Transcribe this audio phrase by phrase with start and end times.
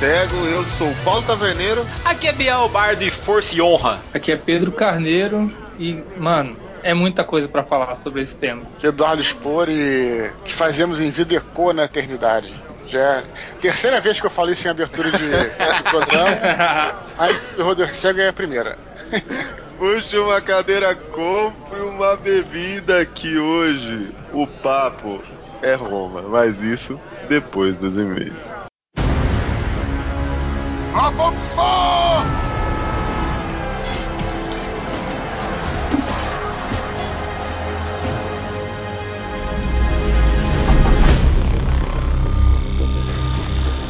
[0.00, 0.46] Cego.
[0.46, 1.86] Eu sou o Paulo Taverneiro.
[2.02, 4.00] Aqui é Biel Bardo e Força e Honra.
[4.14, 8.62] Aqui é Pedro Carneiro e, mano, é muita coisa para falar sobre esse tema.
[8.82, 12.50] Eduardo Spor e que fazemos em vida eco na eternidade.
[12.86, 13.22] Já é a
[13.60, 16.30] terceira vez que eu falo isso em abertura de, do programa.
[17.18, 18.78] Aí o Roder Cego é a primeira.
[19.76, 25.22] Puxe uma cadeira, compre uma bebida que hoje o papo
[25.60, 28.69] é Roma, mas isso depois dos e-mails.
[30.94, 32.26] Avançar!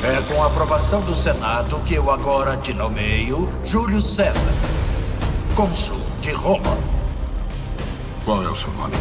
[0.03, 4.53] É com a aprovação do Senado que eu agora te nomeio Júlio César,
[5.55, 6.77] cônsul de Roma.
[8.25, 8.95] Qual é o seu nome?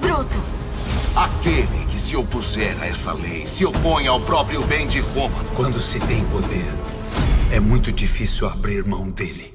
[0.00, 0.42] Bruto.
[1.14, 5.44] Aquele que se opuser a essa lei se opõe ao próprio bem de Roma.
[5.54, 6.72] Quando se tem poder,
[7.54, 9.54] é muito difícil abrir mão dele.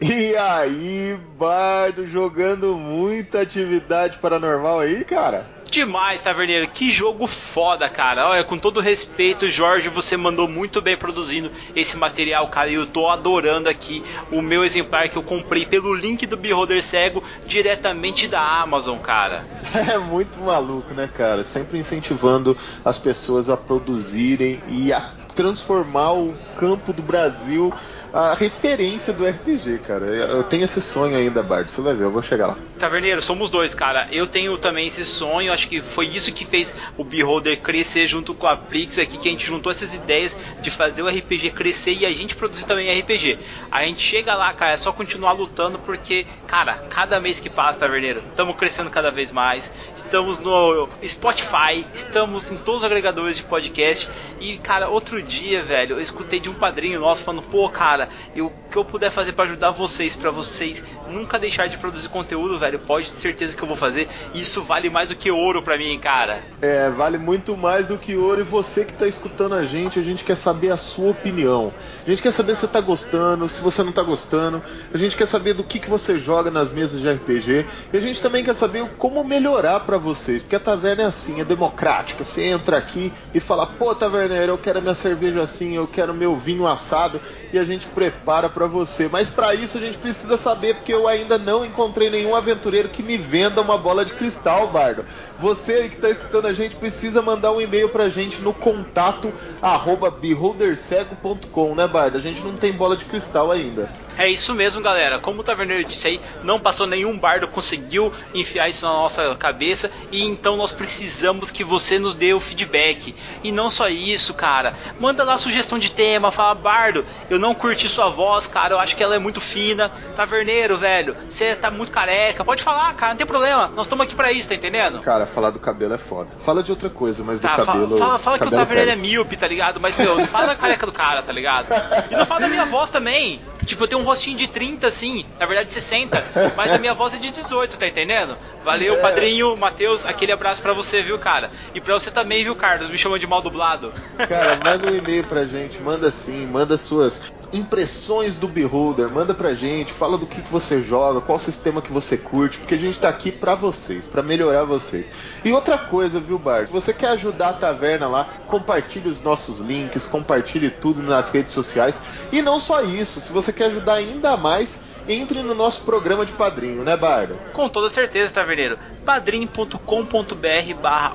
[0.00, 5.46] E aí, Bardo jogando muita atividade paranormal aí, cara?
[5.70, 6.68] Demais, Taverneiro.
[6.68, 8.28] Que jogo foda, cara.
[8.28, 12.68] Olha, com todo respeito, Jorge, você mandou muito bem produzindo esse material, cara.
[12.68, 16.82] E eu tô adorando aqui o meu exemplar que eu comprei pelo link do Beholder
[16.82, 19.46] Cego diretamente da Amazon, cara.
[19.90, 21.44] É muito maluco, né, cara?
[21.44, 27.72] Sempre incentivando as pessoas a produzirem e a transformar o campo do Brasil
[28.12, 30.06] a referência do RPG, cara.
[30.06, 31.70] Eu tenho esse sonho ainda, Bard.
[31.70, 32.56] Você vai ver, eu vou chegar lá.
[32.78, 34.08] Taverneiro, somos dois, cara.
[34.10, 35.52] Eu tenho também esse sonho.
[35.52, 39.28] Acho que foi isso que fez o Beholder crescer junto com a Plix aqui, que
[39.28, 42.98] a gente juntou essas ideias de fazer o RPG crescer e a gente produzir também
[43.00, 43.38] RPG.
[43.70, 47.80] A gente chega lá, cara, é só continuar lutando porque, cara, cada mês que passa,
[47.80, 49.72] Taverneiro, estamos crescendo cada vez mais.
[49.94, 54.08] Estamos no Spotify, estamos em todos os agregadores de podcast.
[54.40, 57.99] E, cara, outro dia, velho, eu escutei de um padrinho nosso falando, pô, cara,
[58.34, 62.08] eu, o que eu puder fazer para ajudar vocês, para vocês nunca deixar de produzir
[62.08, 64.08] conteúdo, velho, pode ter certeza que eu vou fazer.
[64.34, 66.44] Isso vale mais do que ouro para mim, cara.
[66.62, 68.40] É, vale muito mais do que ouro.
[68.40, 71.72] E você que tá escutando a gente, a gente quer saber a sua opinião.
[72.06, 74.62] A gente quer saber se você tá gostando, se você não tá gostando.
[74.92, 77.66] A gente quer saber do que, que você joga nas mesas de RPG.
[77.92, 80.42] E a gente também quer saber como melhorar para vocês.
[80.42, 82.24] Porque a taverna é assim, é democrática.
[82.24, 86.36] Você entra aqui e fala, pô, taverneiro, eu quero minha cerveja assim, eu quero meu
[86.36, 87.20] vinho assado.
[87.52, 89.08] E a gente prepara para você.
[89.08, 93.02] Mas para isso a gente precisa saber, porque eu ainda não encontrei nenhum aventureiro que
[93.02, 95.04] me venda uma bola de cristal, Bardo.
[95.38, 100.10] Você que tá escutando a gente precisa mandar um e-mail pra gente no contato arroba
[100.10, 102.18] beholdercego.com, né, Bardo?
[102.18, 103.90] A gente não tem bola de cristal ainda.
[104.20, 105.18] É isso mesmo, galera.
[105.18, 109.90] Como o Taverneiro disse aí, não passou nenhum bardo, conseguiu enfiar isso na nossa cabeça
[110.12, 113.14] e então nós precisamos que você nos dê o feedback.
[113.42, 114.74] E não só isso, cara.
[115.00, 118.94] Manda lá sugestão de tema, fala, Bardo, eu não curti sua voz, cara, eu acho
[118.94, 119.88] que ela é muito fina.
[120.14, 122.44] Taverneiro, velho, você tá muito careca.
[122.44, 123.68] Pode falar, cara, não tem problema.
[123.68, 125.00] Nós estamos aqui pra isso, tá entendendo?
[125.00, 126.30] Cara, falar do cabelo é foda.
[126.38, 127.98] Fala de outra coisa, mas tá, do cabelo.
[127.98, 129.80] Fala, fala cabelo que o Taverneiro é míope, tá ligado?
[129.80, 131.66] Mas, meu, não fala da careca do cara, tá ligado?
[132.10, 133.40] E não fala da minha voz também.
[133.64, 136.22] Tipo, eu tenho um rostinho de 30, assim, na verdade 60,
[136.56, 138.36] mas a minha voz é de 18, tá entendendo?
[138.64, 138.96] Valeu, É.
[138.98, 141.50] padrinho, Matheus, aquele abraço pra você, viu, cara?
[141.74, 142.90] E pra você também, viu, Carlos?
[142.90, 143.92] Me chamou de mal dublado.
[144.28, 147.20] Cara, manda um e-mail pra gente, manda sim, manda suas
[147.52, 151.92] impressões do Beholder, manda pra gente, fala do que, que você joga, qual sistema que
[151.92, 155.10] você curte, porque a gente tá aqui pra vocês, pra melhorar vocês.
[155.44, 156.66] E outra coisa, viu, Bart?
[156.68, 161.52] Se você quer ajudar a taverna lá, compartilhe os nossos links, compartilhe tudo nas redes
[161.52, 162.00] sociais.
[162.30, 166.32] E não só isso, se você quer ajudar ainda mais, entre no nosso programa de
[166.32, 167.38] padrinho, né, Bardo?
[167.52, 168.78] Com toda certeza, Taverneiro.
[169.04, 171.14] padrim.com.br barra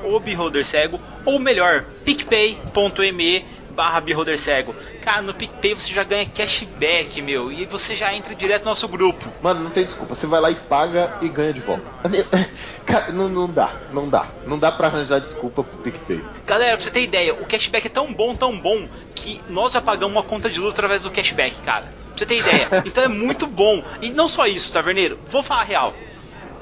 [0.64, 3.46] Cego, ou melhor, picpay.me
[3.76, 4.02] barra
[4.38, 4.74] Cego.
[5.02, 8.88] Cara, no PicPay você já ganha cashback, meu, e você já entra direto no nosso
[8.88, 9.32] grupo.
[9.42, 10.16] Mano, não tem desculpa.
[10.16, 11.92] Você vai lá e paga e ganha de volta.
[12.86, 14.28] Cara, não, não dá, não dá.
[14.46, 16.24] Não dá pra arranjar desculpa pro PicPay.
[16.46, 19.82] Galera, pra você ter ideia, o cashback é tão bom, tão bom, que nós já
[19.82, 22.05] pagamos uma conta de luz através do cashback, cara.
[22.16, 22.68] Pra você ter ideia.
[22.86, 23.84] Então é muito bom.
[24.02, 25.94] E não só isso, Taverneiro, vou falar real.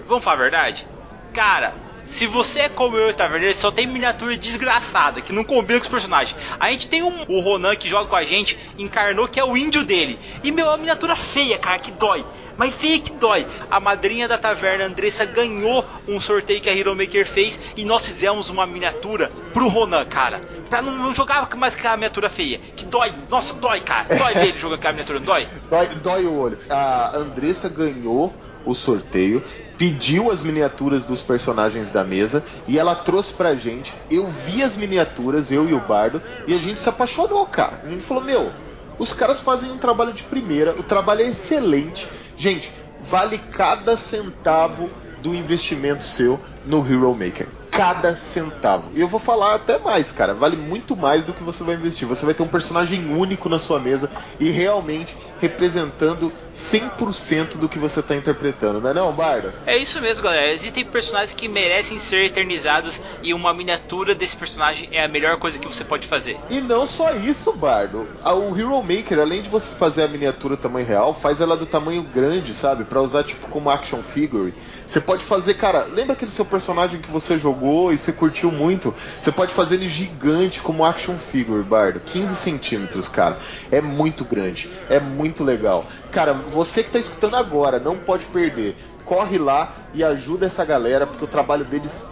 [0.07, 0.87] Vamos falar a verdade?
[1.33, 1.75] Cara,
[2.05, 5.85] se você é como eu e Taverneiro, só tem miniatura desgraçada, que não combina com
[5.85, 6.37] os personagens.
[6.61, 9.57] A gente tem um, o Ronan que joga com a gente, encarnou que é o
[9.57, 10.19] índio dele.
[10.43, 12.25] E meu, é uma miniatura feia, cara, que dói.
[12.57, 13.47] Mas feia que dói.
[13.71, 18.07] A madrinha da taverna, Andressa, ganhou um sorteio que a Hero Maker fez e nós
[18.07, 20.41] fizemos uma miniatura pro Ronan, cara.
[20.69, 22.61] Pra não jogar mais com a miniatura feia.
[22.77, 23.13] Que dói.
[23.29, 24.15] Nossa, dói, cara.
[24.15, 25.49] Dói ver ele jogando com a miniatura, dói?
[25.69, 25.87] dói?
[25.87, 26.59] Dói o olho.
[26.71, 28.33] A Andressa ganhou
[28.65, 29.43] o sorteio
[29.77, 33.93] pediu as miniaturas dos personagens da mesa e ela trouxe pra gente.
[34.11, 37.81] Eu vi as miniaturas, eu e o Bardo, e a gente se apaixonou, cara.
[37.85, 38.53] A gente falou: Meu,
[38.99, 42.09] os caras fazem um trabalho de primeira, o trabalho é excelente.
[42.37, 44.91] Gente, vale cada centavo
[45.23, 47.49] do investimento seu no Hero Maker.
[47.75, 48.91] Cada centavo.
[48.95, 50.33] E eu vou falar até mais, cara.
[50.33, 52.07] Vale muito mais do que você vai investir.
[52.07, 57.79] Você vai ter um personagem único na sua mesa e realmente representando 100% do que
[57.79, 59.53] você está interpretando, não é não, Bardo?
[59.67, 60.53] É isso mesmo, galera.
[60.53, 65.59] Existem personagens que merecem ser eternizados e uma miniatura desse personagem é a melhor coisa
[65.59, 66.39] que você pode fazer.
[66.49, 68.09] E não só isso, Bardo.
[68.25, 72.03] O Hero Maker, além de você fazer a miniatura tamanho real, faz ela do tamanho
[72.03, 72.85] grande, sabe?
[72.85, 74.55] Para usar tipo como action figure.
[74.87, 78.95] Você pode fazer, cara, lembra aquele seu personagem que você jogou e você curtiu muito?
[79.21, 82.01] Você pode fazer ele gigante como action figure, Bardo.
[82.01, 83.39] 15 centímetros, cara.
[83.71, 84.71] É muito grande.
[84.89, 85.87] É muito legal.
[86.11, 88.77] Cara, você que tá escutando agora, não pode perder.
[89.05, 92.07] Corre lá e ajuda essa galera, porque o trabalho deles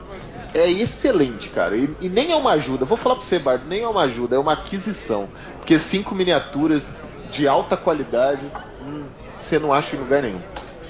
[0.54, 1.76] é excelente, cara.
[1.76, 4.36] E, e nem é uma ajuda, vou falar pra você, Bardo, nem é uma ajuda,
[4.36, 5.28] é uma aquisição.
[5.58, 6.92] Porque cinco miniaturas
[7.30, 8.44] de alta qualidade,
[8.82, 9.04] hum,
[9.36, 10.40] você não acha em lugar nenhum.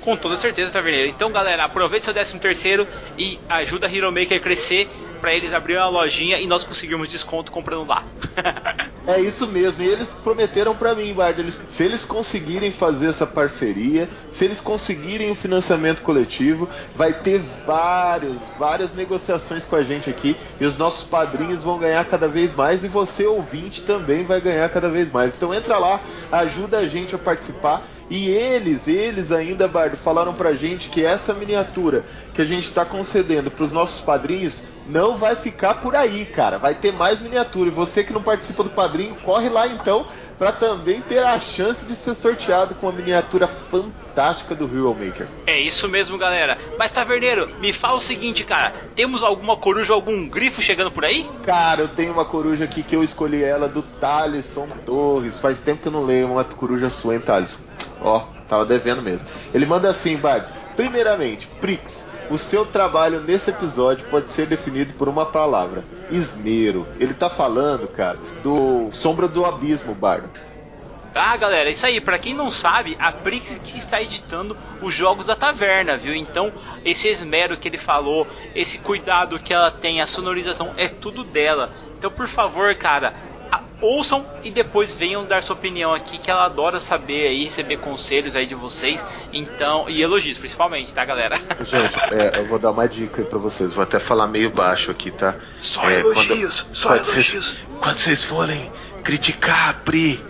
[0.03, 1.09] Com toda certeza, Taverneiro.
[1.09, 4.91] Então, galera, aproveite seu 13 terceiro e ajuda a Hero Maker a crescer
[5.23, 8.05] para eles abrirem uma lojinha e nós conseguirmos desconto comprando lá.
[9.07, 9.81] é isso mesmo.
[9.81, 15.31] E eles prometeram para mim, Bard, se eles conseguirem fazer essa parceria, se eles conseguirem
[15.31, 21.05] o financiamento coletivo, vai ter vários, várias negociações com a gente aqui e os nossos
[21.05, 25.37] padrinhos vão ganhar cada vez mais e você ouvinte também vai ganhar cada vez mais.
[25.37, 26.01] Então entra lá,
[26.33, 31.33] ajuda a gente a participar e eles, eles ainda, Bardo, falaram pra gente que essa
[31.33, 32.05] miniatura
[32.35, 36.59] que a gente está concedendo para os nossos padrinhos não vai ficar por aí, cara.
[36.59, 37.69] Vai ter mais miniatura.
[37.69, 40.07] E você que não participa do padrinho, corre lá então
[40.39, 45.29] para também ter a chance de ser sorteado com uma miniatura fantástica do Hero Maker.
[45.47, 46.59] É isso mesmo, galera.
[46.77, 51.29] Mas Taverneiro, me fala o seguinte, cara, temos alguma coruja, algum grifo chegando por aí?
[51.45, 55.39] Cara, eu tenho uma coruja aqui que eu escolhi ela do Thalisson Torres.
[55.39, 57.61] Faz tempo que eu não leio uma coruja sua, hein, Thalisson?
[58.01, 59.29] Ó, tava devendo mesmo.
[59.55, 60.47] Ele manda assim, Bard.
[60.77, 66.87] Primeiramente, Prix, o seu trabalho nesse episódio pode ser definido por uma palavra: esmero.
[66.99, 70.31] Ele tá falando, cara, do Sombra do Abismo, Bardo.
[71.15, 72.01] Ah, galera, isso aí.
[72.01, 76.15] Para quem não sabe, a Prix que está editando os jogos da taverna, viu?
[76.15, 76.51] Então,
[76.85, 81.71] esse esmero que ele falou, esse cuidado que ela tem, a sonorização, é tudo dela.
[81.99, 83.13] Então, por favor, cara,
[83.81, 88.37] ouçam e depois venham dar sua opinião aqui, que ela adora saber aí, receber conselhos
[88.37, 91.37] aí de vocês, então, e elogios principalmente, tá, galera?
[91.61, 94.91] Gente, é, eu vou dar uma dica aí pra vocês, vou até falar meio baixo
[94.91, 95.37] aqui, tá?
[95.59, 97.47] Só é, elogios, quando, só quando elogios.
[97.47, 100.25] Vocês, quando vocês forem criticar a Pri,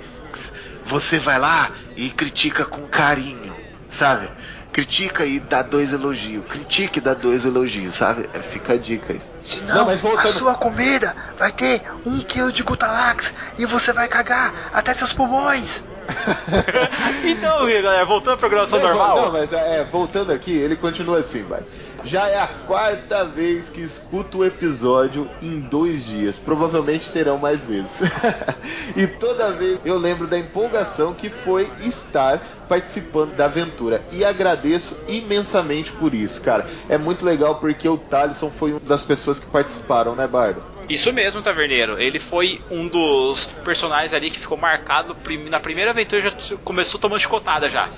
[0.84, 3.54] você vai lá e critica com carinho,
[3.88, 4.30] sabe?
[4.72, 6.44] Critica e dá dois elogios.
[6.46, 8.28] Critique e dá dois elogios, sabe?
[8.32, 9.20] É, fica a dica aí.
[9.42, 10.26] Senão, Não, voltando...
[10.26, 15.12] a sua comida vai ter um quilo de Gutalax e você vai cagar até seus
[15.12, 15.84] pulmões.
[17.24, 19.16] então, galera, voltando à programação não, normal.
[19.22, 21.62] Não, mas é, voltando aqui, ele continua assim, vai.
[22.04, 26.38] Já é a quarta vez que escuto o episódio em dois dias.
[26.38, 28.02] Provavelmente terão mais vezes.
[28.96, 34.04] e toda vez eu lembro da empolgação que foi estar participando da aventura.
[34.10, 36.66] E agradeço imensamente por isso, cara.
[36.88, 40.62] É muito legal porque o Talisson foi uma das pessoas que participaram, né, Bardo?
[40.88, 42.00] Isso mesmo, Taverneiro.
[42.00, 45.16] Ele foi um dos personagens ali que ficou marcado
[45.48, 46.32] na primeira aventura já
[46.64, 47.88] começou tomando chicotada já.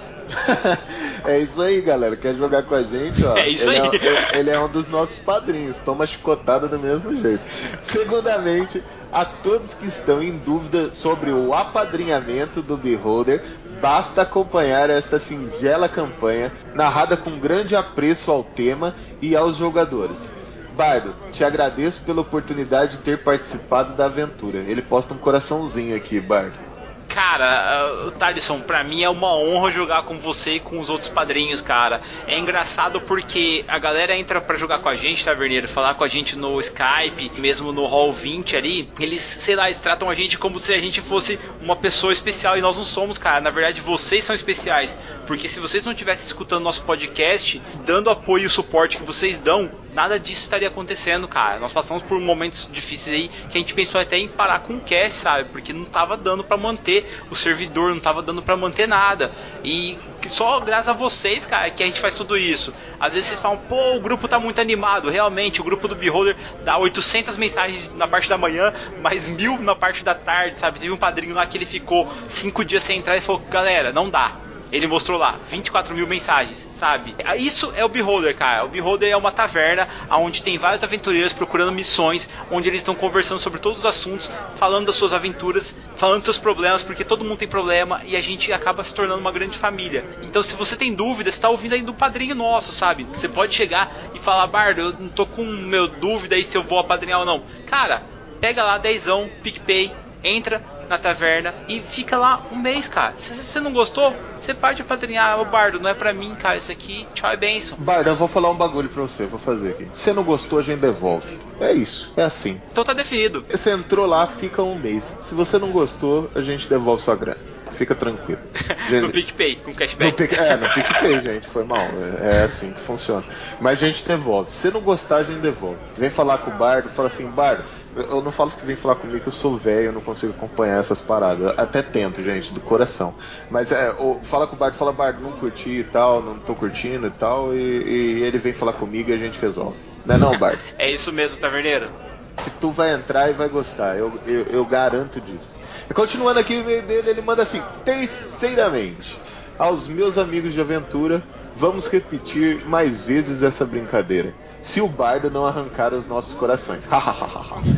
[1.25, 2.16] É isso aí, galera.
[2.16, 3.25] Quer jogar com a gente?
[3.25, 3.90] Ó, é isso ele aí.
[4.33, 5.81] É, ele é um dos nossos padrinhos.
[5.81, 7.45] Toma chicotada do mesmo jeito.
[7.81, 13.43] Segundamente, a todos que estão em dúvida sobre o apadrinhamento do Beholder,
[13.81, 20.35] basta acompanhar esta singela campanha, narrada com grande apreço ao tema e aos jogadores.
[20.76, 24.59] Bardo, te agradeço pela oportunidade de ter participado da aventura.
[24.59, 26.74] Ele posta um coraçãozinho aqui, Bardo.
[27.14, 31.09] Cara, uh, Thalisson, pra mim é uma honra jogar com você e com os outros
[31.09, 32.00] padrinhos, cara.
[32.26, 36.09] É engraçado porque a galera entra para jogar com a gente, Taverneiro, falar com a
[36.09, 38.90] gente no Skype, mesmo no Hall 20 ali.
[38.99, 42.59] Eles, sei lá, eles tratam a gente como se a gente fosse uma pessoa especial
[42.59, 43.40] e nós não somos, cara.
[43.40, 44.99] Na verdade, vocês são especiais.
[45.25, 49.71] Porque se vocês não estivessem escutando nosso podcast, dando apoio e suporte que vocês dão,
[49.95, 51.59] nada disso estaria acontecendo, cara.
[51.59, 54.81] Nós passamos por momentos difíceis aí que a gente pensou até em parar com o
[54.81, 55.49] cast, sabe?
[55.51, 59.33] Porque não tava dando para manter o servidor, não tava dando para manter nada.
[59.63, 62.75] E só graças a vocês, cara, que a gente faz tudo isso.
[62.99, 65.09] Às vezes vocês falam, pô, o grupo tá muito animado.
[65.09, 69.77] Realmente, o grupo do Beholder dá 800 mensagens na parte da manhã, mais mil na
[69.77, 70.81] parte da tarde, sabe?
[70.81, 74.11] Teve um padrinho lá que ele ficou cinco dias sem entrar e falou, galera, não
[74.11, 77.14] dá ele mostrou lá 24 mil mensagens, sabe?
[77.37, 78.64] Isso é o Beholder, cara.
[78.64, 83.38] O Beholder é uma taverna onde tem vários aventureiros procurando missões, onde eles estão conversando
[83.38, 87.38] sobre todos os assuntos, falando das suas aventuras, falando dos seus problemas, porque todo mundo
[87.38, 90.04] tem problema e a gente acaba se tornando uma grande família.
[90.23, 93.04] Então, se você tem dúvida, está ouvindo aí do padrinho nosso, sabe?
[93.14, 96.64] Você pode chegar e falar, Bardo, eu não tô com meu dúvida aí se eu
[96.64, 97.45] vou apadrinhar ou não.
[97.66, 98.02] Cara,
[98.40, 103.14] pega lá dezão, PicPay, entra na taverna e fica lá um mês, cara.
[103.17, 106.57] Se você não gostou, você pode apadrinhar o Bardo, não é pra mim, cara.
[106.57, 107.79] Isso aqui, tchau e benção.
[107.79, 109.88] Bardo, eu vou falar um bagulho pra você, vou fazer aqui.
[109.93, 111.38] Se não gostou, a gente devolve.
[111.61, 112.61] É isso, é assim.
[112.71, 113.45] Então tá definido.
[113.49, 115.17] Você entrou lá, fica um mês.
[115.21, 118.41] Se você não gostou, a gente devolve sua grana fica tranquilo.
[118.91, 120.11] No PicPay, com cashback.
[120.11, 121.87] No Pic, é, no PicPay, gente, foi mal.
[122.21, 123.25] É, é, assim que funciona.
[123.61, 124.53] Mas a gente devolve.
[124.53, 125.79] Se não gostar, a gente devolve.
[125.97, 127.64] Vem falar com o Bardo, fala assim, Bardo,
[127.97, 130.79] eu não falo que vem falar comigo que eu sou velho, eu não consigo acompanhar
[130.79, 131.55] essas paradas.
[131.57, 133.15] Até tento, gente, do coração.
[133.51, 137.07] Mas é, fala com o Bardo, fala, Bardo, não curti e tal, não tô curtindo
[137.07, 139.77] e tal, e, e ele vem falar comigo e a gente resolve.
[140.05, 140.63] Não é não, Bardo?
[140.79, 141.91] é isso mesmo, taverneiro.
[142.37, 145.57] Que tu vai entrar e vai gostar, eu, eu, eu garanto disso.
[145.95, 149.17] Continuando aqui o e-mail dele, ele manda assim: Terceiramente,
[149.57, 151.23] aos meus amigos de aventura,
[151.56, 154.34] vamos repetir mais vezes essa brincadeira.
[154.61, 156.87] Se o bardo não arrancar os nossos corações.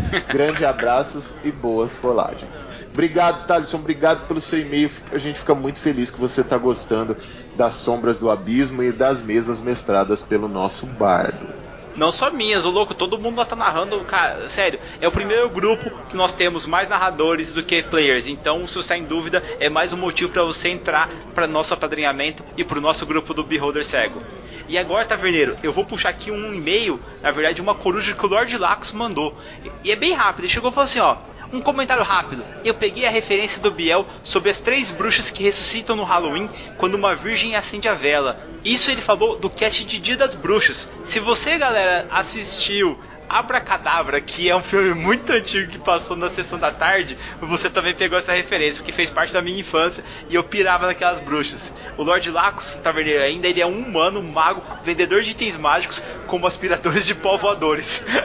[0.33, 2.68] Grande abraços e boas rolagens.
[2.92, 3.78] Obrigado, Thalisson.
[3.78, 4.88] Obrigado pelo seu e-mail.
[5.11, 7.16] A gente fica muito feliz que você está gostando
[7.56, 11.66] das sombras do abismo e das mesas mestradas pelo nosso bardo.
[11.97, 15.49] Não só minhas, o louco, todo mundo lá tá narrando, cara, sério, é o primeiro
[15.49, 18.26] grupo que nós temos mais narradores do que players.
[18.26, 21.73] Então, se você está em dúvida, é mais um motivo para você entrar para nosso
[21.73, 24.23] apadrinhamento e para o nosso grupo do Beholder Cego.
[24.69, 28.29] E agora, Taverneiro, eu vou puxar aqui um e-mail, na verdade, uma coruja que o
[28.29, 29.35] Lord Lacos mandou.
[29.83, 31.17] E é bem rápido, ele chegou e falou assim, ó.
[31.53, 32.45] Um comentário rápido.
[32.65, 36.95] Eu peguei a referência do Biel sobre as três bruxas que ressuscitam no Halloween quando
[36.95, 38.38] uma virgem acende a vela.
[38.65, 40.91] Isso ele falou do cast de Dia das Bruxas.
[41.05, 42.99] Se você, galera, assistiu
[43.29, 47.93] Abracadabra, que é um filme muito antigo que passou na sessão da tarde, você também
[47.95, 51.75] pegou essa referência, porque fez parte da minha infância e eu pirava naquelas bruxas.
[51.97, 56.03] O Lord Lacos, taverneiro, ainda ele é um humano, um mago, vendedor de itens mágicos,
[56.26, 58.05] como aspiradores de pó voadores.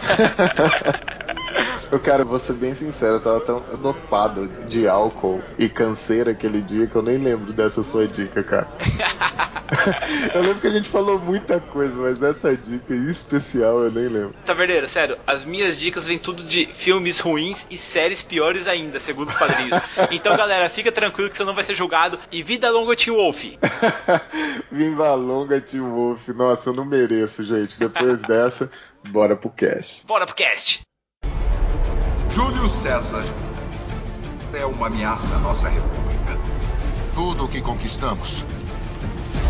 [1.91, 6.61] Eu, cara, vou ser bem sincero, eu tava tão dopado de álcool e canseira aquele
[6.61, 8.67] dia que eu nem lembro dessa sua dica, cara.
[10.33, 14.07] eu lembro que a gente falou muita coisa, mas essa dica em especial eu nem
[14.07, 14.35] lembro.
[14.45, 19.29] Taverneiro, sério, as minhas dicas vêm tudo de filmes ruins e séries piores ainda, segundo
[19.29, 19.79] os padrinhos.
[20.11, 22.19] Então, galera, fica tranquilo que você não vai ser julgado.
[22.31, 23.43] E vida longa, Tio Wolf.
[24.71, 26.27] Viva longa, Tio Wolf.
[26.29, 27.79] Nossa, eu não mereço, gente.
[27.79, 28.69] Depois dessa,
[29.09, 30.05] bora pro cast.
[30.05, 30.81] Bora pro cast.
[32.33, 33.23] Júlio César
[34.53, 36.37] é uma ameaça à nossa república.
[37.13, 38.45] Tudo o que conquistamos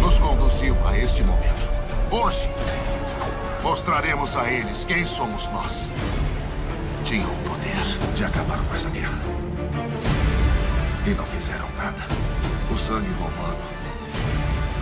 [0.01, 1.71] nos conduziu a este momento.
[2.09, 2.49] Hoje,
[3.61, 5.91] mostraremos a eles quem somos nós.
[7.05, 9.19] Tinham o poder de acabar com essa guerra.
[11.05, 12.01] E não fizeram nada.
[12.71, 13.57] O sangue romano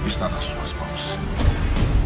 [0.06, 1.99] está nas suas mãos.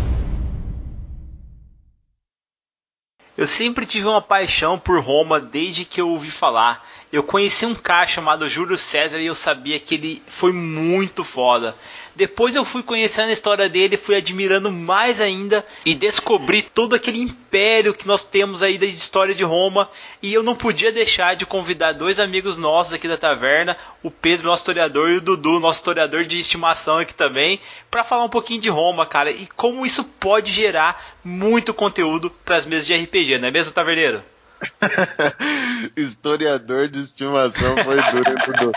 [3.35, 6.87] Eu sempre tive uma paixão por Roma desde que eu ouvi falar.
[7.11, 11.75] Eu conheci um cara chamado Júlio César e eu sabia que ele foi muito foda.
[12.15, 17.19] Depois eu fui conhecendo a história dele, fui admirando mais ainda e descobri todo aquele
[17.19, 19.89] império que nós temos aí da história de Roma.
[20.21, 24.47] E eu não podia deixar de convidar dois amigos nossos aqui da taverna, o Pedro,
[24.47, 28.61] nosso historiador, e o Dudu, nosso historiador de estimação aqui também, para falar um pouquinho
[28.61, 33.39] de Roma, cara, e como isso pode gerar muito conteúdo para as mesas de RPG,
[33.39, 34.23] não é mesmo, Taverneiro?
[35.95, 38.71] Historiador de estimação foi duro.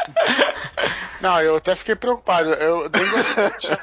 [1.20, 2.51] Não, eu até fiquei preocupado.
[2.51, 3.77] Eu nem gostei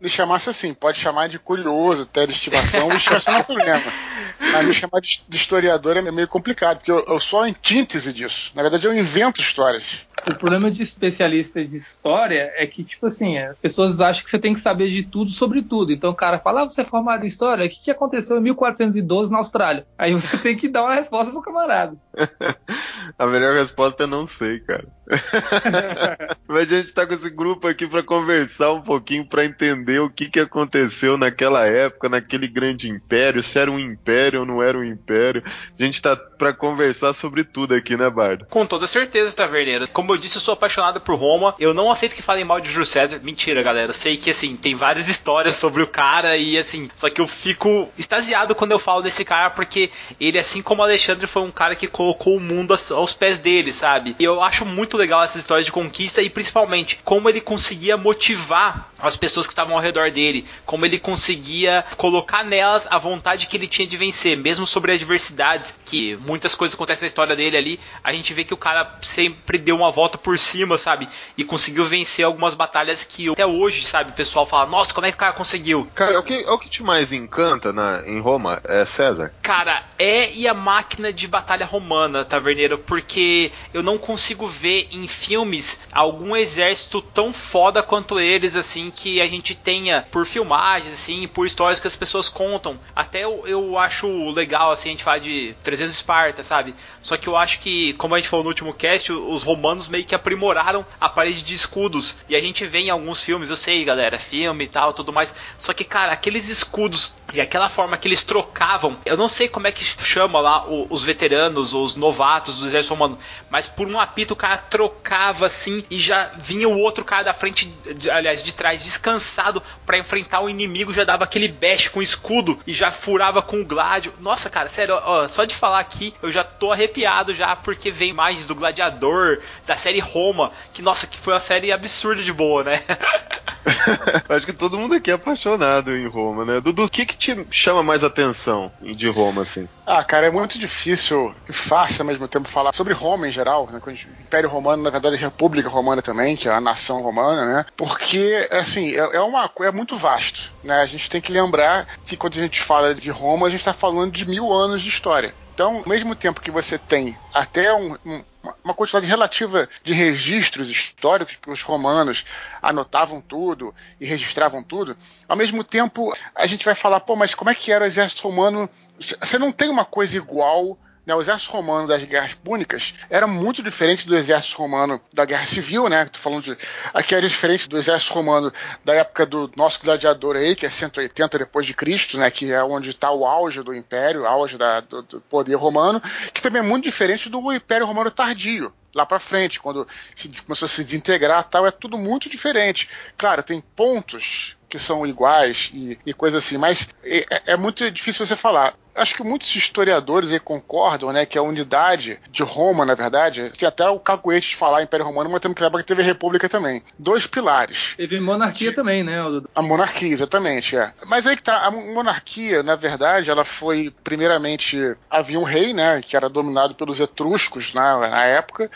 [0.00, 3.92] me chamasse assim, pode chamar de curioso, até de estimação, isso não é problema.
[4.40, 8.52] Mas me chamar de historiador é meio complicado, porque eu, eu sou a antítese disso.
[8.54, 10.06] Na verdade, eu invento histórias.
[10.30, 14.38] O problema de especialista de história é que, tipo assim, as pessoas acham que você
[14.38, 15.92] tem que saber de tudo sobre tudo.
[15.92, 18.42] Então o cara fala, ah, você é formado em história, o que, que aconteceu em
[18.42, 19.86] 1412 na Austrália?
[19.96, 21.96] Aí você tem que dar uma resposta pro camarada.
[23.18, 24.86] a melhor resposta é não sei, cara.
[26.46, 30.10] Mas a gente tá com esse grupo aqui para conversar um pouquinho, para entender o
[30.10, 34.76] que, que aconteceu naquela época, naquele grande império, se era um império ou não era
[34.76, 35.42] um império.
[35.78, 38.46] A gente tá para conversar sobre tudo aqui, né, Bardo?
[38.46, 39.88] Com toda certeza, Taverneiro.
[39.88, 41.54] Como eu disse, eu sou apaixonado por Roma.
[41.58, 43.20] Eu não aceito que falem mal de Júlio César.
[43.22, 43.90] Mentira, galera.
[43.90, 47.26] Eu sei que, assim, tem várias histórias sobre o cara e, assim, só que eu
[47.26, 49.90] fico extasiado quando eu falo desse cara, porque
[50.20, 54.16] ele, assim como Alexandre, foi um cara que colocou o mundo aos pés dele, sabe?
[54.18, 58.90] E eu acho muito legal essas histórias de conquista e, principalmente, como ele conseguia motivar
[58.98, 63.56] as pessoas que estavam ao redor dele, como ele conseguia colocar nelas a vontade que
[63.56, 67.80] ele tinha de vencer, mesmo sobre adversidades, que muitas coisas acontecem na história dele ali,
[68.02, 71.08] a gente vê que o cara sempre deu uma volta por cima, sabe?
[71.36, 75.10] E conseguiu vencer algumas batalhas que até hoje, sabe, o pessoal fala, nossa, como é
[75.10, 75.88] que o cara conseguiu?
[75.94, 79.32] Cara, o que, o que te mais encanta na, em Roma é César?
[79.42, 85.06] Cara, é e a máquina de batalha romana, Taverneiro, porque eu não consigo ver em
[85.06, 91.28] filmes algum exército tão foda quanto eles, assim, que a gente tenha por filmagens, assim,
[91.28, 92.80] por histórias que as pessoas contam.
[92.96, 96.74] Até eu, eu acho legal, assim, a gente falar de 300 Esparta, sabe?
[97.02, 100.04] Só que eu acho que, como a gente falou no último cast, os romanos meio
[100.04, 102.16] que aprimoraram a parede de escudos.
[102.28, 105.34] E a gente vê em alguns filmes, eu sei, galera, filme e tal, tudo mais.
[105.58, 109.66] Só que, cara, aqueles escudos e aquela forma que eles trocavam, eu não sei como
[109.66, 113.18] é que chama lá os veteranos, os novatos do romano,
[113.50, 117.32] mas por um apito o cara trocava assim e já vinha o outro cara da
[117.32, 117.72] frente,
[118.10, 122.74] aliás, de trás, descansado para enfrentar o inimigo, já dava aquele bash com escudo e
[122.74, 124.12] já furava com o gládio.
[124.20, 128.12] Nossa, cara, sério, ó, só de falar aqui eu já tô arrepiado já porque vem
[128.12, 132.62] mais do gladiador, da série Roma, que nossa, que foi uma série absurda de boa,
[132.62, 132.82] né?
[134.28, 136.60] Acho que todo mundo aqui é apaixonado em Roma, né?
[136.60, 139.68] Dudu, o que, que te chama mais atenção de Roma, assim?
[139.86, 143.68] Ah, cara, é muito difícil e fácil ao mesmo tempo falar sobre Roma em geral,
[143.70, 143.80] né?
[144.20, 147.66] Império Romano, na verdade, República Romana também, que é a nação romana, né?
[147.76, 150.80] Porque, assim, é, é uma é muito vasto, né?
[150.80, 153.72] A gente tem que lembrar que quando a gente fala de Roma, a gente está
[153.72, 155.32] falando de mil anos de história.
[155.54, 158.24] Então, ao mesmo tempo que você tem até um, um,
[158.64, 162.24] uma quantidade relativa de registros históricos, porque os romanos
[162.60, 164.96] anotavam tudo e registravam tudo,
[165.28, 168.22] ao mesmo tempo a gente vai falar, pô, mas como é que era o exército
[168.22, 168.68] romano?
[168.98, 170.76] Você não tem uma coisa igual
[171.08, 175.46] né, o exército romano das guerras púnicas era muito diferente do exército romano da guerra
[175.46, 176.04] civil, né?
[176.04, 176.58] Tô falando de.
[176.92, 178.52] Aqui era diferente do exército romano
[178.84, 182.30] da época do nosso gladiador aí, que é 180 depois de Cristo, né?
[182.30, 185.98] Que é onde está o auge do império, o auge da, do, do poder romano,
[186.34, 190.66] que também é muito diferente do império romano tardio lá para frente, quando se, começou
[190.66, 192.88] a se desintegrar tal, é tudo muito diferente.
[193.16, 198.26] Claro, tem pontos que são iguais e, e coisas assim, mas é, é, muito difícil
[198.26, 202.94] você falar acho que muitos historiadores aí concordam, né, que a unidade de Roma, na
[202.94, 206.02] verdade, tem até o caguete de falar Império Romano, mas temos que lembrar que teve
[206.02, 206.82] República também.
[206.98, 207.94] Dois pilares.
[207.96, 209.18] Teve monarquia também, né?
[209.54, 210.92] A monarquia, exatamente, é.
[211.06, 216.02] Mas aí que tá, a monarquia, na verdade, ela foi, primeiramente, havia um rei, né,
[216.02, 218.70] que era dominado pelos etruscos na, na época,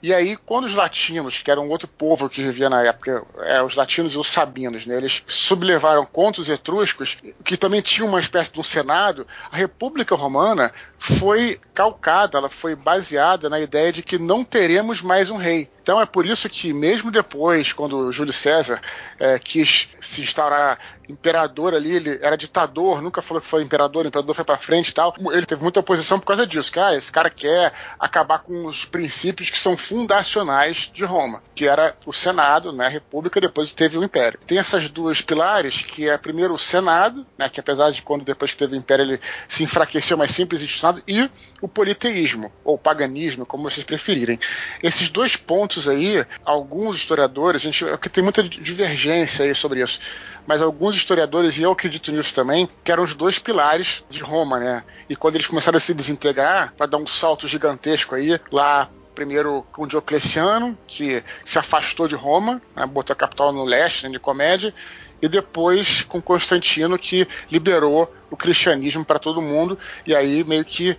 [0.00, 3.74] e aí, quando os latinos, que eram outro povo que vivia na época, é, os
[3.74, 8.52] latinos e os sabinos, né, eles sublevaram contra os etruscos, que também tinham uma espécie
[8.52, 14.18] de um senado, a República Romana foi calcada, ela foi baseada na ideia de que
[14.18, 15.68] não teremos mais um rei.
[15.88, 18.78] Então é por isso que, mesmo depois, quando Júlio César
[19.18, 24.08] é, quis se instaurar imperador ali, ele era ditador, nunca falou que foi imperador, o
[24.08, 25.14] imperador foi para frente e tal.
[25.32, 28.84] Ele teve muita oposição por causa disso, que ah, esse cara quer acabar com os
[28.84, 33.96] princípios que são fundacionais de Roma, que era o Senado, né, a República, depois teve
[33.96, 34.38] o Império.
[34.46, 38.50] Tem essas duas pilares, que é primeiro o Senado, né, que apesar de quando depois
[38.50, 41.30] que teve o Império ele se enfraqueceu, mas sempre existe o Senado, e
[41.62, 44.38] o politeísmo, ou paganismo, como vocês preferirem.
[44.82, 49.98] Esses dois pontos aí, alguns historiadores, a gente, porque tem muita divergência aí sobre isso,
[50.46, 54.58] mas alguns historiadores, e eu acredito nisso também, que eram os dois pilares de Roma,
[54.58, 54.84] né?
[55.08, 59.66] E quando eles começaram a se desintegrar, para dar um salto gigantesco aí, lá primeiro
[59.72, 64.18] com Diocleciano, que se afastou de Roma, né, botou a capital no leste, né, de
[64.20, 64.72] Comédia,
[65.20, 69.76] e depois com Constantino, que liberou o cristianismo para todo mundo,
[70.06, 70.96] e aí meio que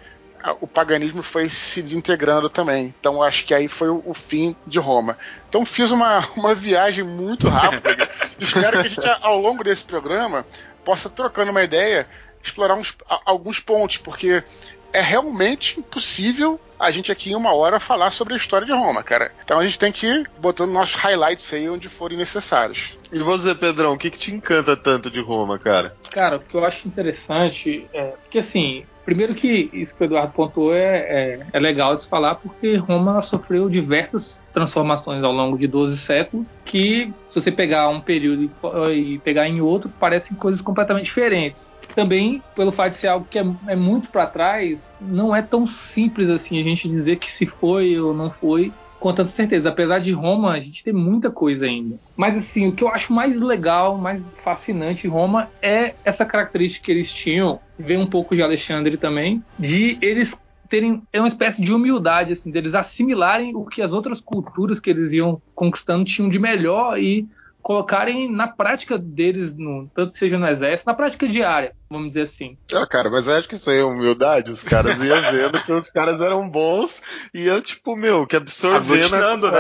[0.60, 2.94] o paganismo foi se desintegrando também.
[3.00, 5.18] Então acho que aí foi o, o fim de Roma.
[5.48, 8.10] Então fiz uma, uma viagem muito rápida.
[8.38, 10.46] Espero que a gente, ao longo desse programa,
[10.84, 12.06] possa, trocando uma ideia,
[12.44, 12.94] explorar uns,
[13.26, 14.44] alguns pontos, porque
[14.94, 19.04] é realmente impossível a gente aqui em uma hora falar sobre a história de Roma,
[19.04, 19.32] cara.
[19.44, 22.98] Então a gente tem que ir botando nossos highlights aí onde forem necessários.
[23.12, 25.96] E você, Pedrão, o que, que te encanta tanto de Roma, cara?
[26.10, 30.32] Cara, o que eu acho interessante é que assim, Primeiro que isso que o Eduardo
[30.34, 35.58] pontuou é, é, é, legal de se falar porque Roma sofreu diversas transformações ao longo
[35.58, 38.52] de 12 séculos que, se você pegar um período
[38.94, 41.74] e, pegar em outro, parecem coisas completamente diferentes.
[41.96, 45.66] Também, pelo fato de ser algo que é, é muito para trás, não é tão
[45.66, 49.70] simples assim a gente dizer que se foi ou não foi com tanta certeza.
[49.70, 51.98] Apesar de Roma, a gente tem muita coisa ainda.
[52.16, 56.86] Mas assim, o que eu acho mais legal, mais fascinante em Roma é essa característica
[56.86, 61.64] que eles tinham, vem um pouco de Alexandre também, de eles terem é uma espécie
[61.64, 66.30] de humildade assim, deles assimilarem o que as outras culturas que eles iam conquistando tinham
[66.30, 67.28] de melhor e
[67.62, 72.58] colocarem na prática deles, no, tanto seja no exército, na prática diária, vamos dizer assim.
[72.74, 74.50] Ah, cara, mas eu acho que isso aí é humildade.
[74.50, 77.02] Os caras iam vendo que os caras eram bons
[77.34, 79.52] e eu, tipo, meu, que absorvendo.
[79.52, 79.60] né?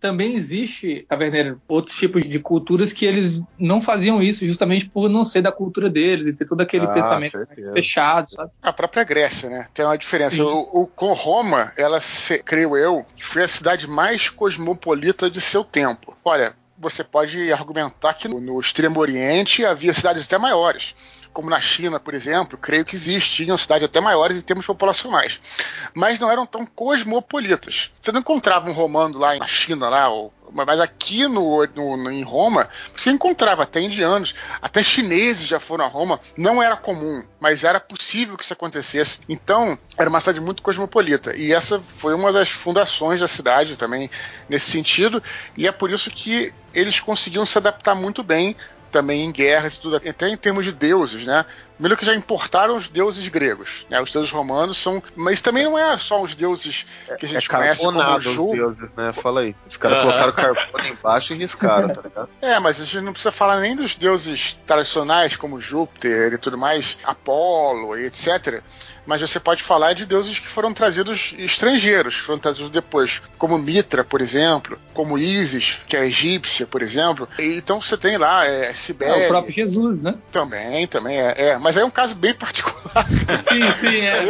[0.00, 5.24] Também existe, Taverneiro, outros tipos de culturas que eles não faziam isso justamente por não
[5.24, 7.38] ser da cultura deles e ter todo aquele ah, pensamento
[7.72, 8.50] fechado, sabe?
[8.62, 9.68] A própria Grécia, né?
[9.72, 10.44] Tem uma diferença.
[10.44, 15.64] O, o, com Roma, ela, se, creio eu, foi a cidade mais cosmopolita de seu
[15.64, 16.16] tempo.
[16.24, 20.94] Olha, você pode argumentar que no Extremo Oriente havia cidades até maiores
[21.38, 25.38] como na China, por exemplo, creio que existiam cidades até maiores em termos populacionais,
[25.94, 27.92] mas não eram tão cosmopolitas.
[28.00, 32.24] Você não encontrava um romano lá na China, lá, ou, mas aqui no, no, em
[32.24, 36.18] Roma, você encontrava até indianos, até chineses já foram a Roma.
[36.36, 39.20] Não era comum, mas era possível que isso acontecesse.
[39.28, 41.36] Então, era uma cidade muito cosmopolita.
[41.36, 44.10] E essa foi uma das fundações da cidade também,
[44.48, 45.22] nesse sentido.
[45.56, 48.56] E é por isso que eles conseguiam se adaptar muito bem
[48.90, 51.44] também em guerras e tudo, até em termos de deuses, né?
[51.74, 54.00] Primeiro que já importaram os deuses gregos, né?
[54.00, 56.84] Os deuses romanos são, mas também não é só os deuses
[57.18, 58.50] que a gente é conhece como Ju.
[58.52, 59.12] deuses, né?
[59.12, 59.54] Fala aí.
[59.68, 62.28] Os caras colocaram carbono embaixo e riscaram, tá ligado?
[62.42, 66.58] É, mas a gente não precisa falar nem dos deuses tradicionais como Júpiter e tudo
[66.58, 68.62] mais, Apolo e etc
[69.08, 74.04] mas você pode falar de deuses que foram trazidos estrangeiros, foram trazidos depois, como Mitra,
[74.04, 77.26] por exemplo, como Isis, que é egípcia, por exemplo.
[77.38, 79.22] E, então você tem lá é, Sibéria.
[79.22, 80.14] É, o próprio Jesus, né?
[80.30, 81.58] Também, também é, é.
[81.58, 83.08] Mas aí é um caso bem particular.
[83.08, 84.18] Sim, sim, é.
[84.18, 84.28] Aí,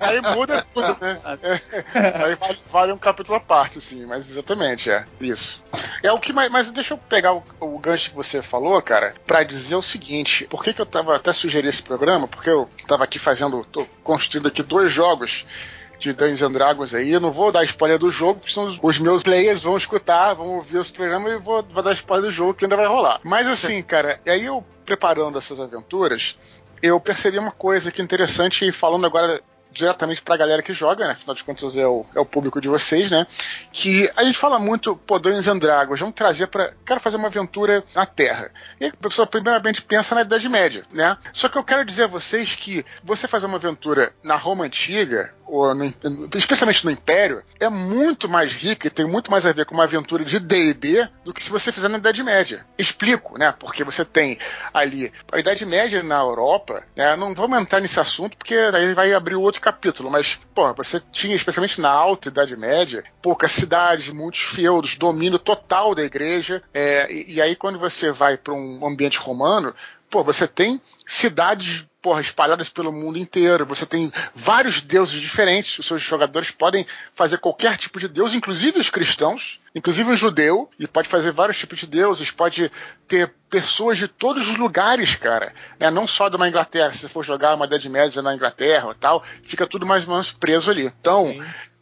[0.00, 1.20] aí muda tudo, né?
[1.42, 1.60] É.
[2.26, 5.04] Aí vale, vale um capítulo à parte, assim, mas exatamente, é.
[5.20, 5.62] Isso.
[6.02, 6.50] É o que mais.
[6.50, 10.46] Mas deixa eu pegar o, o gancho que você falou, cara, pra dizer o seguinte:
[10.50, 12.26] por que, que eu tava até sugerindo esse programa?
[12.26, 13.64] Porque eu tava aqui fazendo.
[13.70, 15.44] tô construindo aqui dois jogos
[15.98, 17.10] de Dungeons and Dragons aí.
[17.10, 20.46] Eu não vou dar spoiler do jogo, porque senão os- meus players vão escutar, vão
[20.56, 23.18] ouvir os programas e vou, vou dar spoiler do jogo que ainda vai rolar.
[23.24, 26.36] Mas assim, cara, e aí eu preparando essas aventuras,
[26.82, 29.42] eu percebi uma coisa que é interessante, e falando agora
[29.76, 31.12] diretamente pra galera que joga, né?
[31.12, 33.26] Afinal de contas é o, é o público de vocês, né?
[33.72, 36.72] Que a gente fala muito, pô, Dungeons and Dragons, vamos trazer pra.
[36.84, 38.50] Quero fazer uma aventura na Terra.
[38.80, 41.16] E a pessoa primeiramente pensa na Idade Média, né?
[41.32, 45.34] Só que eu quero dizer a vocês que você fazer uma aventura na Roma Antiga,
[45.46, 45.92] ou no-
[46.34, 49.84] especialmente no Império, é muito mais rica e tem muito mais a ver com uma
[49.84, 52.66] aventura de D&D do que se você fizer na Idade Média.
[52.76, 53.52] Explico, né?
[53.58, 54.38] Porque você tem
[54.72, 57.14] ali a Idade Média na Europa, né?
[57.16, 61.34] Não vamos entrar nesse assunto porque aí vai abrir outro capítulo, mas, pô, você tinha,
[61.36, 67.34] especialmente na Alta Idade Média, poucas cidades, muitos feudos, domínio total da igreja, é, e,
[67.34, 69.74] e aí quando você vai para um ambiente romano,
[70.10, 73.66] pô, você tem cidades porra, espalhadas pelo mundo inteiro.
[73.66, 75.76] Você tem vários deuses diferentes.
[75.80, 80.70] Os seus jogadores podem fazer qualquer tipo de deus, inclusive os cristãos, inclusive o judeu,
[80.78, 82.30] e pode fazer vários tipos de deuses.
[82.30, 82.70] Pode
[83.08, 85.52] ter pessoas de todos os lugares, cara.
[85.80, 85.90] Né?
[85.90, 86.92] Não só de uma Inglaterra.
[86.92, 90.12] Se você for jogar uma Idade Média na Inglaterra ou tal, fica tudo mais ou
[90.12, 90.84] menos preso ali.
[91.00, 91.36] Então.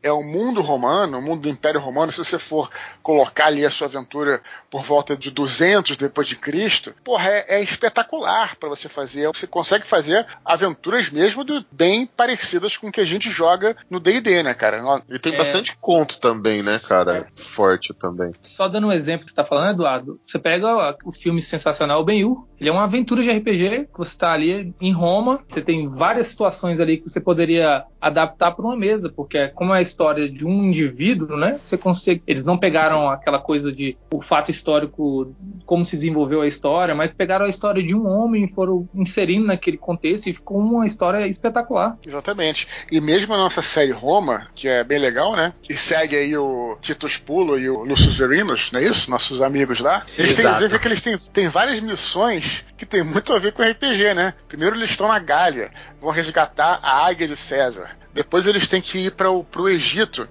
[0.04, 2.12] É o mundo romano, o mundo do Império Romano.
[2.12, 2.68] Se você for
[3.02, 7.62] colocar ali a sua aventura por volta de 200 depois de Cristo, porra, é, é
[7.62, 9.26] espetacular para você fazer.
[9.28, 13.98] Você consegue fazer aventuras mesmo do- bem parecidas com o que a gente joga no
[13.98, 14.82] D&D, né, cara?
[15.08, 15.38] E tem É.
[15.38, 17.26] bastante conto também, né, cara?
[17.36, 18.30] Forte também.
[18.42, 22.04] Só dando um exemplo que você tá falando, Eduardo, você pega ó, o filme sensacional
[22.04, 25.88] Ben-Hur, ele é uma aventura de RPG, que você tá ali em Roma, você tem
[25.88, 29.82] várias situações ali que você poderia adaptar para uma mesa, porque é como é a
[29.94, 31.60] história de um indivíduo, né?
[31.62, 36.48] Você consegue, eles não pegaram aquela coisa de o fato histórico, como se desenvolveu a
[36.48, 40.58] história, mas pegaram a história de um homem e foram inserindo naquele contexto e ficou
[40.58, 41.96] uma história espetacular.
[42.04, 42.66] Exatamente.
[42.90, 45.52] E mesmo a nossa série Roma, que é bem legal, né?
[45.62, 49.10] Que segue aí o Tito Spulo e o Lucius Verinos, não é isso?
[49.10, 50.04] Nossos amigos lá.
[50.18, 50.78] Eles têm, Exato.
[50.80, 54.34] que eles têm, têm várias missões que tem muito a ver com RPG, né?
[54.48, 57.96] Primeiro eles estão na Gália, vão resgatar a águia de César.
[58.14, 59.83] Depois eles têm que ir para o Egito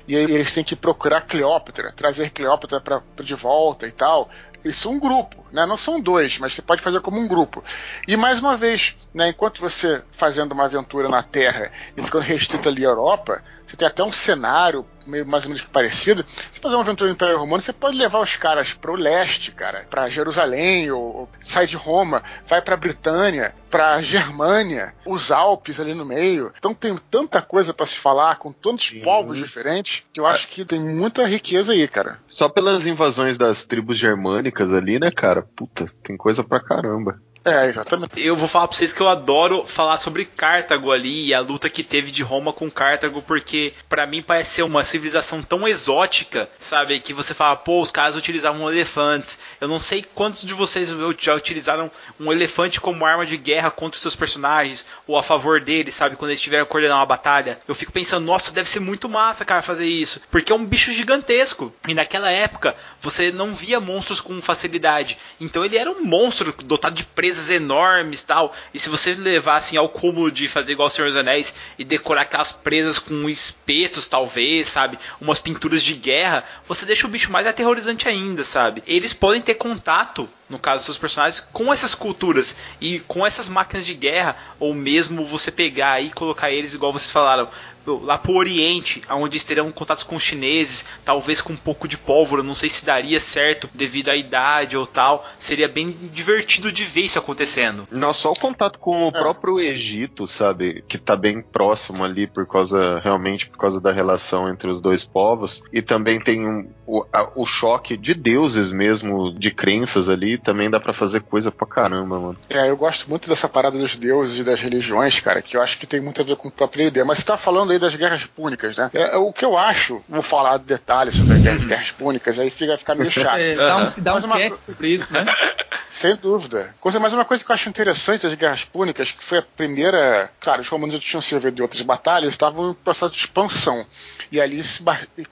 [0.07, 4.29] e aí eles têm que procurar Cleópatra, trazer Cleópatra pra, pra de volta e tal.
[4.63, 5.65] Isso é um grupo, né?
[5.65, 7.63] Não são dois, mas você pode fazer como um grupo.
[8.07, 12.69] E mais uma vez, né, enquanto você fazendo uma aventura na Terra e ficando restrito
[12.69, 16.25] ali à Europa, você tem até um cenário meio mais ou menos parecido.
[16.51, 19.51] Se fazer uma aventura no Império Romano, você pode levar os caras para o leste,
[19.51, 25.79] cara, para Jerusalém, ou, ou sai de Roma, vai para Britânia, para Germânia, os Alpes
[25.79, 26.53] ali no meio.
[26.57, 29.01] Então tem tanta coisa para se falar com tantos Sim.
[29.01, 32.19] povos diferentes que eu acho que tem muita riqueza aí, cara.
[32.43, 35.43] Só pelas invasões das tribos germânicas ali, né, cara?
[35.55, 37.21] Puta, tem coisa pra caramba.
[37.45, 38.21] É, exatamente.
[38.21, 41.69] Eu vou falar pra vocês que eu adoro falar sobre Cartago ali e a luta
[41.69, 46.49] que teve de Roma com Cartago, porque pra mim parece ser uma civilização tão exótica,
[46.57, 47.01] sabe?
[47.01, 49.41] Que você fala, pô, os caras utilizavam elefantes.
[49.59, 53.95] Eu não sei quantos de vocês já utilizaram um elefante como arma de guerra contra
[53.95, 56.15] os seus personagens, ou a favor deles, sabe?
[56.15, 57.59] Quando eles tiveram coordenar uma batalha.
[57.67, 60.21] Eu fico pensando, nossa, deve ser muito massa, cara, fazer isso.
[60.31, 61.73] Porque é um bicho gigantesco.
[61.89, 65.17] E naquela época, você não via monstros com facilidade.
[65.41, 68.53] Então ele era um monstro dotado de presas enormes tal.
[68.73, 72.21] E se você levasse ao cúmulo de fazer igual o Senhor dos Anéis e decorar
[72.21, 74.99] aquelas presas com espetos, talvez, sabe?
[75.19, 78.83] Umas pinturas de guerra, você deixa o bicho mais aterrorizante ainda, sabe?
[78.85, 83.49] Eles podem ter contato, no caso dos seus personagens, com essas culturas e com essas
[83.49, 87.49] máquinas de guerra, ou mesmo você pegar e colocar eles, igual vocês falaram,
[87.85, 91.97] lá pro Oriente, onde eles terão contatos com os chineses, talvez com um pouco de
[91.97, 95.25] pólvora, não sei se daria certo devido à idade ou tal.
[95.39, 97.87] Seria bem divertido de ver isso acontecendo.
[97.91, 100.83] Não, só o contato com o próprio Egito, sabe?
[100.87, 105.03] Que tá bem próximo ali por causa, realmente, por causa da relação entre os dois
[105.03, 105.63] povos.
[105.71, 110.37] E também tem um, o, a- o choque de deuses mesmo, de crenças ali.
[110.37, 112.37] Também dá pra fazer coisa pra caramba, mano.
[112.49, 115.77] É, eu gosto muito dessa parada dos deuses e das religiões, cara, que eu acho
[115.77, 117.05] que tem muito a ver com a própria ideia.
[117.05, 118.89] Mas você tá falando aí das guerras púnicas, né?
[118.93, 122.39] É, é o que eu acho, vou falar de detalhes sobre as guerras, guerras púnicas,
[122.39, 123.39] aí fica, fica meio chato.
[123.39, 125.25] É, dá um, dá um uma sobre isso, né?
[125.93, 126.73] Sem dúvida.
[126.79, 130.29] Coisa, mas uma coisa que eu acho interessante das guerras púnicas, que foi a primeira.
[130.39, 133.85] Claro, os romanos já tinham servido de outras batalhas, estavam em processo de expansão.
[134.31, 134.83] E ali se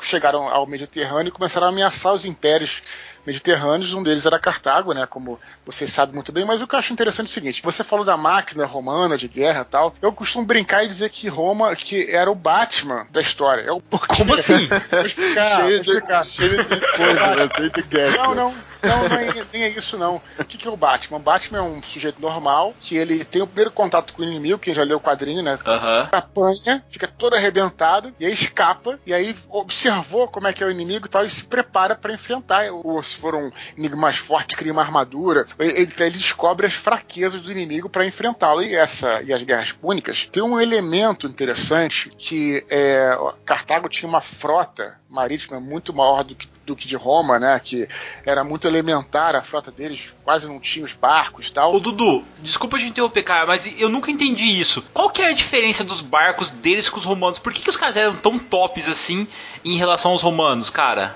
[0.04, 2.84] chegaram ao Mediterrâneo e começaram a ameaçar os impérios
[3.25, 5.05] mediterrâneos, um deles era Cartago, né?
[5.05, 7.84] Como vocês sabem muito bem, mas o que eu acho interessante é o seguinte: você
[7.84, 9.93] falou da máquina romana de guerra e tal.
[10.01, 13.63] Eu costumo brincar e dizer que Roma que era o Batman da história.
[13.63, 14.67] É o Como assim?
[14.91, 16.25] Vou explicar, vou explicar.
[16.25, 18.17] Né?
[18.17, 20.21] Não, não, não, não é, nem é isso não.
[20.39, 21.17] O que, que é o Batman?
[21.17, 24.59] O Batman é um sujeito normal que ele tem o primeiro contato com o inimigo,
[24.59, 25.57] quem já leu o quadrinho, né?
[25.65, 26.09] Aham.
[26.11, 30.71] Apanha, fica todo arrebentado, e aí escapa, e aí observou como é que é o
[30.71, 32.71] inimigo e tal, e se prepara pra enfrentar.
[32.71, 35.45] Ou se for um inimigo mais forte, cria uma armadura.
[35.59, 38.61] Ele, ele- descobre as fraquezas do inimigo pra enfrentá-lo.
[38.63, 44.21] E essa e as guerras púnicas tem um elemento interessante que é, Cartago tinha uma
[44.21, 47.60] frota marítima muito maior do que, do que de Roma, né?
[47.63, 47.88] Que
[48.25, 51.75] era muito elementar a frota deles, quase não tinha os barcos e tal.
[51.75, 54.84] Ô Dudu, desculpa te interromper, cara, mas eu nunca entendi isso.
[54.93, 57.38] Qual que é a diferença dos barcos deles com os romanos?
[57.38, 59.27] Por que, que os caras eram tão tops assim
[59.63, 61.15] em relação aos romanos, cara?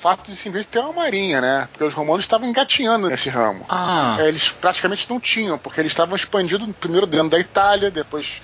[0.00, 1.68] fato de simplesmente ter uma marinha, né?
[1.72, 3.66] Porque os romanos estavam engatinhando nesse ramo.
[3.68, 4.16] Ah.
[4.20, 8.40] É, Eles praticamente não tinham, porque eles estavam expandindo primeiro dentro da Itália, depois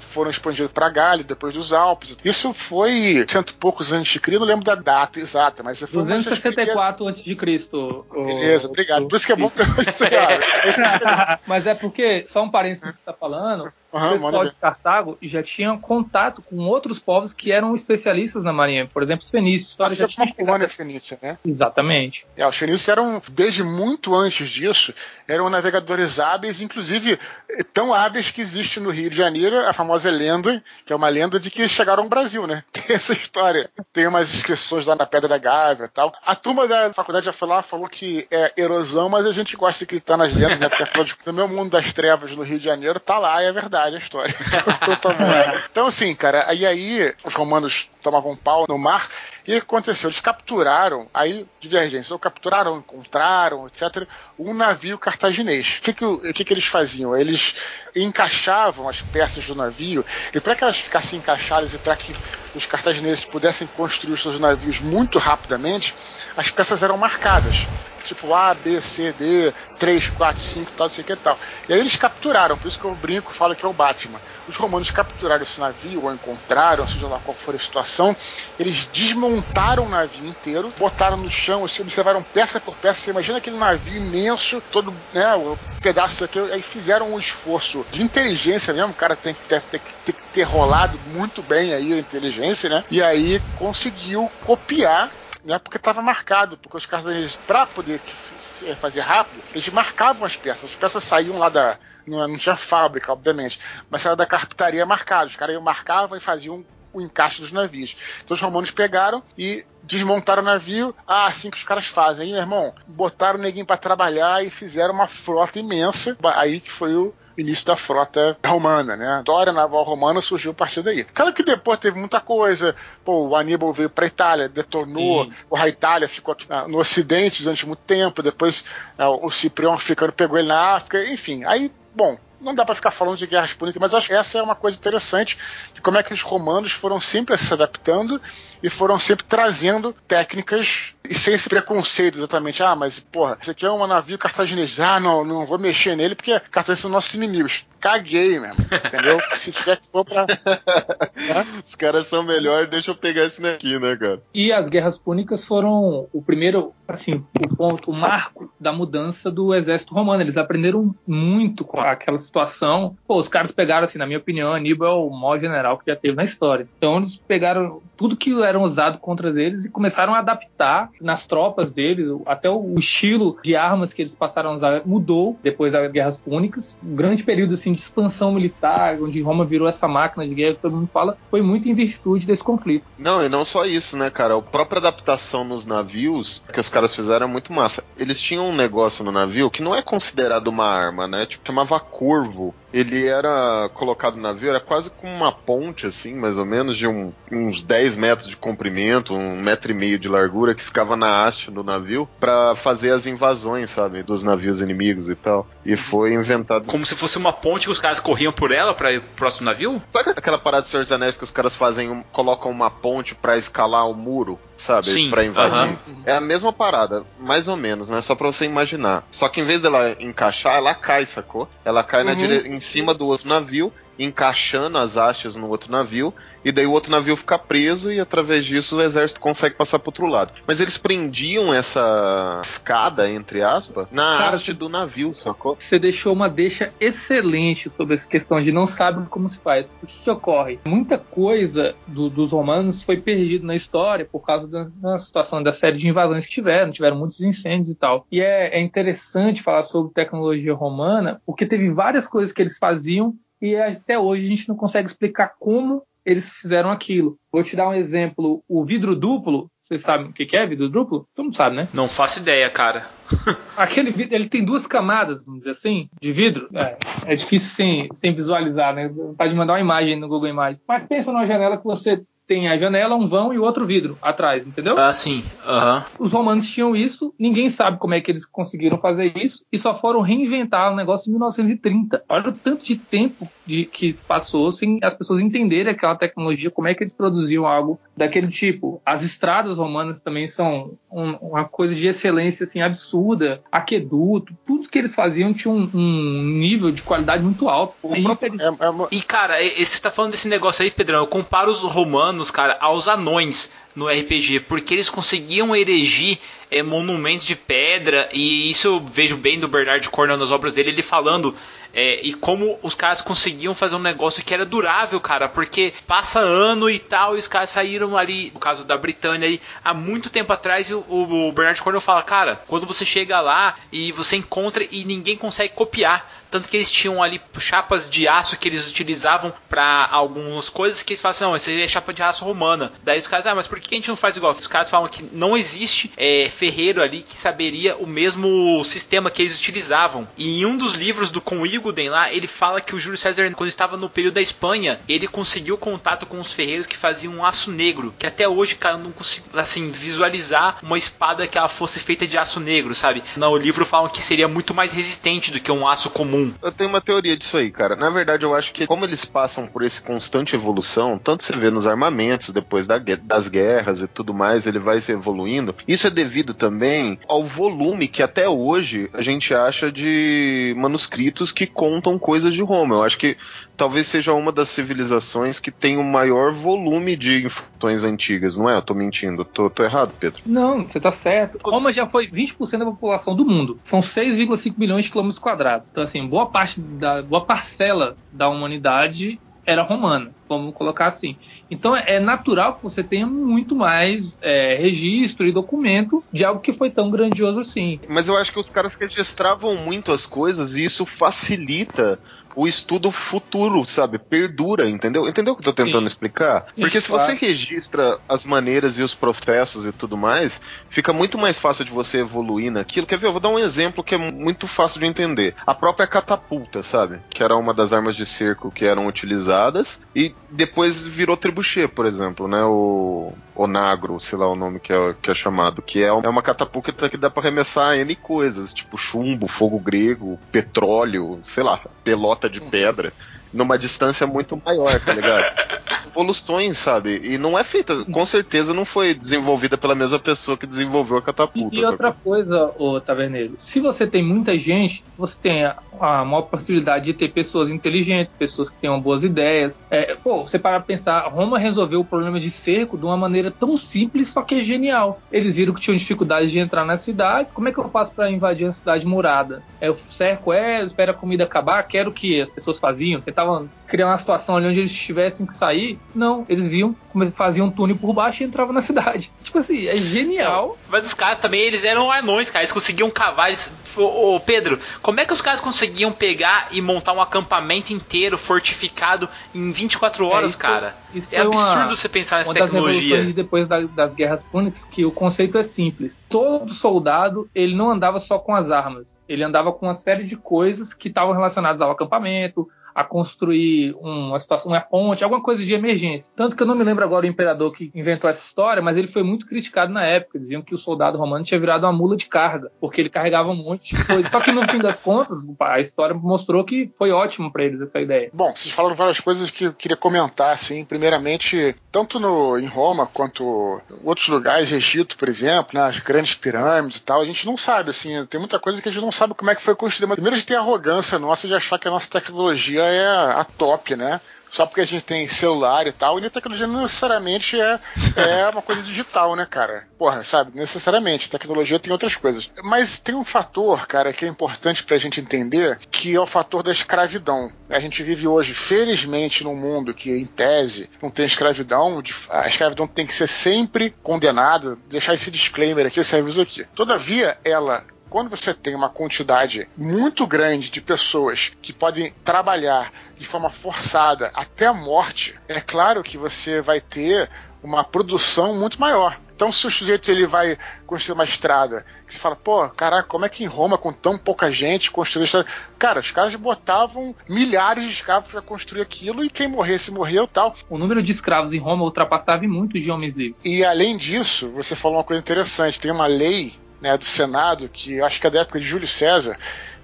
[0.00, 2.18] foram expandidos para Gália, depois dos Alpes.
[2.24, 6.02] Isso foi cento e poucos anos de Cristo, não lembro da data exata, mas foi
[6.02, 8.04] uma das primeiras- 264 a.C.
[8.10, 9.06] ô- Beleza, obrigado.
[9.08, 9.66] Por isso que é bom ter o-
[11.46, 15.18] Mas é porque, só um parênteses que você está falando, Aham, o pessoal de Cartago
[15.22, 18.86] já tinha contato com outros povos que eram especialistas na marinha.
[18.86, 19.70] Por exemplo, os fenícios.
[19.70, 21.38] A história Isso já é uma tinha colônia fenícia, né?
[21.44, 22.26] Exatamente.
[22.36, 24.94] É, os fenícios eram, desde muito antes disso,
[25.26, 27.18] eram navegadores hábeis, inclusive
[27.50, 31.08] eh, tão hábeis que existe no Rio de Janeiro a famosa lenda, que é uma
[31.08, 32.62] lenda de que chegaram ao Brasil, né?
[32.72, 33.70] Tem essa história.
[33.92, 36.12] Tem umas inscrições lá na Pedra da Gávea e tal.
[36.24, 39.78] A turma da faculdade já foi lá, falou que é erosão, mas a gente gosta
[39.78, 40.68] de acreditar nas lendas, né?
[40.68, 43.46] Porque afinal de no meu mundo das trevas no Rio de Janeiro, tá lá, e
[43.46, 44.34] é verdade a história.
[45.02, 45.58] bom.
[45.70, 49.08] então, assim, cara, e aí os romanos tomavam pau no mar,
[49.46, 50.08] e o que aconteceu?
[50.08, 55.78] Eles capturaram, aí, divergência, ou capturaram, encontraram, etc., um navio cartaginês.
[55.78, 57.16] O que, que, que, que eles faziam?
[57.16, 57.54] Eles
[57.94, 62.14] encaixavam as peças do navio, e para que elas ficassem encaixadas e para que
[62.54, 65.94] os cartagineses pudessem construir os seus navios muito rapidamente,
[66.36, 67.66] as peças eram marcadas.
[68.06, 71.38] Tipo A, B, C, D, 3, 4, 5, tal, sei o que tal.
[71.68, 74.22] E aí eles capturaram, por isso que eu brinco falo que é o Batman.
[74.46, 78.16] Os romanos capturaram esse navio, ou encontraram, seja lá qual for a situação,
[78.58, 83.00] eles desmontaram o navio inteiro, botaram no chão, assim, observaram peça por peça.
[83.00, 88.02] Você imagina aquele navio imenso, todo, né, o pedaço aqui, aí fizeram um esforço de
[88.02, 89.78] inteligência mesmo, o cara tem, que- ter, ter
[90.14, 92.84] que ter rolado muito bem aí a inteligência, né?
[92.90, 95.12] E aí conseguiu copiar
[95.46, 100.36] né, porque estava marcado, porque os cartagineses, para poder f- fazer rápido, eles marcavam as
[100.36, 100.64] peças.
[100.70, 101.78] As peças saíam lá da.
[102.06, 105.26] Não, não tinha fábrica, obviamente, mas saíam da carpintaria marcado.
[105.30, 107.96] Os caras marcavam e faziam o encaixe dos navios.
[108.24, 110.94] Então os romanos pegaram e desmontaram o navio.
[111.06, 112.26] Ah, assim que os caras fazem.
[112.26, 116.16] Aí, meu irmão, botaram o neguinho para trabalhar e fizeram uma frota imensa.
[116.34, 119.16] Aí que foi o início da frota romana, né?
[119.16, 121.04] A história naval romana surgiu a partir daí.
[121.04, 122.74] Claro que depois teve muita coisa.
[123.04, 125.24] Pô, o Aníbal veio para Itália, detonou.
[125.24, 125.32] Sim.
[125.54, 128.22] A Itália ficou aqui no Ocidente durante muito tempo.
[128.22, 128.64] Depois
[128.98, 131.04] ah, o Ciprião africano pegou ele na África.
[131.04, 132.18] Enfim, aí, bom.
[132.38, 134.76] Não dá para ficar falando de guerras púnicas, mas acho que essa é uma coisa
[134.76, 135.38] interessante
[135.72, 138.20] de como é que os romanos foram sempre se adaptando
[138.62, 142.62] e foram sempre trazendo técnicas e sem esse preconceito exatamente.
[142.62, 144.78] Ah, mas porra, esse aqui é um navio cartaginês.
[144.80, 147.66] Ah, não, não vou mexer nele porque cartagineses são nossos inimigos.
[147.80, 149.18] Caguei mesmo, entendeu?
[149.36, 150.26] Se tiver que for pra.
[151.64, 154.20] Os caras são melhores, deixa eu pegar esse daqui, né, cara?
[154.34, 159.54] E as guerras púnicas foram o primeiro, assim, o ponto, o marco da mudança do
[159.54, 160.22] exército romano.
[160.22, 162.96] Eles aprenderam muito com aquela situação.
[163.06, 165.96] Pô, os caras pegaram, assim, na minha opinião, Aníbal é o maior general que já
[165.96, 166.66] teve na história.
[166.78, 171.70] Então eles pegaram tudo que era usado contra eles e começaram a adaptar nas tropas
[171.70, 176.16] deles, até o estilo de armas que eles passaram a usar mudou depois das guerras
[176.16, 176.76] púnicas.
[176.84, 180.62] Um grande período, assim, de expansão militar, onde Roma virou essa máquina de guerra que
[180.62, 182.84] todo mundo fala, foi muito em virtude desse conflito.
[182.98, 184.36] Não, e não só isso, né, cara?
[184.36, 187.84] A própria adaptação nos navios que os caras fizeram é muito massa.
[187.98, 191.26] Eles tinham um negócio no navio que não é considerado uma arma, né?
[191.26, 192.54] Tipo, chamava corvo.
[192.72, 196.86] Ele era colocado no navio, era quase como uma ponte, assim, mais ou menos, de
[196.86, 201.24] um- uns 10 metros de comprimento, um metro e meio de largura, que ficava na
[201.24, 204.02] haste do navio pra fazer as invasões, sabe?
[204.02, 205.46] Dos navios inimigos e tal.
[205.64, 206.66] E foi inventado.
[206.66, 209.46] Como se fosse uma ponte que os caras corriam por ela para ir pro próximo
[209.46, 209.82] navio?
[210.16, 213.36] Aquela parada do Senhor dos Anéis que os caras fazem, um- colocam uma ponte pra
[213.36, 214.86] escalar o muro, sabe?
[215.10, 215.52] Pra invadir.
[215.52, 215.76] aham.
[216.04, 218.00] É a mesma parada, mais ou menos, né?
[218.00, 219.04] Só pra você imaginar.
[219.10, 221.48] Só que em vez dela encaixar, ela cai, sacou?
[221.64, 222.16] Ela cai na Uhum.
[222.56, 226.12] Em cima do outro navio encaixando as hastes no outro navio,
[226.46, 229.88] e daí o outro navio fica preso e através disso o exército consegue passar pro
[229.88, 230.32] outro lado.
[230.46, 235.56] Mas eles prendiam essa escada, entre aspas, na Cara, haste do navio, sacou?
[235.58, 239.66] Você deixou uma deixa excelente sobre essa questão de não sabe como se faz.
[239.82, 240.60] O que, que ocorre?
[240.68, 245.50] Muita coisa do- dos romanos foi perdida na história por causa da, da situação da
[245.52, 248.06] série de invasões que tiveram, tiveram muitos incêndios e tal.
[248.12, 253.14] E é, é interessante falar sobre tecnologia romana, porque teve várias coisas que eles faziam
[253.42, 257.18] e até hoje a gente não consegue explicar como eles fizeram aquilo.
[257.30, 259.50] Vou te dar um exemplo: o vidro duplo.
[259.64, 261.08] Vocês sabem o que que é vidro duplo?
[261.12, 261.68] Todo mundo sabe, né?
[261.74, 262.86] Não faço ideia, cara.
[263.56, 266.48] Aquele vidro, ele tem duas camadas, vamos dizer assim, de vidro.
[266.54, 268.88] É, é difícil sem, sem visualizar, né?
[269.18, 270.62] Pode mandar uma imagem no Google Imagens.
[270.68, 274.46] Mas pensa numa janela que você tem a janela, um vão e outro vidro atrás,
[274.46, 274.78] entendeu?
[274.78, 275.22] Ah, sim.
[275.46, 275.84] Aham.
[275.98, 279.78] Os romanos tinham isso, ninguém sabe como é que eles conseguiram fazer isso e só
[279.78, 282.02] foram reinventar o negócio em 1930.
[282.08, 286.68] Olha o tanto de tempo de, que passou sem as pessoas entenderem aquela tecnologia, como
[286.68, 288.80] é que eles produziam algo daquele tipo.
[288.84, 294.78] As estradas romanas também são um- uma coisa de excelência assim absurda, aqueduto, tudo que
[294.78, 297.74] eles faziam tinha um, um nível de qualidade muito alto.
[297.82, 301.00] O E próprio- é- é uma- E, cara, você tá falando desse negócio aí, Pedrão.
[301.00, 306.18] Eu comparo os romanos, cara, aos anões no RPG, porque eles conseguiam erigir
[306.50, 310.70] é, monumentos de pedra, e isso eu vejo bem do Bernard Cornwell nas obras dele,
[310.70, 311.36] ele falando
[311.74, 316.20] é, e como os caras conseguiam fazer um negócio que era durável, cara, porque passa
[316.20, 320.08] ano e tal, e os caras saíram ali, no caso da Britânia aí, há muito
[320.08, 324.66] tempo atrás, o, o Bernard Cornwell fala, cara, quando você chega lá e você encontra
[324.70, 329.32] e ninguém consegue copiar, tanto que eles tinham ali chapas de aço que eles utilizavam
[329.48, 332.72] pra algumas coisas que eles falam assim, não, isso aí é chapa de aço romana.
[332.82, 334.32] Daí os caras, ah, mas por que a gente não faz igual?
[334.32, 339.22] Os caras falam que não existe é, ferreiro ali que saberia o mesmo sistema que
[339.22, 340.06] eles utilizavam.
[340.16, 343.30] E em um dos livros do Con Iguden lá, ele fala que o Júlio César,
[343.32, 347.24] quando estava no período da Espanha, ele conseguiu contato com os ferreiros que faziam um
[347.24, 351.48] aço negro, que até hoje, cara, eu não consigo, assim, visualizar uma espada que ela
[351.48, 353.02] fosse feita de aço negro, sabe?
[353.16, 356.15] No livro falam que seria muito mais resistente do que um aço comum.
[356.42, 357.76] Eu tenho uma teoria disso aí, cara.
[357.76, 361.50] Na verdade, eu acho que como eles passam por esse constante evolução, tanto você vê
[361.50, 365.54] nos armamentos, depois da das guerras e tudo mais, ele vai se evoluindo.
[365.66, 371.46] Isso é devido também ao volume que até hoje a gente acha de manuscritos que
[371.46, 372.76] contam coisas de Roma.
[372.76, 373.16] Eu acho que
[373.56, 378.56] talvez seja uma das civilizações que tem o maior volume de informações antigas, não é?
[378.56, 379.24] Eu tô mentindo.
[379.24, 380.20] Tô, tô errado, Pedro?
[380.26, 381.38] Não, você tá certo.
[381.42, 383.58] Roma já foi 20% da população do mundo.
[383.62, 385.66] São 6,5 milhões de quilômetros quadrados.
[385.70, 391.16] Então, assim, boa parte da boa parcela da humanidade era romana, vamos colocar assim.
[391.48, 396.52] Então é natural que você tenha muito mais é, registro e documento de algo que
[396.52, 397.78] foi tão grandioso assim.
[397.88, 401.98] Mas eu acho que os caras registravam muito as coisas e isso facilita
[402.36, 403.98] o estudo futuro, sabe?
[403.98, 405.08] Perdura, entendeu?
[405.08, 405.86] Entendeu o que eu tô tentando Sim.
[405.86, 406.46] explicar?
[406.54, 407.02] Porque se claro.
[407.02, 411.70] você registra as maneiras e os processos e tudo mais, fica muito mais fácil de
[411.70, 412.86] você evoluir naquilo.
[412.86, 413.06] Quer ver?
[413.06, 415.34] Eu vou dar um exemplo que é muito fácil de entender.
[415.46, 417.00] A própria catapulta, sabe?
[417.10, 421.86] Que era uma das armas de cerco que eram utilizadas e depois virou trebuchet, por
[421.86, 422.42] exemplo, né?
[422.42, 426.22] O onagro, sei lá o nome que é, que é chamado, que é é uma
[426.22, 432.25] catapulta que dá pra arremessar N coisas, tipo chumbo, fogo grego, petróleo, sei lá, pelota
[432.28, 432.92] de pedra,
[433.36, 435.24] numa distância muito maior, tá ligado?
[435.90, 437.00] Evoluções, sabe?
[437.02, 441.00] E não é feita, com certeza não foi desenvolvida pela mesma pessoa que desenvolveu a
[441.00, 441.56] E, catapulta.
[441.56, 442.12] e outra sacou?
[442.12, 446.94] coisa, ô Taverneiro, se você tem muita gente, você tem a, a maior possibilidade de
[446.94, 449.58] ter pessoas inteligentes, pessoas que tenham boas ideias.
[449.70, 453.30] É, pô, você para pra pensar, Roma resolveu o problema de cerco de uma maneira
[453.30, 455.00] tão simples, só que é genial.
[455.10, 457.32] Eles viram que tinham dificuldade de entrar nas cidades.
[457.32, 459.42] Como é que eu faço para invadir uma cidade murada?
[459.60, 463.00] É, eu cerco é, eu espero a comida acabar, quero que as pessoas faziam.
[463.26, 465.78] Tentavam criar uma situação ali onde eles tivessem que sair.
[465.94, 469.10] Não, eles viam como faziam um túnel por baixo e entravam na cidade.
[469.22, 470.56] Tipo assim, é genial.
[470.68, 472.42] Mas os caras também, eles eram anões, cara.
[472.44, 473.28] Eles conseguiam cavar.
[473.28, 473.52] Eles...
[473.76, 479.08] Ô, Pedro, como é que os caras conseguiam pegar e montar um acampamento inteiro fortificado
[479.34, 480.76] em 24 horas, É, isso- cara?
[480.94, 483.02] isso é foi uma- absurdo você pensar nessa uma das tecnologia.
[483.12, 486.02] depois da- das guerras púnicas que o conceito é simples.
[486.08, 490.16] Todo soldado ele não andava só com as armas, ele andava com uma série de
[490.16, 495.54] coisas que estavam relacionadas ao acampamento, a construir uma situação, uma ponte, alguma coisa de
[495.54, 496.12] emergência.
[496.14, 498.86] Tanto que eu não me lembro agora o imperador que inventou essa história, mas ele
[498.86, 500.18] foi muito criticado na época.
[500.18, 503.34] Diziam que o soldado romano tinha virado uma mula de carga, porque ele carregava um
[503.34, 504.10] monte de coisa.
[504.10, 507.80] Só que no fim das contas, a história mostrou que foi ótimo para eles essa
[507.80, 508.10] ideia.
[508.12, 510.62] Bom, vocês falaram várias coisas que eu queria comentar, assim.
[510.62, 516.14] Primeiramente, tanto no, em Roma quanto em outros lugares, Egito, por exemplo, né, as grandes
[516.14, 518.92] pirâmides e tal, a gente não sabe, assim, tem muita coisa que a gente não
[518.92, 519.86] sabe como é que foi construída.
[519.86, 522.86] Mas primeiro a gente tem a arrogância nossa de achar que a nossa tecnologia é
[522.86, 524.00] a top, né?
[524.36, 527.58] só porque a gente tem celular e tal, e a tecnologia não necessariamente é,
[527.96, 529.66] é uma coisa digital, né, cara?
[529.78, 530.32] Porra, sabe?
[530.34, 531.10] Necessariamente.
[531.10, 532.30] Tecnologia tem outras coisas.
[532.44, 536.42] Mas tem um fator, cara, que é importante pra gente entender, que é o fator
[536.42, 537.32] da escravidão.
[537.48, 541.82] A gente vive hoje, felizmente, num mundo que, em tese, não tem escravidão.
[542.10, 544.58] A escravidão tem que ser sempre condenada.
[544.68, 546.44] Deixar esse disclaimer aqui, esse aviso aqui.
[546.54, 553.06] Todavia, ela quando você tem uma quantidade muito grande de pessoas que podem trabalhar de
[553.06, 557.08] forma forçada até a morte, é claro que você vai ter
[557.42, 558.98] uma produção muito maior.
[559.16, 563.06] Então, se o sujeito ele vai construir uma estrada, que você fala, pô, caraca, como
[563.06, 565.26] é que em Roma, com tão pouca gente, construiu estrada?
[565.58, 570.34] Cara, os caras botavam milhares de escravos para construir aquilo e quem morresse, morreu tal.
[570.50, 573.16] O número de escravos em Roma ultrapassava muito de homens livres.
[573.24, 577.80] E além disso, você falou uma coisa interessante: tem uma lei né, do Senado, que
[577.80, 579.18] acho que é da época de Júlio César,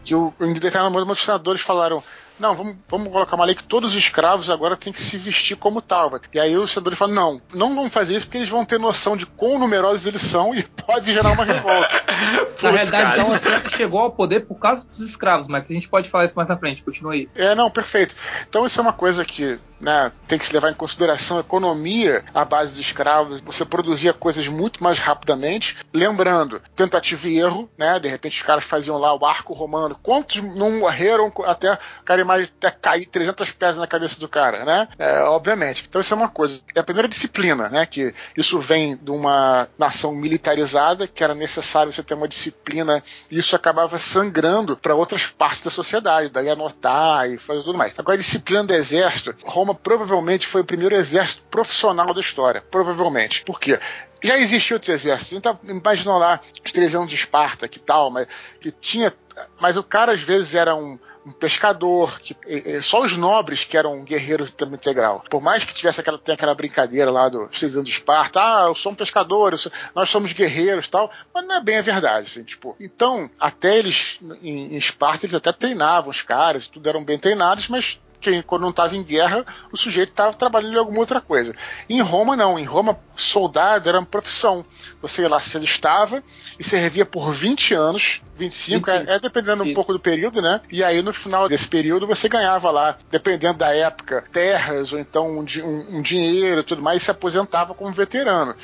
[0.05, 2.03] que o, em determinado momento os senadores falaram
[2.43, 5.57] não, vamos, vamos colocar uma lei que todos os escravos agora têm que se vestir
[5.57, 6.20] como tal.
[6.34, 9.16] E aí o senador fala: não, não vamos fazer isso porque eles vão ter noção
[9.16, 12.03] de quão numerosos eles são e pode gerar uma revolta.
[12.61, 16.11] Na realidade, então, a chegou ao poder por causa dos escravos, mas a gente pode
[16.11, 17.28] falar isso mais na frente, continua aí.
[17.34, 18.14] É, não, perfeito.
[18.49, 22.24] Então isso é uma coisa que né, tem que se levar em consideração a economia
[22.32, 23.40] à base de escravos.
[23.40, 25.76] Você produzia coisas muito mais rapidamente.
[25.93, 27.99] Lembrando, tentativa e erro, né?
[27.99, 29.99] De repente os caras faziam lá o arco romano.
[30.01, 34.64] Quantos não morreram até o cara mais até cair 300 pedras na cabeça do cara,
[34.64, 34.88] né?
[34.98, 35.84] É, obviamente.
[35.88, 36.60] Então isso é uma coisa.
[36.74, 37.84] É a primeira disciplina, né?
[37.84, 43.38] Que isso vem de uma nação militarizada, que era necessário você ter uma disciplina, e
[43.38, 47.92] isso acabava sangrando para outras partes da sociedade, daí anotar e fazer tudo mais.
[47.96, 52.62] Agora, a disciplina do exército, Roma provavelmente foi o primeiro exército profissional da história.
[52.70, 53.44] Provavelmente.
[53.44, 53.78] Por quê?
[54.22, 55.36] já existia outros exércitos.
[55.36, 58.28] Então, imaginou lá os três anos de Esparta, que tal, mas
[58.60, 59.12] que tinha.
[59.60, 62.36] Mas o cara às vezes era um, um pescador, que,
[62.82, 65.24] só os nobres que eram guerreiros de tempo integral.
[65.30, 68.74] Por mais que tivesse aquela, tem aquela brincadeira lá do Cisão de Esparta, ah, eu
[68.74, 72.42] sou um pescador, sou, nós somos guerreiros tal, mas não é bem a verdade, assim,
[72.42, 72.76] tipo.
[72.80, 77.68] Então, até eles, em, em Esparta, eles até treinavam os caras, tudo eram bem treinados,
[77.68, 81.54] mas quem, quando não estava em guerra, o sujeito estava trabalhando em alguma outra coisa.
[81.88, 82.58] Em Roma, não.
[82.58, 84.64] Em Roma, soldado era uma profissão.
[85.00, 86.22] Você lá se alistava
[86.58, 90.60] e servia por 20 anos, 25, é, é, dependendo um pouco do período, né?
[90.70, 95.30] E aí no final desse período você ganhava lá, dependendo da época, terras ou então
[95.30, 98.54] um, um, um dinheiro e tudo mais, e se aposentava como veterano.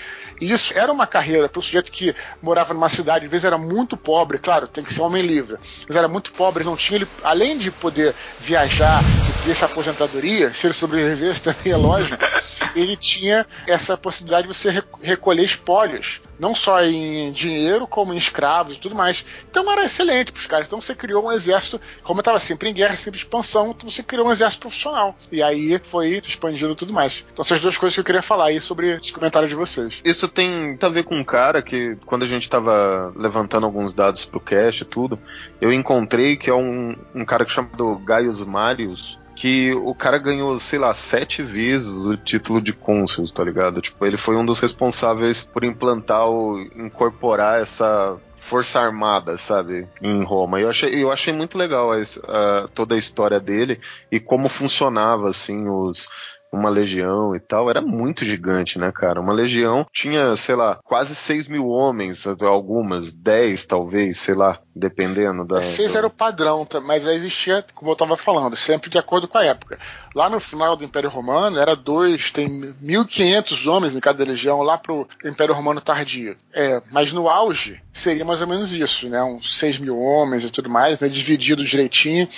[0.40, 3.58] E isso era uma carreira para o sujeito que morava numa cidade, às vezes era
[3.58, 7.08] muito pobre, claro, tem que ser homem livre, mas era muito pobre, não tinha ele,
[7.22, 12.22] além de poder viajar e ter essa aposentadoria, se ele sobrevivesse também é lógico,
[12.74, 18.76] ele tinha essa possibilidade de você recolher espólios não só em dinheiro, como em escravos
[18.76, 19.24] e tudo mais.
[19.50, 20.66] Então era excelente para os caras.
[20.66, 24.02] Então você criou um exército, como estava sempre em guerra, sempre em expansão, então você
[24.02, 25.16] criou um exército profissional.
[25.32, 27.24] E aí foi expandindo tudo mais.
[27.32, 30.00] Então essas duas coisas que eu queria falar aí sobre esses comentários de vocês.
[30.04, 34.24] Isso tem a ver com um cara que, quando a gente estava levantando alguns dados
[34.24, 35.18] pro cache e tudo,
[35.60, 40.18] eu encontrei que é um, um cara que chama do Gaius Marius, que o cara
[40.18, 43.80] ganhou, sei lá, sete vezes o título de cônsul, tá ligado?
[43.80, 50.24] Tipo, ele foi um dos responsáveis por implantar ou incorporar essa força armada, sabe, em
[50.24, 50.58] Roma.
[50.58, 53.80] Eu achei, eu achei muito legal a, a, toda a história dele
[54.10, 56.08] e como funcionava, assim, os
[56.52, 59.20] uma legião e tal, era muito gigante, né, cara?
[59.20, 65.44] Uma legião tinha, sei lá, quase 6 mil homens, algumas, 10 talvez, sei lá, dependendo
[65.44, 65.60] da.
[65.60, 65.98] 6 do...
[65.98, 69.78] era o padrão, mas existia, como eu tava falando, sempre de acordo com a época.
[70.14, 72.48] Lá no final do Império Romano era dois, tem
[72.82, 76.36] 1.500 homens em cada legião, lá pro Império Romano tardio.
[76.52, 79.22] É, mas no auge seria mais ou menos isso, né?
[79.22, 81.08] Uns 6 mil homens e tudo mais, né?
[81.08, 82.28] dividido direitinho.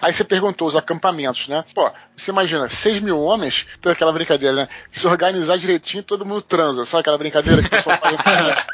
[0.00, 1.64] Aí você perguntou os acampamentos, né?
[1.74, 4.68] Pô, você imagina, 6 mil homens, toda aquela brincadeira, né?
[4.90, 6.84] Se organizar direitinho, todo mundo transa.
[6.84, 8.66] Sabe aquela brincadeira que o pessoal faz?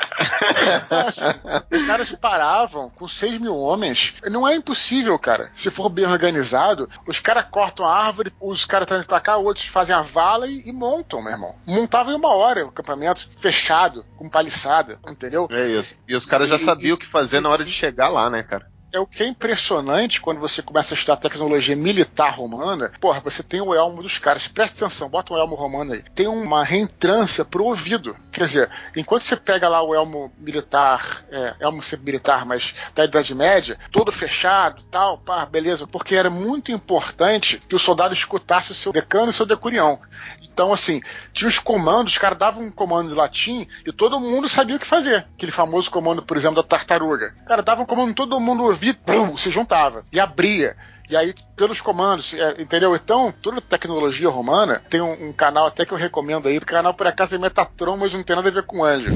[0.84, 1.24] então, assim,
[1.72, 4.14] os caras paravam com 6 mil homens.
[4.30, 5.50] Não é impossível, cara.
[5.54, 9.66] Se for bem organizado, os caras cortam a árvore, os caras trazem pra cá, outros
[9.66, 11.54] fazem a vala e, e montam, meu irmão.
[11.66, 15.48] Montavam em uma hora o acampamento fechado, com paliçada, entendeu?
[15.50, 15.94] É isso.
[16.06, 18.73] E os caras já sabiam o que fazer na hora de chegar lá, né, cara?
[18.94, 22.92] É o que é impressionante quando você começa a estudar tecnologia militar romana.
[23.00, 24.46] Porra, você tem o elmo dos caras.
[24.46, 26.04] Presta atenção, bota um elmo romano aí.
[26.14, 28.16] Tem uma reentrância pro ouvido.
[28.30, 33.04] Quer dizer, enquanto você pega lá o elmo militar, é, elmo sempre militar, mas da
[33.04, 35.86] Idade Média, todo fechado tal, pá, beleza.
[35.86, 39.98] Porque era muito importante que o soldado escutasse o seu decano e o seu decurião.
[40.40, 41.00] Então, assim,
[41.32, 44.78] tinha os comandos, os caras davam um comando de latim e todo mundo sabia o
[44.78, 45.26] que fazer.
[45.34, 47.34] Aquele famoso comando, por exemplo, da tartaruga.
[47.44, 50.76] Cara, dava um comando, todo mundo ouvia, pum, se juntava e abria.
[51.08, 52.94] E aí, pelos comandos, é, entendeu?
[52.96, 56.94] Então, toda tecnologia romana tem um, um canal até que eu recomendo aí, o canal
[56.94, 59.10] por acaso é Metatron, mas não tem nada a ver com anjo.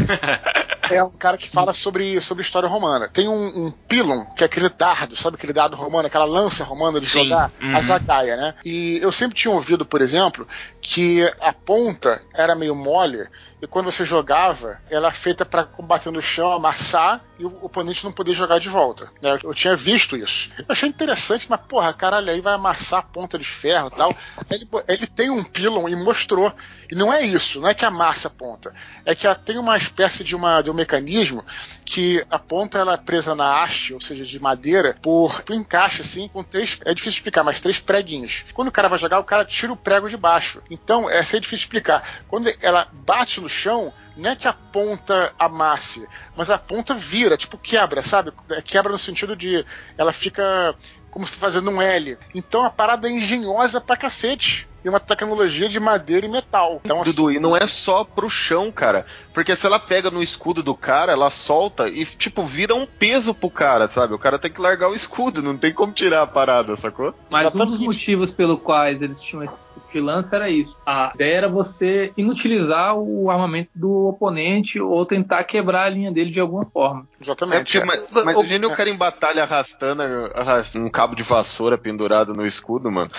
[0.91, 3.09] é um cara que fala sobre, sobre história romana.
[3.09, 7.01] Tem um, um pilum, que é aquele dardo, sabe aquele dardo romano, aquela lança romana
[7.01, 7.25] de Sim.
[7.25, 7.75] jogar Uhum.
[7.77, 8.55] a zagaia, né?
[8.65, 10.47] E eu sempre tinha ouvido, por exemplo,
[10.91, 13.29] que a ponta era meio mole
[13.61, 18.05] e quando você jogava, ela é feita para combater no chão, amassar e o oponente
[18.05, 19.13] não poder jogar de volta.
[19.21, 19.39] né?
[19.43, 20.51] Eu tinha visto isso.
[20.57, 24.17] Eu achei interessante, mas porra, caralho, aí vai amassar a ponta de ferro e tal.
[24.51, 26.51] Ele, ele tem um pylon e mostrou.
[26.91, 27.91] E não é isso, não é que a
[28.31, 28.75] ponta.
[29.05, 31.45] É que ela tem uma espécie de, uma, de um mecanismo
[31.85, 36.01] que a ponta ela é presa na haste, ou seja, de madeira, por, por encaixe
[36.01, 36.79] assim, com três.
[36.85, 38.45] É difícil explicar, mas três preguinhos.
[38.55, 40.63] Quando o cara vai jogar, o cara tira o prego de baixo.
[40.71, 42.23] Então, essa é difícil explicar.
[42.27, 47.37] Quando ela bate no chão, não é que a ponta amasse, mas a ponta vira,
[47.37, 48.33] tipo quebra, sabe?
[48.51, 49.65] É, Quebra no sentido de
[49.97, 50.75] ela fica
[51.11, 52.19] como se fazendo um L.
[52.35, 54.68] Então a parada é engenhosa pra cacete.
[54.85, 56.81] E uma tecnologia de madeira e metal.
[56.85, 59.07] Então, assim, Dudu, e não é só pro chão, cara.
[59.35, 63.35] Porque se ela pega no escudo do cara, ela solta e, tipo, vira um peso
[63.35, 64.15] pro cara, sabe?
[64.15, 67.15] O cara tem que largar o escudo, não tem como tirar a parada, sacou?
[67.31, 69.57] Mas um dos motivos pelo quais eles tinham esse
[69.91, 70.77] freelance era isso.
[70.87, 76.31] A ideia era você inutilizar o armamento do oponente ou tentar quebrar a linha dele
[76.31, 77.07] de alguma forma.
[77.19, 77.79] É Exatamente.
[77.79, 80.03] porque, mas, mas imagine o cara em batalha arrastando,
[80.35, 83.11] arrastando um cabo de vassoura pendurado no escudo, mano.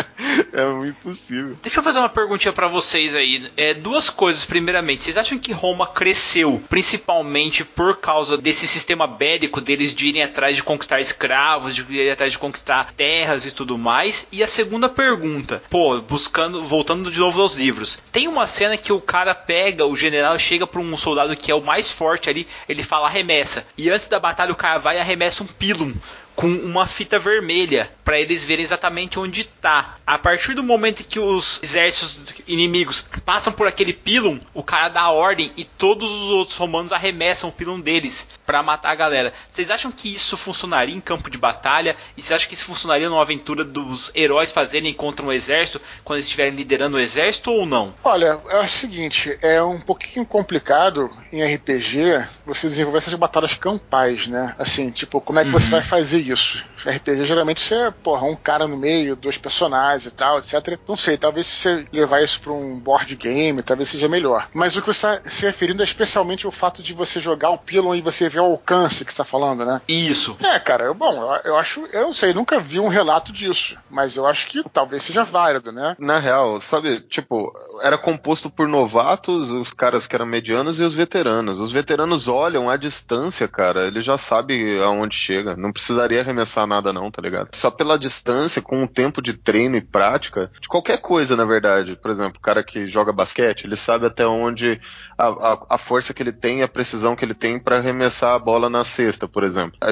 [0.52, 1.56] é muito impossível.
[1.62, 3.50] Deixa eu fazer uma perguntinha pra vocês aí.
[3.56, 5.02] É, duas coisas, primeiramente.
[5.02, 10.56] Vocês acham que Roma cresceu principalmente por causa desse sistema bélico deles de irem atrás
[10.56, 14.26] de conquistar escravos, de irem atrás de conquistar terras e tudo mais?
[14.30, 16.27] E a segunda pergunta, pô, buscando,
[16.62, 18.00] voltando de novo aos livros.
[18.12, 21.54] Tem uma cena que o cara pega, o general chega pra um soldado que é
[21.54, 23.66] o mais forte ali, ele fala arremessa.
[23.76, 25.94] E antes da batalha o cara vai e arremessa um pilum
[26.38, 29.96] com uma fita vermelha para eles verem exatamente onde tá.
[30.06, 35.00] A partir do momento que os exércitos inimigos passam por aquele pilum, o cara dá
[35.00, 39.34] a ordem e todos os outros romanos arremessam o pilum deles para matar a galera.
[39.52, 41.96] Vocês acham que isso funcionaria em campo de batalha?
[42.16, 46.18] E vocês acham que isso funcionaria numa aventura dos heróis fazerem contra um exército quando
[46.18, 47.92] eles estiverem liderando o exército ou não?
[48.04, 54.28] Olha, é o seguinte, é um pouquinho complicado em RPG você desenvolver essas batalhas campais,
[54.28, 54.54] né?
[54.56, 56.64] Assim, tipo, como é que você vai fazer isso?
[56.84, 60.78] RPG geralmente você é, porra, um cara no meio, dois personagens e tal, etc.
[60.86, 64.48] Não sei, talvez se você levar isso pra um board game, talvez seja melhor.
[64.52, 67.58] Mas o que você está se referindo é especialmente o fato de você jogar o
[67.58, 69.80] pylon e você ver o alcance que você tá falando, né?
[69.88, 70.36] Isso.
[70.42, 73.76] É, cara, eu, bom, eu, eu acho, eu não sei, nunca vi um relato disso,
[73.90, 75.96] mas eu acho que talvez seja válido, né?
[75.98, 77.52] Na real, sabe, tipo,
[77.82, 81.60] era composto por novatos, os caras que eram medianos e os veteranos.
[81.60, 85.56] Os veteranos olham a distância, cara, ele já sabe aonde chega.
[85.56, 87.48] Não precisaria arremessar nada, não, tá ligado?
[87.54, 91.96] Só pela distância, com o tempo de treino e prática, de qualquer coisa, na verdade.
[91.96, 94.80] Por exemplo, o cara que joga basquete, ele sabe até onde
[95.16, 98.38] a, a, a força que ele tem, a precisão que ele tem para arremessar a
[98.38, 99.78] bola na cesta, por exemplo.
[99.82, 99.90] É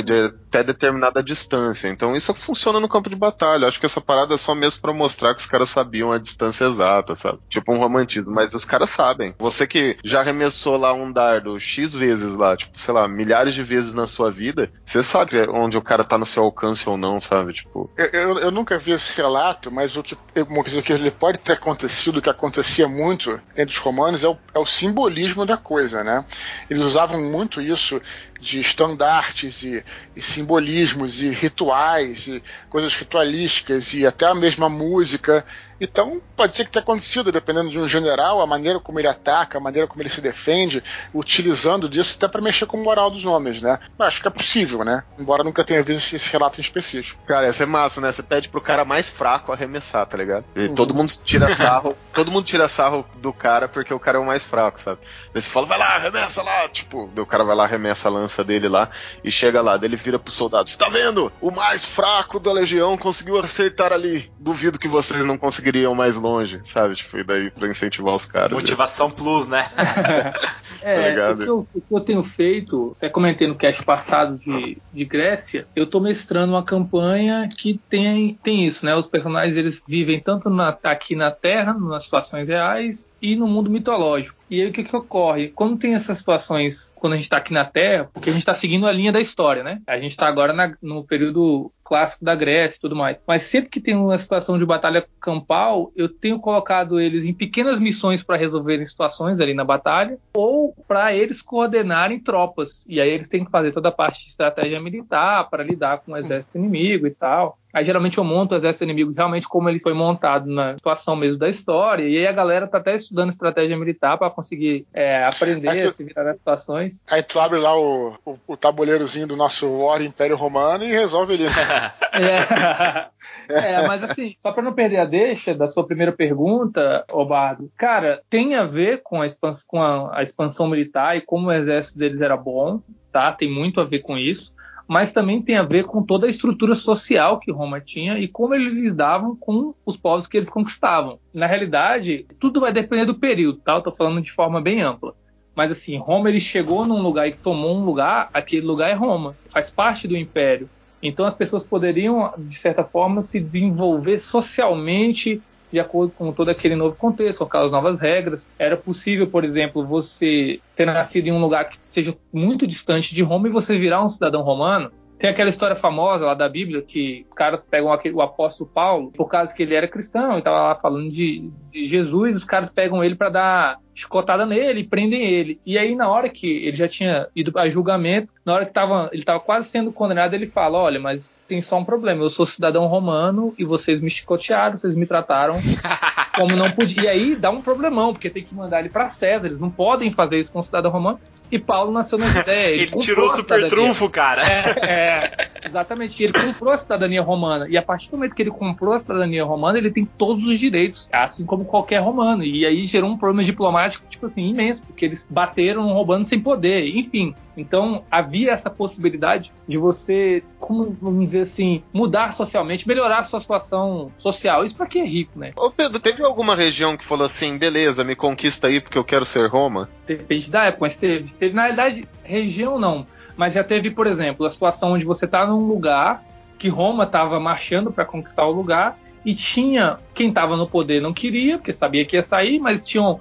[0.56, 1.88] até determinada distância.
[1.88, 3.66] Então isso funciona no campo de batalha.
[3.66, 6.64] Acho que essa parada é só mesmo para mostrar que os caras sabiam a distância
[6.64, 7.38] exata, sabe?
[7.48, 9.34] Tipo um romantismo, mas os caras sabem.
[9.38, 13.62] Você que já arremessou lá um dardo X vezes lá, tipo, sei lá, milhares de
[13.62, 17.20] vezes na sua vida, você sabe onde o cara tá no seu alcance ou não,
[17.20, 17.52] sabe?
[17.52, 21.38] Tipo, Eu, eu, eu nunca vi esse relato, mas o que, coisa que ele pode
[21.38, 26.02] ter acontecido, que acontecia muito entre os romanos, é o, é o simbolismo da coisa,
[26.02, 26.24] né?
[26.68, 28.00] Eles usavam muito isso
[28.40, 35.44] de estandartes e, e simbolismos e rituais e coisas ritualísticas e até a mesma música.
[35.80, 39.58] Então, pode ser que tenha acontecido, dependendo de um general, a maneira como ele ataca,
[39.58, 43.24] a maneira como ele se defende, utilizando disso até para mexer com o moral dos
[43.24, 43.78] homens, né?
[43.98, 45.04] Mas acho que é possível, né?
[45.18, 47.22] Embora nunca tenha visto esse relato em específico.
[47.26, 48.10] Cara, ia ser massa, né?
[48.10, 50.44] Você pede pro cara mais fraco arremessar, tá ligado?
[50.54, 54.20] E todo mundo tira sarro, todo mundo tira sarro do cara porque o cara é
[54.20, 55.00] o mais fraco, sabe?
[55.32, 58.42] Daí você fala, vai lá, arremessa lá, tipo, o cara vai lá, arremessa a lança
[58.42, 58.90] dele lá
[59.22, 61.32] e chega lá, daí ele vira pro soldado, você tá vendo?
[61.40, 64.30] O mais fraco da legião conseguiu acertar ali.
[64.38, 65.36] Duvido que vocês não
[65.66, 66.94] conseguiriam mais longe, sabe?
[66.94, 68.52] Tipo, e daí pra incentivar os caras.
[68.52, 69.66] Motivação plus, né?
[70.82, 71.40] É, ligado?
[71.40, 75.04] o, que eu, o que eu tenho feito, até comentei no cast passado de, de
[75.04, 78.94] Grécia, eu tô mestrando uma campanha que tem, tem isso, né?
[78.94, 83.68] Os personagens eles vivem tanto na- aqui na Terra, nas situações reais, e no mundo
[83.68, 84.36] mitológico.
[84.48, 85.48] E aí o que, que ocorre?
[85.48, 88.54] Quando tem essas situações, quando a gente está aqui na Terra, porque a gente está
[88.54, 89.82] seguindo a linha da história, né?
[89.84, 93.16] A gente está agora na, no período clássico da Grécia e tudo mais.
[93.26, 97.80] Mas sempre que tem uma situação de batalha campal, eu tenho colocado eles em pequenas
[97.80, 102.84] missões para resolverem situações ali na batalha, ou para eles coordenarem tropas.
[102.88, 106.12] E aí eles têm que fazer toda a parte de estratégia militar para lidar com
[106.12, 107.58] o exército inimigo e tal.
[107.76, 111.36] Aí geralmente eu monto o exército inimigo realmente como ele foi montado na situação mesmo
[111.36, 112.08] da história.
[112.08, 116.02] E aí a galera tá até estudando estratégia militar para conseguir é, aprender a se
[116.02, 117.02] virar nas situações.
[117.06, 121.34] Aí tu abre lá o, o, o tabuleirozinho do nosso War Império Romano e resolve
[121.34, 121.44] ali.
[122.16, 123.10] é.
[123.48, 128.22] É, mas assim, só para não perder a deixa da sua primeira pergunta, Obardo, cara,
[128.30, 129.26] tem a ver com, a,
[129.66, 132.80] com a, a, expansão militar e como o exército deles era bom,
[133.12, 133.30] tá?
[133.32, 134.56] Tem muito a ver com isso
[134.86, 138.54] mas também tem a ver com toda a estrutura social que Roma tinha e como
[138.54, 141.18] eles lidavam com os povos que eles conquistavam.
[141.34, 143.74] Na realidade, tudo vai depender do período, tá?
[143.74, 145.14] Eu tô falando de forma bem ampla.
[145.54, 149.34] Mas assim, Roma ele chegou num lugar e tomou um lugar, aquele lugar é Roma,
[149.48, 150.68] faz parte do império.
[151.02, 155.42] Então as pessoas poderiam, de certa forma, se desenvolver socialmente
[155.72, 158.46] de acordo com todo aquele novo contexto, com aquelas novas regras.
[158.58, 163.22] Era possível, por exemplo, você ter nascido em um lugar que seja muito distante de
[163.22, 164.90] Roma e você virar um cidadão romano.
[165.18, 169.10] Tem aquela história famosa lá da Bíblia que os caras pegam aquele, o apóstolo Paulo,
[169.12, 172.68] por causa que ele era cristão e estava lá falando de, de Jesus, os caras
[172.68, 175.58] pegam ele para dar chicotada nele, prendem ele.
[175.64, 179.08] E aí, na hora que ele já tinha ido a julgamento, na hora que tava,
[179.10, 182.44] ele estava quase sendo condenado, ele fala: Olha, mas tem só um problema, eu sou
[182.44, 185.54] cidadão romano e vocês me chicotearam, vocês me trataram
[186.36, 187.04] como não podia.
[187.04, 190.12] E aí dá um problemão, porque tem que mandar ele para César, eles não podem
[190.12, 191.18] fazer isso com o cidadão romano.
[191.50, 192.74] E Paulo nasceu na ideia.
[192.74, 194.42] Ele, ele tirou o super trunfo, cara.
[194.42, 196.22] É, é, exatamente.
[196.22, 197.66] Ele comprou a cidadania romana.
[197.68, 200.58] E a partir do momento que ele comprou a cidadania romana, ele tem todos os
[200.58, 202.42] direitos, assim como qualquer romano.
[202.42, 206.96] E aí gerou um problema diplomático, tipo assim, imenso, porque eles bateram roubando sem poder.
[206.96, 213.24] Enfim, então havia essa possibilidade de você, como vamos dizer assim, mudar socialmente, melhorar a
[213.24, 214.64] sua situação social.
[214.64, 215.52] Isso para quem é rico, né?
[215.56, 219.24] Ô Pedro, teve alguma região que falou assim, beleza, me conquista aí porque eu quero
[219.24, 219.88] ser Roma?
[220.06, 221.32] Depende da época, mas teve.
[221.38, 223.06] Teve, na realidade, região não.
[223.36, 226.24] Mas já teve, por exemplo, a situação onde você está num lugar
[226.58, 231.12] que Roma estava marchando para conquistar o lugar e tinha quem estava no poder não
[231.12, 233.20] queria, porque sabia que ia sair, mas tinham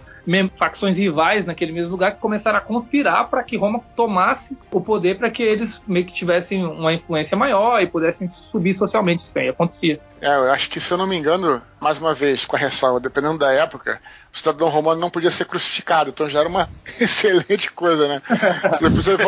[0.58, 5.18] facções rivais naquele mesmo lugar que começaram a conspirar para que Roma tomasse o poder
[5.18, 9.24] para que eles meio que tivessem uma influência maior e pudessem subir socialmente.
[9.24, 10.00] Isso aí acontecia.
[10.22, 13.00] É, eu acho que, se eu não me engano, mais uma vez, com a ressalva,
[13.00, 14.02] dependendo da época,
[14.34, 16.70] o cidadão romano não podia ser crucificado, então já era uma
[17.00, 18.22] excelente coisa, né?
[18.64, 19.22] As pessoas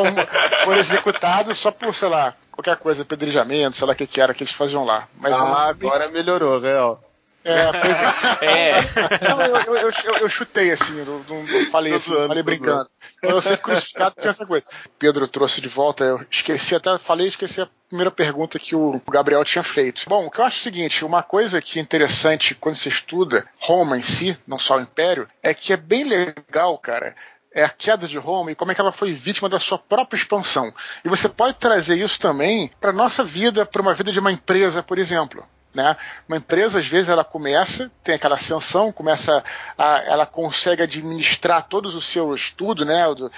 [0.64, 4.34] foram executados só por, sei lá, qualquer coisa, apedrejamento, sei lá o que, que era
[4.34, 5.08] que eles faziam lá.
[5.20, 7.07] Mas ah, agora melhorou, real.
[7.48, 8.46] É, pois é.
[8.46, 9.30] é.
[9.30, 12.90] Não, eu, eu, eu, eu, chutei assim, não, não falei assim, zoando, falei brincando.
[13.22, 14.66] Pra eu ser crucificado tinha essa coisa.
[15.00, 19.46] Pedro trouxe de volta, eu esqueci, até falei, esqueci a primeira pergunta que o Gabriel
[19.46, 20.04] tinha feito.
[20.10, 22.90] Bom, o que eu acho é o seguinte, uma coisa que é interessante quando você
[22.90, 27.16] estuda Roma em si, não só o Império, é que é bem legal, cara,
[27.54, 30.18] é a queda de Roma e como é que ela foi vítima da sua própria
[30.18, 30.74] expansão.
[31.04, 34.84] E você pode trazer isso também para nossa vida, para uma vida de uma empresa,
[34.84, 35.46] por exemplo.
[35.74, 35.96] Né?
[36.28, 39.44] Uma empresa, às vezes, ela começa, tem aquela ascensão, começa
[39.78, 43.30] a, ela consegue administrar todos os seus tudo, né, o,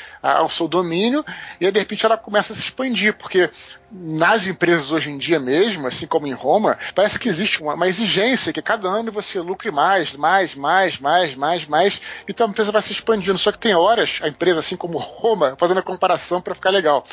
[0.46, 1.26] o seu domínio,
[1.60, 3.50] e aí, de repente ela começa a se expandir, porque
[3.92, 7.88] nas empresas hoje em dia mesmo, assim como em Roma, parece que existe uma, uma
[7.88, 12.72] exigência que cada ano você lucre mais, mais, mais, mais, mais, mais, então a empresa
[12.72, 13.38] vai se expandindo.
[13.38, 17.04] Só que tem horas, a empresa, assim como Roma, fazendo a comparação para ficar legal,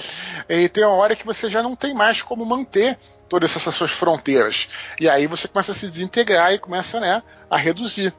[0.49, 2.99] e tem uma hora que você já não tem mais como manter
[3.29, 4.69] todas essas suas fronteiras.
[5.01, 8.13] E aí você começa a se desintegrar e começa, né, a reduzir.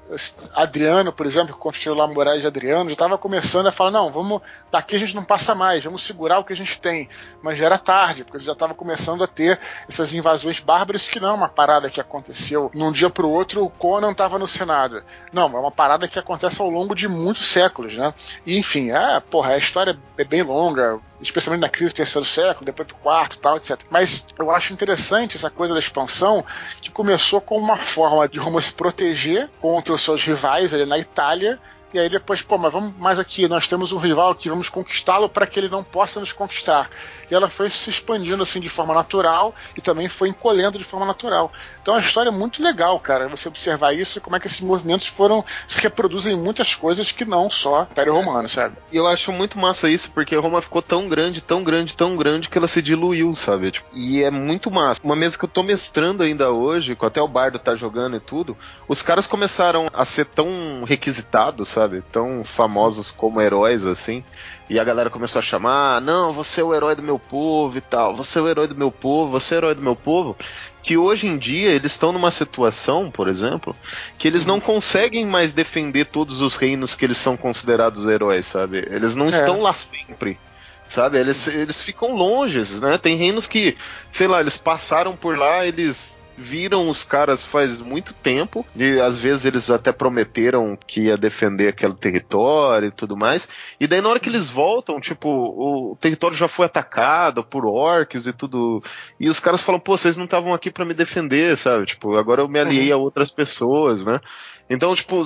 [0.53, 4.11] Adriano, por exemplo, que construiu lá muralha de Adriano, já estava começando a falar: não,
[4.11, 7.09] vamos, daqui a gente não passa mais, vamos segurar o que a gente tem.
[7.41, 11.29] Mas já era tarde, porque já estava começando a ter essas invasões bárbaras, que não
[11.29, 15.03] é uma parada que aconteceu num dia para o outro, o Conan estava no Senado.
[15.31, 18.13] Não, é uma parada que acontece ao longo de muitos séculos, né?
[18.45, 22.65] E enfim, é, porra, a história é bem longa, especialmente na crise do terceiro século,
[22.65, 23.81] depois do quarto e tal, etc.
[23.89, 26.45] Mas eu acho interessante essa coisa da expansão,
[26.81, 30.85] que começou com uma forma de Roma se proteger proteger contra os seus rivais ali
[30.85, 31.59] na Itália.
[31.93, 35.29] E aí depois, pô, mas vamos mais aqui, nós temos um rival aqui, vamos conquistá-lo
[35.29, 36.89] para que ele não possa nos conquistar
[37.29, 41.05] e ela foi se expandindo assim de forma natural e também foi encolhendo de forma
[41.05, 41.51] natural.
[41.81, 45.07] Então é uma história muito legal, cara, você observar isso como é que esses movimentos
[45.07, 48.75] foram se reproduzem em muitas coisas que não só Império Romano, sabe?
[48.91, 52.49] E eu acho muito massa isso porque Roma ficou tão grande, tão grande, tão grande
[52.49, 53.71] que ela se diluiu, sabe?
[53.71, 55.01] Tipo, e é muito massa.
[55.03, 58.19] Uma mesa que eu tô mestrando ainda hoje, com até o Bardo tá jogando e
[58.19, 58.57] tudo,
[58.87, 62.01] os caras começaram a ser tão requisitados, sabe?
[62.11, 64.23] Tão famosos como heróis assim.
[64.69, 67.77] E a galera começou a chamar, ah, não, você é o herói do meu povo
[67.77, 69.95] e tal, você é o herói do meu povo, você é o herói do meu
[69.95, 70.35] povo.
[70.81, 73.75] Que hoje em dia eles estão numa situação, por exemplo,
[74.17, 78.79] que eles não conseguem mais defender todos os reinos que eles são considerados heróis, sabe?
[78.89, 79.29] Eles não É.
[79.29, 80.39] estão lá sempre.
[80.87, 82.97] Sabe, eles, eles ficam longe, né?
[82.97, 83.75] Tem reinos que,
[84.09, 89.17] sei lá, eles passaram por lá, eles viram os caras faz muito tempo, e às
[89.17, 94.09] vezes eles até prometeram que ia defender aquele território e tudo mais, e daí na
[94.09, 98.83] hora que eles voltam, tipo, o território já foi atacado por orcs e tudo,
[99.19, 101.87] e os caras falam, pô, vocês não estavam aqui pra me defender, sabe?
[101.87, 104.21] Tipo, agora eu me aliei a outras pessoas, né?
[104.69, 105.23] Então, tipo,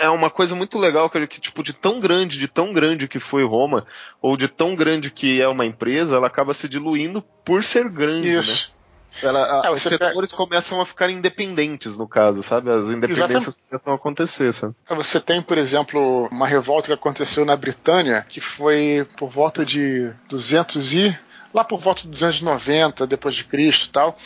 [0.00, 3.44] é uma coisa muito legal que, tipo, de tão grande, de tão grande que foi
[3.44, 3.86] Roma,
[4.22, 8.30] ou de tão grande que é uma empresa, ela acaba se diluindo por ser grande,
[8.30, 8.70] Isso.
[8.70, 8.79] né?
[9.22, 12.70] Ela, É, os setores começam a ficar independentes, no caso, sabe?
[12.70, 14.74] As independências começam a acontecer, sabe?
[14.88, 20.12] Você tem, por exemplo, uma revolta que aconteceu na Britânia, que foi por volta de
[20.28, 21.18] 200 e
[21.52, 24.16] lá por volta de 290 depois de Cristo e tal,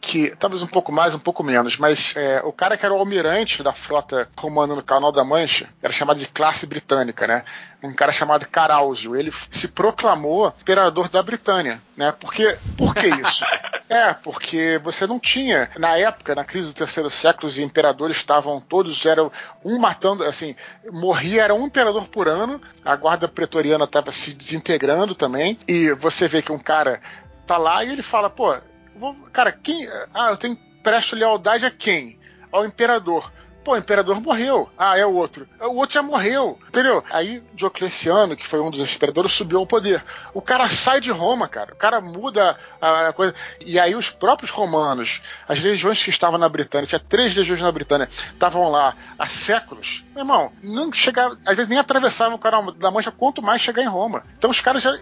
[0.00, 2.98] que talvez um pouco mais, um pouco menos, mas é, o cara que era o
[2.98, 7.44] almirante da frota romana no Canal da Mancha era chamado de classe britânica, né?
[7.82, 12.12] Um cara chamado Caráusio, ele se proclamou imperador da Britânia, né?
[12.12, 13.44] Porque por que isso?
[13.88, 18.58] É, porque você não tinha, na época, na crise do terceiro século, os imperadores estavam
[18.58, 19.30] todos, eram
[19.62, 20.56] um matando, assim,
[20.90, 26.26] morria, era um imperador por ano, a guarda pretoriana estava se desintegrando também, e você
[26.26, 27.00] vê que um cara
[27.46, 28.56] tá lá e ele fala, pô,
[28.96, 29.86] vou- cara, quem.
[30.14, 32.18] Ah, eu tenho presto lealdade a quem?
[32.50, 33.30] Ao imperador.
[33.64, 34.68] Pô, o imperador morreu.
[34.76, 35.48] Ah, é o outro.
[35.60, 36.58] O outro já morreu.
[36.68, 37.02] Entendeu?
[37.10, 40.04] Aí Diocleciano, que foi um dos imperadores, subiu ao poder.
[40.32, 41.72] O cara sai de Roma, cara.
[41.72, 43.34] O cara muda a a coisa.
[43.64, 47.72] E aí os próprios romanos, as legiões que estavam na Britânia, tinha três legiões na
[47.72, 50.04] Britânia, estavam lá há séculos.
[50.14, 53.82] Meu irmão, não chegava, às vezes nem atravessavam o canal da Mancha, quanto mais chegar
[53.82, 54.24] em Roma.
[54.36, 54.96] Então os caras já.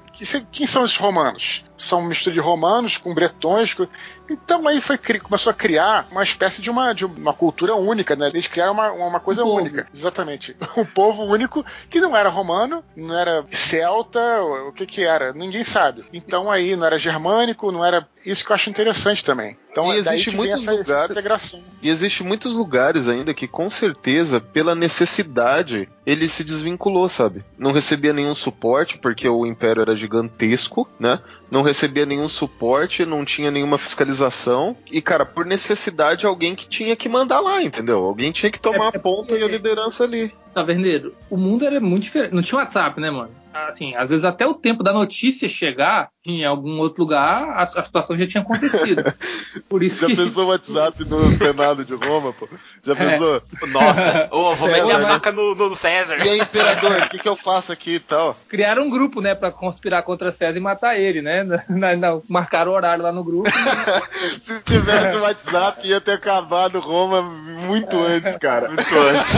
[0.50, 1.64] Quem são esses romanos?
[1.82, 3.74] São mistura de romanos com bretões.
[3.74, 3.86] com-
[4.30, 8.28] Então aí foi, começou a criar uma espécie de uma, de uma cultura única, né?
[8.28, 9.56] Eles criaram uma, uma coisa Um povo.
[9.60, 9.88] única.
[9.92, 10.56] Exatamente.
[10.76, 15.32] Um povo único que não era romano, não era celta, o o que que era?
[15.32, 16.04] Ninguém sabe.
[16.12, 18.06] Então aí não era germânico, não era.
[18.24, 19.56] Isso que eu acho interessante também.
[19.70, 21.60] Então E é daí existe que vem muitos essa, essa lugares- integração.
[21.82, 27.44] E existe muitos lugares ainda que, com certeza, pela necessidade, ele se desvinculou, sabe?
[27.58, 31.18] Não recebia nenhum suporte, porque o império era gigantesco, né?
[31.50, 34.76] Não recebia nenhum suporte, não tinha nenhuma fiscalização.
[34.90, 37.98] E, cara, por necessidade, alguém que tinha que mandar lá, entendeu?
[38.04, 40.32] Alguém tinha que tomar É, é a ponta e a liderança ali.
[40.54, 42.34] Taverneiro, o mundo era muito diferente.
[42.34, 43.30] Não tinha WhatsApp, né, mano?
[43.54, 47.66] Assim, às vezes até o tempo da notícia chegar em algum outro lugar, a, a
[47.84, 49.12] situação já tinha acontecido.
[49.68, 50.16] Por isso Já que.
[50.16, 52.48] pensou o WhatsApp no Senado de Roma, pô?
[52.82, 52.96] Já É.
[52.96, 53.42] pensou?
[53.68, 56.16] Nossa, ô, vou É, meter a mas- faca no, no César.
[56.24, 58.34] E aí, imperador, o que, que eu faço aqui e tal?
[58.48, 61.44] Criaram um grupo, né, pra conspirar contra César e matar ele, né?
[61.68, 63.50] Na- na- marcaram o horário lá no grupo.
[64.38, 68.68] Se tivesse o WhatsApp, ia ter acabado Roma muito antes, cara.
[68.68, 69.32] Muito antes.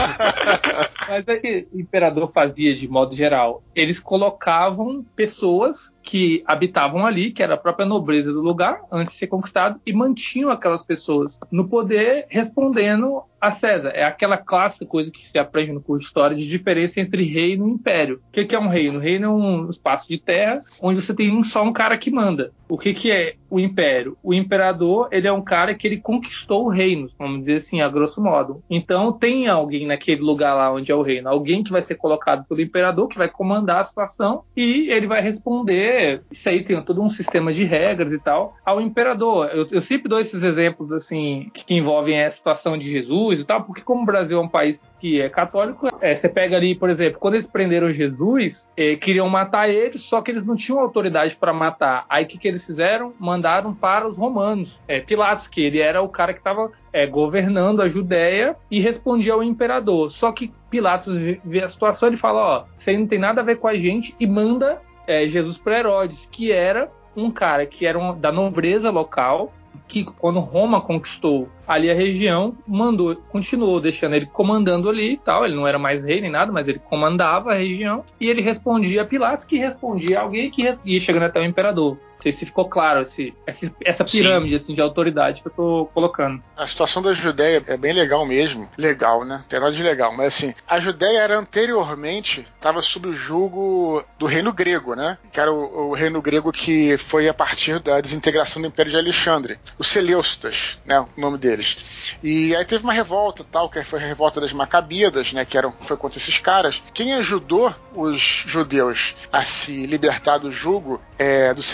[1.07, 3.63] Mas é que o imperador fazia de modo geral.
[3.73, 9.19] Eles colocavam pessoas que habitavam ali, que era a própria nobreza do lugar, antes de
[9.19, 13.89] ser conquistado, e mantinham aquelas pessoas no poder respondendo a César.
[13.89, 17.67] É aquela clássica coisa que se aprende no curso de história de diferença entre reino
[17.67, 18.21] e império.
[18.27, 18.97] O que é um reino?
[18.97, 22.51] O reino é um espaço de terra onde você tem só um cara que manda.
[22.67, 24.17] O que, que é o império?
[24.23, 27.87] O imperador, ele é um cara que ele conquistou o reino, vamos dizer assim, a
[27.87, 28.63] grosso modo.
[28.69, 32.43] Então tem alguém naquele lugar lá onde é o reino, alguém que vai ser colocado
[32.47, 35.94] pelo imperador, que vai comandar a situação e ele vai responder.
[36.31, 39.49] Isso aí tem todo um sistema de regras e tal ao imperador.
[39.53, 43.63] Eu, eu sempre dou esses exemplos assim que envolvem a situação de Jesus e tal,
[43.63, 46.89] porque como o Brasil é um país que é católico, é, você pega ali, por
[46.89, 51.35] exemplo, quando eles prenderam Jesus, é, queriam matar ele, só que eles não tinham autoridade
[51.35, 52.05] para matar.
[52.09, 53.13] Aí o que, que eles fizeram?
[53.19, 54.79] Mandaram para os romanos.
[54.87, 59.33] É, Pilatos, que ele era o cara que estava é, governando a Judéia e respondia
[59.33, 60.11] ao imperador.
[60.11, 63.57] Só que Pilatos vê- a situação e fala: Ó, aí não tem nada a ver
[63.57, 67.97] com a gente, e manda é, Jesus para Herodes, que era um cara que era
[67.97, 69.51] um- da nobreza local,
[69.87, 75.45] que quando Roma conquistou ali a região, mandou, continuou deixando ele comandando ali e tal.
[75.45, 79.03] Ele não era mais rei nem nada, mas ele comandava a região e ele respondia
[79.03, 81.97] a Pilatos, que respondia a alguém que ia chegando até o imperador.
[82.25, 86.41] Sei se ficou claro esse, essa, essa pirâmide assim, de autoridade que eu tô colocando.
[86.57, 88.67] A situação da Judéia é bem legal mesmo.
[88.77, 89.37] Legal, né?
[89.37, 90.11] Não tem nada de legal.
[90.15, 95.19] Mas assim, a Judéia era anteriormente, estava sob o jugo do reino grego, né?
[95.31, 98.97] Que era o, o, reino grego que foi a partir da desintegração do Império de
[98.97, 99.59] Alexandre.
[99.77, 100.99] Os Seleucidas, né?
[100.99, 101.77] O nome deles.
[102.23, 105.45] E aí teve uma revolta tal, que foi a revolta das Macabíadas, né?
[105.45, 106.81] Que eram, foi contra esses caras.
[106.93, 111.65] Quem ajudou os judeus a se libertar do jugo é, dos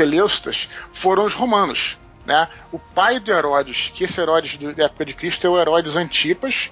[0.42, 1.98] Seleucidas foram os romanos.
[2.26, 2.48] Né?
[2.72, 6.72] O pai do Herodes, que esse Herodes da época de Cristo é o Herodes Antipas,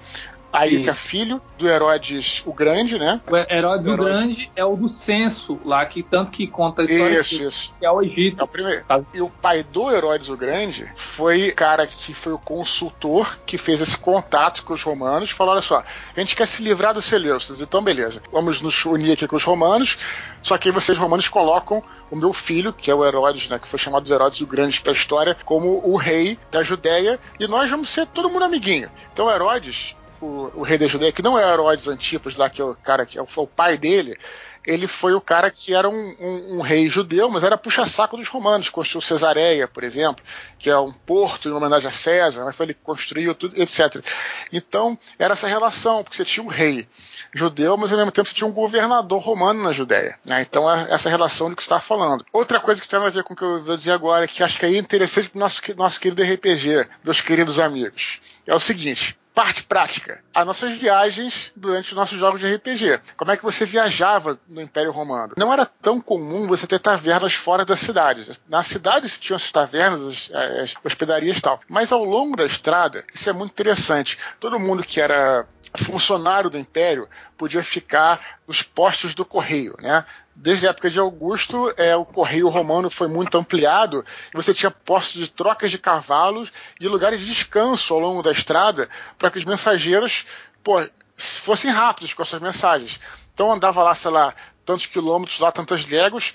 [0.51, 0.83] Aí Sim.
[0.83, 3.21] que é filho do Herodes o Grande, né?
[3.29, 7.19] O Herodes o Grande é o do censo lá, que tanto que conta a história
[7.19, 7.75] isso, que, isso.
[7.77, 8.41] que é o Egito.
[8.41, 8.83] É o primeiro.
[8.85, 9.01] Tá.
[9.13, 13.81] E o pai do Herodes o Grande foi cara que foi o consultor que fez
[13.81, 15.83] esse contato com os romanos, falou: olha só,
[16.15, 19.43] a gente quer se livrar dos Seleucidas, então beleza, vamos nos unir aqui com os
[19.43, 19.97] romanos,
[20.41, 23.67] só que aí vocês romanos colocam o meu filho, que é o Herodes, né, que
[23.67, 27.47] foi chamado de Herodes o Grande para a história, como o rei da Judéia, e
[27.47, 28.89] nós vamos ser todo mundo amiguinho.
[29.13, 32.65] Então Herodes o, o rei da Judéia, que não é Herodes Antipas, lá que é
[32.65, 34.17] o cara que é o, o pai dele,
[34.65, 38.27] ele foi o cara que era um, um, um rei judeu, mas era puxa-saco dos
[38.27, 38.69] romanos.
[38.69, 40.23] Construiu Cesareia, por exemplo,
[40.57, 44.03] que é um porto em homenagem a César, mas ele construiu tudo, etc.
[44.51, 46.87] Então, era essa relação, porque você tinha um rei
[47.33, 50.19] judeu, mas ao mesmo tempo você tinha um governador romano na Judéia.
[50.25, 50.41] Né?
[50.41, 52.25] Então, é essa relação do que você está falando.
[52.31, 54.59] Outra coisa que tem a ver com o que eu vou dizer agora, que acho
[54.59, 59.18] que é interessante para o nosso, nosso querido RPG, meus queridos amigos, é o seguinte
[59.39, 60.19] parte prática.
[60.35, 62.99] As nossas viagens durante os nossos jogos de RPG.
[63.15, 65.33] Como é que você viajava no Império Romano?
[65.37, 68.41] Não era tão comum você ter tavernas fora das cidades.
[68.49, 71.61] Na cidade se tinham essas tavernas, as, as hospedarias e tal.
[71.69, 74.19] Mas ao longo da estrada, isso é muito interessante.
[74.41, 77.07] Todo mundo que era funcionário do Império
[77.37, 80.05] podia ficar nos postos do correio, né?
[80.35, 84.71] Desde a época de Augusto, é, o correio romano foi muito ampliado e você tinha
[84.71, 89.37] postos de trocas de cavalos e lugares de descanso ao longo da estrada para que
[89.37, 90.25] os mensageiros
[90.63, 90.81] pô,
[91.17, 92.99] fossem rápidos com essas mensagens.
[93.33, 94.33] Então andava lá, sei lá,
[94.65, 96.33] tantos quilômetros, lá tantas léguas,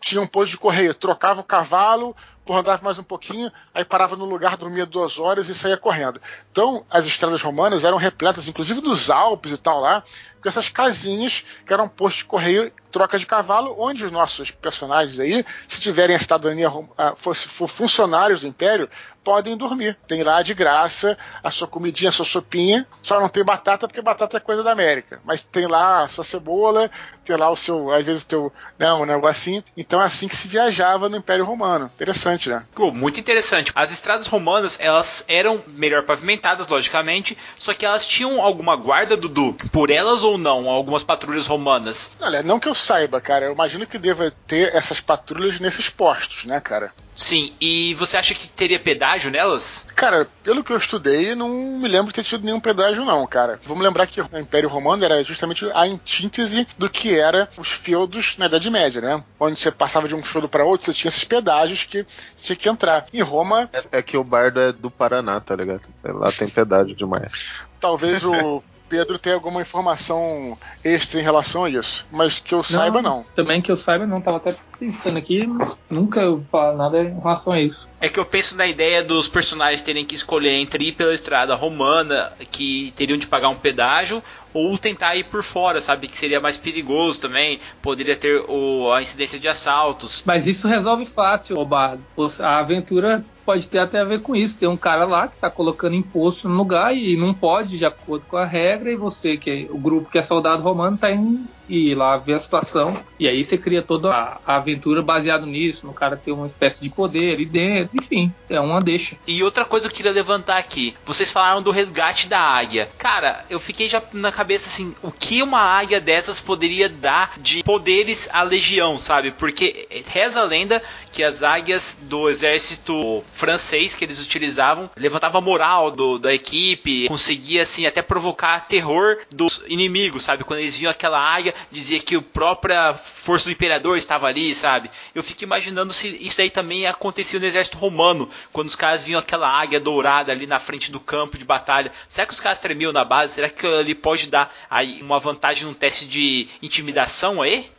[0.00, 2.14] tinha um posto de correio, trocava o cavalo,
[2.54, 6.20] andava mais um pouquinho, aí parava no lugar, dormia duas horas e saía correndo.
[6.50, 10.02] Então, as estradas romanas eram repletas, inclusive dos Alpes e tal lá,
[10.40, 15.18] com essas casinhas que eram postos de correio, troca de cavalo, onde os nossos personagens
[15.18, 18.88] aí, se tiverem a cidadania, ah, fosse, for funcionários do Império,
[19.26, 19.98] podem dormir.
[20.06, 22.86] Tem lá de graça a sua comidinha, a sua sopinha.
[23.02, 25.20] Só não tem batata, porque batata é coisa da América.
[25.24, 26.88] Mas tem lá a sua cebola,
[27.24, 29.64] tem lá o seu, às vezes, o teu, né, um negocinho.
[29.76, 31.90] Então é assim que se viajava no Império Romano.
[31.92, 32.64] Interessante, né?
[32.92, 33.72] muito interessante.
[33.74, 39.54] As estradas romanas, elas eram melhor pavimentadas, logicamente, só que elas tinham alguma guarda, Dudu,
[39.72, 42.12] por elas ou não, algumas patrulhas romanas?
[42.20, 43.46] Olha, não que eu saiba, cara.
[43.46, 46.92] Eu imagino que deva ter essas patrulhas nesses postos, né, cara?
[47.16, 49.86] Sim, e você acha que teria pedágio nelas?
[49.96, 53.58] Cara, pelo que eu estudei, não me lembro de ter tido nenhum pedágio, não, cara.
[53.64, 58.36] Vamos lembrar que o Império Romano era justamente a antítese do que era os feudos
[58.36, 59.24] na Idade Média, né?
[59.40, 62.04] Onde você passava de um feudo para outro, você tinha esses pedágios que
[62.34, 63.06] você tinha que entrar.
[63.12, 63.68] Em Roma.
[63.72, 65.82] É, é que o bardo é do Paraná, tá ligado?
[66.04, 67.52] Lá tem pedágio demais.
[67.80, 72.06] Talvez o Pedro tem alguma informação extra em relação a isso.
[72.10, 73.24] Mas que eu saiba, não.
[73.34, 74.20] Também que eu saiba, não.
[74.20, 75.48] Tava até pensando aqui,
[75.90, 76.20] nunca
[76.50, 77.86] falar nada em relação a isso.
[77.98, 81.54] É que eu penso na ideia dos personagens terem que escolher entre ir pela estrada
[81.54, 84.22] romana, que teriam de pagar um pedágio,
[84.52, 86.06] ou tentar ir por fora, sabe?
[86.06, 90.22] Que seria mais perigoso também, poderia ter o, a incidência de assaltos.
[90.26, 92.02] Mas isso resolve fácil, Obardo.
[92.40, 94.58] A aventura pode ter até a ver com isso.
[94.58, 98.26] Tem um cara lá que está colocando imposto no lugar e não pode, de acordo
[98.26, 101.46] com a regra, e você, que é o grupo que é soldado romano, está indo
[101.68, 102.98] e lá ver a situação.
[103.18, 106.82] E aí você cria toda a, a aventura baseado nisso, no cara ter uma espécie
[106.82, 109.16] de poder ali dentro, enfim, é uma deixa.
[109.26, 112.88] E outra coisa que eu queria levantar aqui, vocês falaram do resgate da águia.
[112.98, 117.62] Cara, eu fiquei já na cabeça assim, o que uma águia dessas poderia dar de
[117.62, 119.30] poderes à legião, sabe?
[119.30, 125.40] Porque reza a lenda que as águias do exército francês que eles utilizavam levantava a
[125.40, 130.44] moral do, da equipe, conseguia assim até provocar terror dos inimigos, sabe?
[130.44, 134.90] Quando eles viam aquela águia, dizia que a própria força do imperador estava ali, sabe?
[135.14, 139.20] Eu fico imaginando se isso aí também acontecia no exército romano, quando os caras viam
[139.20, 141.92] aquela águia dourada ali na frente do campo de batalha.
[142.08, 143.34] Será que os caras tremiam na base?
[143.34, 147.70] Será que ele pode dar aí uma vantagem num teste de intimidação aí?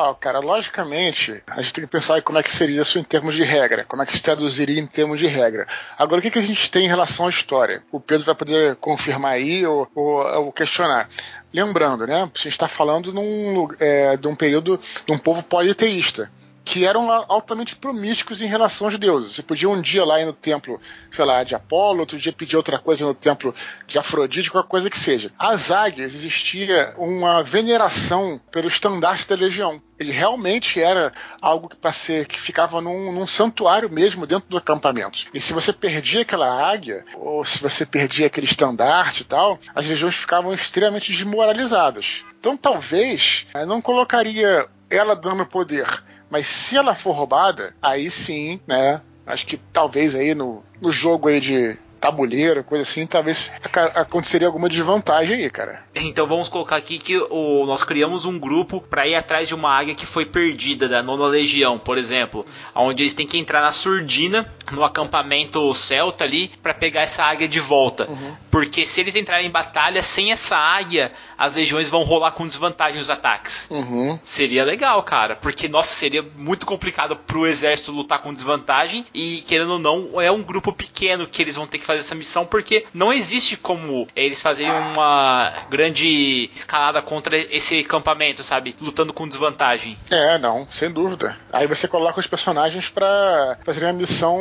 [0.00, 3.34] Ah, cara, logicamente, a gente tem que pensar como é que seria isso em termos
[3.34, 5.66] de regra, como é que se traduziria em termos de regra.
[5.98, 7.82] Agora, o que, que a gente tem em relação à história?
[7.90, 11.08] O Pedro vai poder confirmar aí ou, ou, ou questionar.
[11.52, 16.30] Lembrando, né, a gente está falando num, é, de um período de um povo politeísta
[16.68, 19.32] que eram altamente promísticos em relação aos deuses.
[19.32, 20.78] Você podia um dia lá ir no templo,
[21.10, 23.54] sei lá, de Apolo, outro dia pedir outra coisa no templo
[23.86, 25.32] de Afrodite, qualquer coisa que seja.
[25.38, 29.80] As águias existia uma veneração pelo estandarte da legião.
[29.98, 31.10] Ele realmente era
[31.40, 35.24] algo que, ser, que ficava num, num santuário mesmo dentro do acampamento.
[35.32, 39.88] E se você perdia aquela águia, ou se você perdia aquele estandarte e tal, as
[39.88, 42.26] legiões ficavam extremamente desmoralizadas.
[42.38, 45.86] Então talvez eu não colocaria ela dando poder,
[46.30, 49.00] mas se ela for roubada, aí sim, né?
[49.26, 53.50] Acho que talvez aí no, no jogo aí de tabuleiro, coisa assim, talvez
[53.94, 55.82] aconteceria alguma desvantagem aí, cara.
[55.94, 59.70] Então vamos colocar aqui que o, nós criamos um grupo para ir atrás de uma
[59.70, 62.44] águia que foi perdida da nona legião, por exemplo,
[62.74, 67.48] onde eles têm que entrar na surdina, no acampamento celta ali, para pegar essa águia
[67.48, 68.08] de volta.
[68.08, 68.36] Uhum.
[68.50, 73.00] Porque se eles entrarem em batalha sem essa águia, as legiões vão rolar com desvantagem
[73.00, 73.68] os ataques.
[73.70, 74.18] Uhum.
[74.22, 79.72] Seria legal, cara, porque nossa, seria muito complicado pro exército lutar com desvantagem e querendo
[79.72, 82.84] ou não, é um grupo pequeno que eles vão ter que fazer essa missão porque
[82.92, 88.76] não existe como eles fazerem uma grande escalada contra esse acampamento, sabe?
[88.78, 89.98] Lutando com desvantagem.
[90.10, 91.36] É, não, sem dúvida.
[91.50, 94.38] Aí você coloca os personagens para fazer uma missão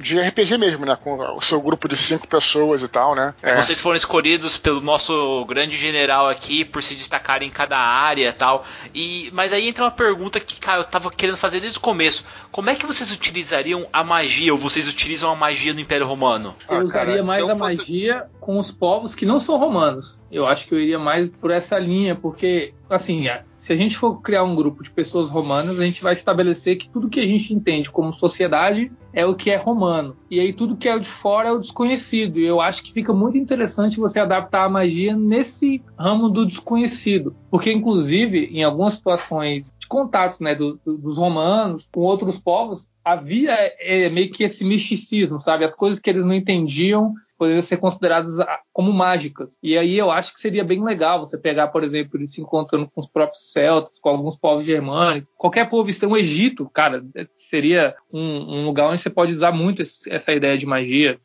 [0.00, 0.96] de RPG mesmo, né?
[0.96, 3.34] Com o seu grupo de cinco pessoas e tal, né?
[3.42, 3.56] É.
[3.56, 8.32] Vocês foram escolhidos pelo nosso grande general aqui por se destacarem em cada área e
[8.32, 8.64] tal.
[8.94, 12.24] E, mas aí entra uma pergunta que, cara, eu tava querendo fazer desde o começo.
[12.50, 16.56] Como é que vocês utilizariam a magia, ou vocês utilizam a magia no Império Romano?
[16.70, 20.20] Eu usaria cara, mais a magia com os povos que não são romanos.
[20.30, 23.24] Eu acho que eu iria mais por essa linha, porque, assim,
[23.56, 26.88] se a gente for criar um grupo de pessoas romanas, a gente vai estabelecer que
[26.88, 30.16] tudo que a gente entende como sociedade é o que é romano.
[30.30, 32.38] E aí tudo que é de fora é o desconhecido.
[32.38, 37.34] E eu acho que fica muito interessante você adaptar a magia nesse ramo do desconhecido.
[37.50, 42.88] Porque, inclusive, em algumas situações de contatos né, do, do, dos romanos com outros povos,
[43.04, 45.64] havia é, meio que esse misticismo, sabe?
[45.64, 49.56] As coisas que eles não entendiam poderiam ser consideradas ah, como mágicas.
[49.62, 52.86] E aí eu acho que seria bem legal você pegar, por exemplo, ele se encontrando
[52.94, 57.02] com os próprios celtas, com alguns povos germânicos, qualquer povo extremo, o Egito, cara,
[57.48, 61.18] seria um, um, lugar onde você pode usar muito essa ideia de magia.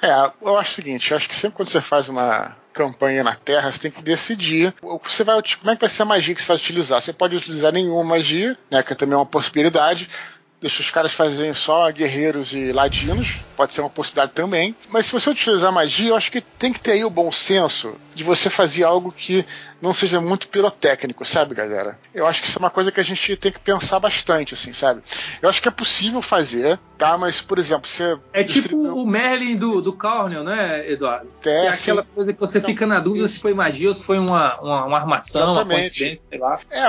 [0.00, 3.34] É, eu acho o seguinte, eu acho que sempre quando você faz uma campanha na
[3.34, 6.42] Terra, você tem que decidir você vai, como é que vai ser a magia que
[6.42, 7.00] você vai utilizar.
[7.00, 10.08] Você pode utilizar nenhuma magia, né, que é também uma possibilidade,
[10.66, 14.74] deixa os caras fazerem só guerreiros e ladinos, pode ser uma possibilidade também.
[14.88, 17.94] Mas se você utilizar magia, eu acho que tem que ter aí o bom senso
[18.14, 19.46] de você fazer algo que
[19.80, 21.98] não seja muito pirotécnico, sabe, galera?
[22.14, 24.72] Eu acho que isso é uma coisa que a gente tem que pensar bastante, assim,
[24.72, 25.02] sabe?
[25.42, 27.16] Eu acho que é possível fazer, tá?
[27.18, 28.18] Mas, por exemplo, você.
[28.32, 31.28] É tipo o Merlin do, do Cornel, né, Eduardo?
[31.44, 33.34] É, é aquela coisa que você então, fica na dúvida isso.
[33.34, 36.04] se foi magia ou se foi uma, uma, uma armação, Exatamente.
[36.04, 36.58] uma sei lá.
[36.70, 36.86] É,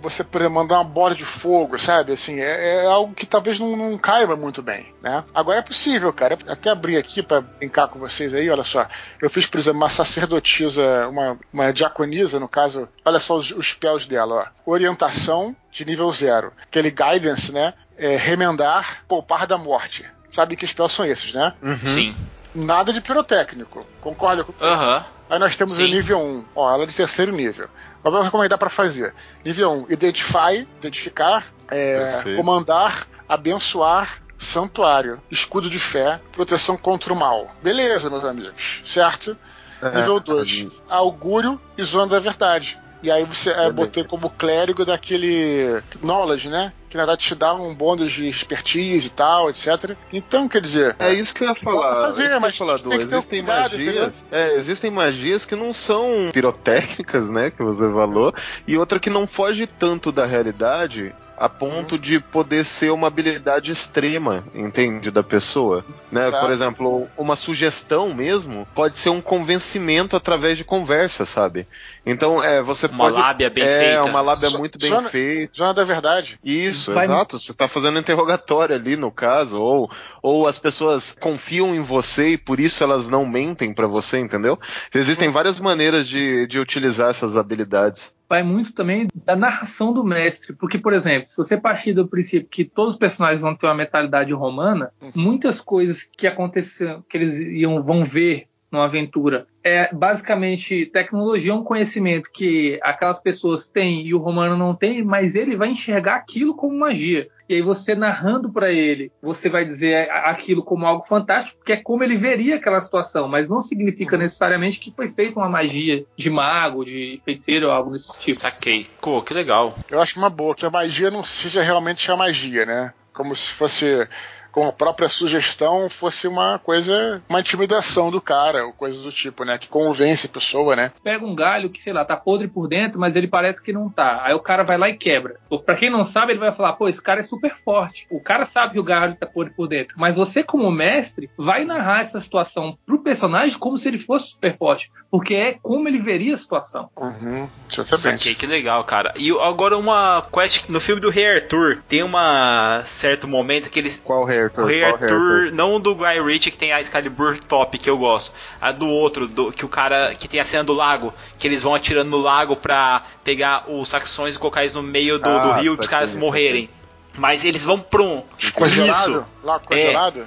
[0.00, 2.12] você, por exemplo, mandar uma bola de fogo, sabe?
[2.12, 5.24] Assim, é, é algo que talvez não, não caiba muito bem, né?
[5.34, 6.36] Agora é possível, cara.
[6.44, 8.88] Eu até abri aqui para brincar com vocês aí, olha só.
[9.22, 13.66] Eu fiz, por exemplo, uma sacerdotisa, uma, uma diaconisa no caso, olha só os, os
[13.66, 14.70] spells dela, ó.
[14.72, 16.52] Orientação de nível zero.
[16.62, 17.74] Aquele guidance, né?
[17.96, 20.04] É, remendar, poupar da morte.
[20.30, 21.54] Sabe que spells são esses, né?
[21.62, 21.76] Uhum.
[21.86, 22.16] Sim.
[22.54, 23.86] Nada de pirotécnico.
[24.00, 24.98] Concorda com Aham.
[24.98, 25.14] Uhum.
[25.30, 25.84] Aí nós temos Sim.
[25.84, 26.44] o nível 1.
[26.54, 27.68] Ó, ela é de terceiro nível.
[28.02, 29.14] Vamos recomendar para fazer.
[29.44, 37.50] Nível 1, identify, identificar, é, comandar, abençoar, santuário, escudo de fé, proteção contra o mal.
[37.62, 39.36] Beleza, meus amigos, certo?
[39.82, 42.78] É, Nível 2, augúrio e zona da verdade.
[43.04, 46.72] E aí você é, botei como clérigo daquele knowledge, né?
[46.88, 49.94] Que na verdade te dá um bônus de expertise e tal, etc.
[50.10, 50.96] Então, quer dizer.
[50.98, 52.00] É isso que eu ia falar.
[52.00, 56.30] Fazer, mas falar, tem que ter existem cuidado, magias, é, existem magias que não são
[56.32, 57.50] pirotécnicas, né?
[57.50, 58.34] Que você falou,
[58.66, 62.00] e outra que não foge tanto da realidade a ponto uhum.
[62.00, 66.30] de poder ser uma habilidade extrema, entende, da pessoa, né?
[66.30, 71.66] Por exemplo, uma sugestão mesmo pode ser um convencimento através de conversa, sabe?
[72.06, 73.16] Então, é, você uma pode...
[73.16, 74.08] Uma lábia bem é, feita.
[74.08, 75.52] É, uma lábia muito bem zona, feita.
[75.56, 76.38] Zona da verdade.
[76.44, 77.06] Isso, Vai...
[77.06, 77.40] exato.
[77.40, 79.90] Você está fazendo interrogatório ali, no caso, ou,
[80.22, 84.58] ou as pessoas confiam em você e por isso elas não mentem para você, entendeu?
[84.94, 90.52] Existem várias maneiras de, de utilizar essas habilidades vai muito também da narração do mestre.
[90.54, 93.74] Porque, por exemplo, se você partir do princípio que todos os personagens vão ter uma
[93.74, 100.84] mentalidade romana, muitas coisas que aconteceram, que eles iam, vão ver numa aventura é basicamente
[100.86, 105.56] tecnologia é um conhecimento que aquelas pessoas têm e o romano não tem, mas ele
[105.56, 107.28] vai enxergar aquilo como magia.
[107.48, 111.76] E aí você narrando para ele, você vai dizer aquilo como algo fantástico, porque é
[111.76, 116.30] como ele veria aquela situação, mas não significa necessariamente que foi feita uma magia de
[116.30, 118.38] mago, de feiticeiro ou algo desse tipo.
[118.38, 118.86] Saquei.
[119.00, 119.76] Pô, que legal.
[119.90, 122.92] Eu acho uma boa que a magia não seja realmente a magia, né?
[123.12, 124.08] Como se fosse
[124.54, 129.44] com a própria sugestão fosse uma coisa, uma intimidação do cara, ou coisa do tipo,
[129.44, 129.58] né?
[129.58, 130.92] Que convence a pessoa, né?
[131.02, 133.90] Pega um galho que, sei lá, tá podre por dentro, mas ele parece que não
[133.90, 134.20] tá.
[134.22, 135.40] Aí o cara vai lá e quebra.
[135.66, 138.06] Para quem não sabe, ele vai falar, pô, esse cara é super forte.
[138.08, 139.96] O cara sabe que o galho tá podre por dentro.
[139.98, 144.56] Mas você, como mestre, vai narrar essa situação pro personagem como se ele fosse super
[144.56, 144.88] forte.
[145.10, 146.88] Porque é como ele veria a situação.
[146.96, 149.12] Uhum, Saquei, que legal, cara.
[149.16, 151.82] E agora uma quest no filme do Rei Arthur.
[151.88, 154.00] Tem uma certo momento que eles.
[154.04, 154.62] Qual Rei Arthur?
[154.62, 158.34] O Rei Arthur, não do Guy Ritchie que tem a Excalibur top que eu gosto.
[158.60, 161.62] A do outro, do, que o cara que tem a cena do lago, que eles
[161.62, 165.38] vão atirando no lago pra pegar os saxões e colocar eles no meio do, Ah,
[165.38, 166.70] do rio para os saquei, caras morrerem.
[167.16, 168.22] Mas eles vão pra um.
[168.54, 168.90] Congelado?
[168.90, 169.26] Isso.
[169.42, 170.26] Lá, congelado?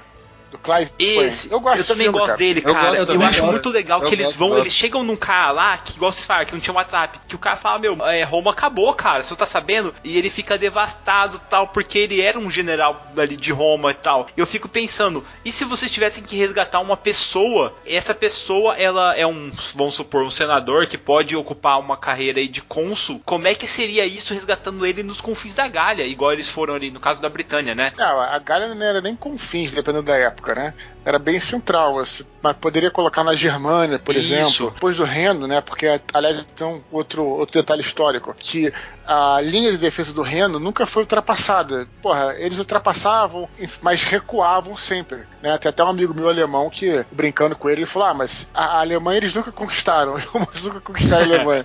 [0.50, 2.38] Do Clive Esse, Eu gosto desse também filme, gosto cara.
[2.38, 2.86] dele, Eu cara.
[2.88, 4.62] gosto Eu, também, acho muito legal Eu que eles vão, gosto.
[4.62, 7.38] eles chegam num cara lá, que igual vocês falaram, que não tinha WhatsApp, que o
[7.38, 9.94] cara fala, meu, é, Roma acabou, cara, você não tá sabendo?
[10.02, 14.26] E ele fica devastado tal, porque ele era um general ali de Roma e tal.
[14.36, 17.74] Eu fico pensando, e se vocês tivessem que resgatar uma pessoa?
[17.86, 22.48] Essa pessoa, ela é um, vamos supor, um senador que pode ocupar uma carreira aí
[22.48, 23.20] de cônsul.
[23.24, 26.90] Como é que seria isso resgatando ele nos confins da Galha, igual eles foram ali
[26.90, 27.92] no caso da Britânia, né?
[27.96, 30.74] Não, a Galha não era nem confins, dependendo da época, né?
[31.08, 34.30] Era bem central, assim, mas poderia colocar na Germânia, por Isso.
[34.30, 35.62] exemplo, depois do Reno, né?
[35.62, 38.70] Porque, aliás, tem outro, outro detalhe histórico, que
[39.06, 41.88] a linha de defesa do Reno nunca foi ultrapassada.
[42.02, 43.48] Porra, eles ultrapassavam,
[43.80, 45.56] mas recuavam sempre, né?
[45.56, 48.80] Tem até um amigo meu alemão que, brincando com ele, ele falou, ah, mas a,
[48.80, 51.64] Alemanha eles nunca conquistaram, os romanos nunca conquistaram a Alemanha.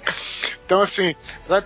[0.65, 1.13] Então, assim,